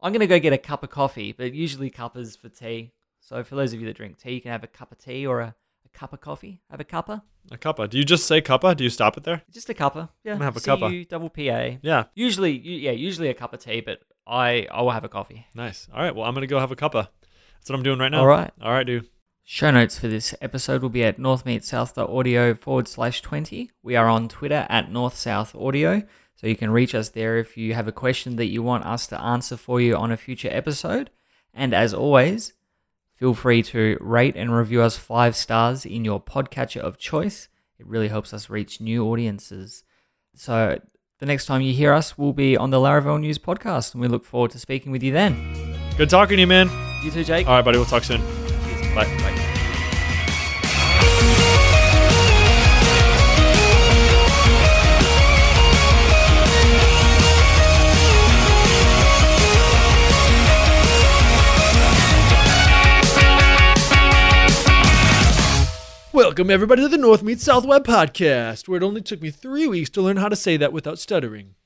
I'm 0.00 0.14
gonna 0.14 0.26
go 0.26 0.38
get 0.38 0.54
a 0.54 0.58
cup 0.58 0.82
of 0.82 0.88
coffee, 0.88 1.32
but 1.32 1.52
usually 1.52 1.90
cuppas 1.90 2.38
for 2.38 2.48
tea. 2.48 2.92
So 3.20 3.44
for 3.44 3.56
those 3.56 3.74
of 3.74 3.80
you 3.80 3.86
that 3.88 3.96
drink 3.96 4.16
tea, 4.18 4.32
you 4.36 4.40
can 4.40 4.52
have 4.52 4.64
a 4.64 4.68
cup 4.68 4.90
of 4.90 4.96
tea 4.96 5.26
or 5.26 5.40
a 5.42 5.54
cup 6.00 6.12
of 6.12 6.20
coffee. 6.20 6.60
Have 6.70 6.80
a 6.80 6.84
cuppa. 6.84 7.22
A 7.50 7.56
cuppa. 7.56 7.88
Do 7.90 7.96
you 7.98 8.04
just 8.04 8.26
say 8.26 8.40
cuppa? 8.40 8.76
Do 8.76 8.84
you 8.84 8.90
stop 8.90 9.16
it 9.16 9.24
there? 9.24 9.42
Just 9.50 9.70
a 9.70 9.74
cuppa. 9.74 10.08
Yeah. 10.24 10.32
gonna 10.34 10.44
have 10.44 10.56
a 10.56 10.60
cuppa. 10.60 10.88
C-U 10.90 11.04
double 11.06 11.30
P 11.30 11.48
A. 11.48 11.78
Yeah, 11.82 12.04
Usually, 12.14 12.52
yeah, 12.86 12.90
usually 13.08 13.28
a 13.28 13.34
cup 13.34 13.52
of 13.54 13.60
tea, 13.60 13.80
but 13.80 14.00
I 14.26 14.66
I 14.70 14.82
will 14.82 14.90
have 14.98 15.04
a 15.04 15.08
coffee. 15.08 15.46
nice. 15.54 15.88
All 15.92 16.02
right, 16.02 16.14
well, 16.14 16.26
I'm 16.26 16.34
going 16.34 16.48
to 16.48 16.54
go 16.54 16.58
have 16.60 16.72
a 16.72 16.76
cuppa. 16.76 17.08
That's 17.54 17.70
what 17.70 17.76
I'm 17.76 17.82
doing 17.82 17.98
right 17.98 18.10
now. 18.12 18.20
All 18.20 18.26
right. 18.26 18.50
All 18.62 18.72
right, 18.72 18.86
dude. 18.86 19.08
Show 19.48 19.70
notes 19.70 19.98
for 20.00 20.08
this 20.08 20.34
episode 20.40 20.82
will 20.82 20.88
be 20.98 21.04
at 21.04 21.18
northmeetsouth.audio 21.18 22.54
forward 22.56 22.88
slash 22.88 23.22
20. 23.22 23.70
We 23.82 23.94
are 23.96 24.08
on 24.08 24.28
Twitter 24.28 24.66
at 24.68 24.90
northsouthaudio. 24.90 26.06
So 26.34 26.46
you 26.46 26.56
can 26.56 26.70
reach 26.70 26.94
us 26.94 27.10
there 27.10 27.38
if 27.38 27.56
you 27.56 27.72
have 27.74 27.88
a 27.88 27.92
question 27.92 28.36
that 28.36 28.46
you 28.46 28.62
want 28.62 28.84
us 28.84 29.06
to 29.08 29.20
answer 29.20 29.56
for 29.56 29.80
you 29.80 29.96
on 29.96 30.10
a 30.12 30.16
future 30.16 30.48
episode. 30.50 31.10
And 31.54 31.72
as 31.72 31.94
always, 31.94 32.52
feel 33.16 33.34
free 33.34 33.62
to 33.64 33.96
rate 34.00 34.36
and 34.36 34.54
review 34.54 34.82
us 34.82 34.96
five 34.96 35.34
stars 35.34 35.84
in 35.84 36.04
your 36.04 36.20
podcatcher 36.20 36.80
of 36.80 36.98
choice. 36.98 37.48
It 37.78 37.86
really 37.86 38.08
helps 38.08 38.32
us 38.32 38.48
reach 38.48 38.80
new 38.80 39.04
audiences. 39.06 39.84
So 40.34 40.78
the 41.18 41.26
next 41.26 41.46
time 41.46 41.62
you 41.62 41.72
hear 41.72 41.92
us, 41.92 42.16
we'll 42.16 42.32
be 42.32 42.56
on 42.56 42.70
the 42.70 42.78
Laravel 42.78 43.20
News 43.20 43.38
podcast, 43.38 43.94
and 43.94 44.00
we 44.00 44.08
look 44.08 44.24
forward 44.24 44.50
to 44.52 44.58
speaking 44.58 44.92
with 44.92 45.02
you 45.02 45.12
then. 45.12 45.74
Good 45.96 46.10
talking 46.10 46.36
to 46.36 46.42
you, 46.42 46.46
man. 46.46 46.70
You 47.02 47.10
too, 47.10 47.24
Jake. 47.24 47.46
All 47.46 47.54
right, 47.54 47.64
buddy. 47.64 47.78
We'll 47.78 47.86
talk 47.86 48.04
soon. 48.04 48.20
Bye. 48.94 49.04
Bye. 49.18 49.45
Welcome, 66.16 66.50
everybody, 66.50 66.80
to 66.80 66.88
the 66.88 66.96
North 66.96 67.22
Meets 67.22 67.44
South 67.44 67.66
Web 67.66 67.84
Podcast, 67.84 68.68
where 68.68 68.78
it 68.78 68.82
only 68.82 69.02
took 69.02 69.20
me 69.20 69.30
three 69.30 69.68
weeks 69.68 69.90
to 69.90 70.00
learn 70.00 70.16
how 70.16 70.30
to 70.30 70.34
say 70.34 70.56
that 70.56 70.72
without 70.72 70.98
stuttering. 70.98 71.56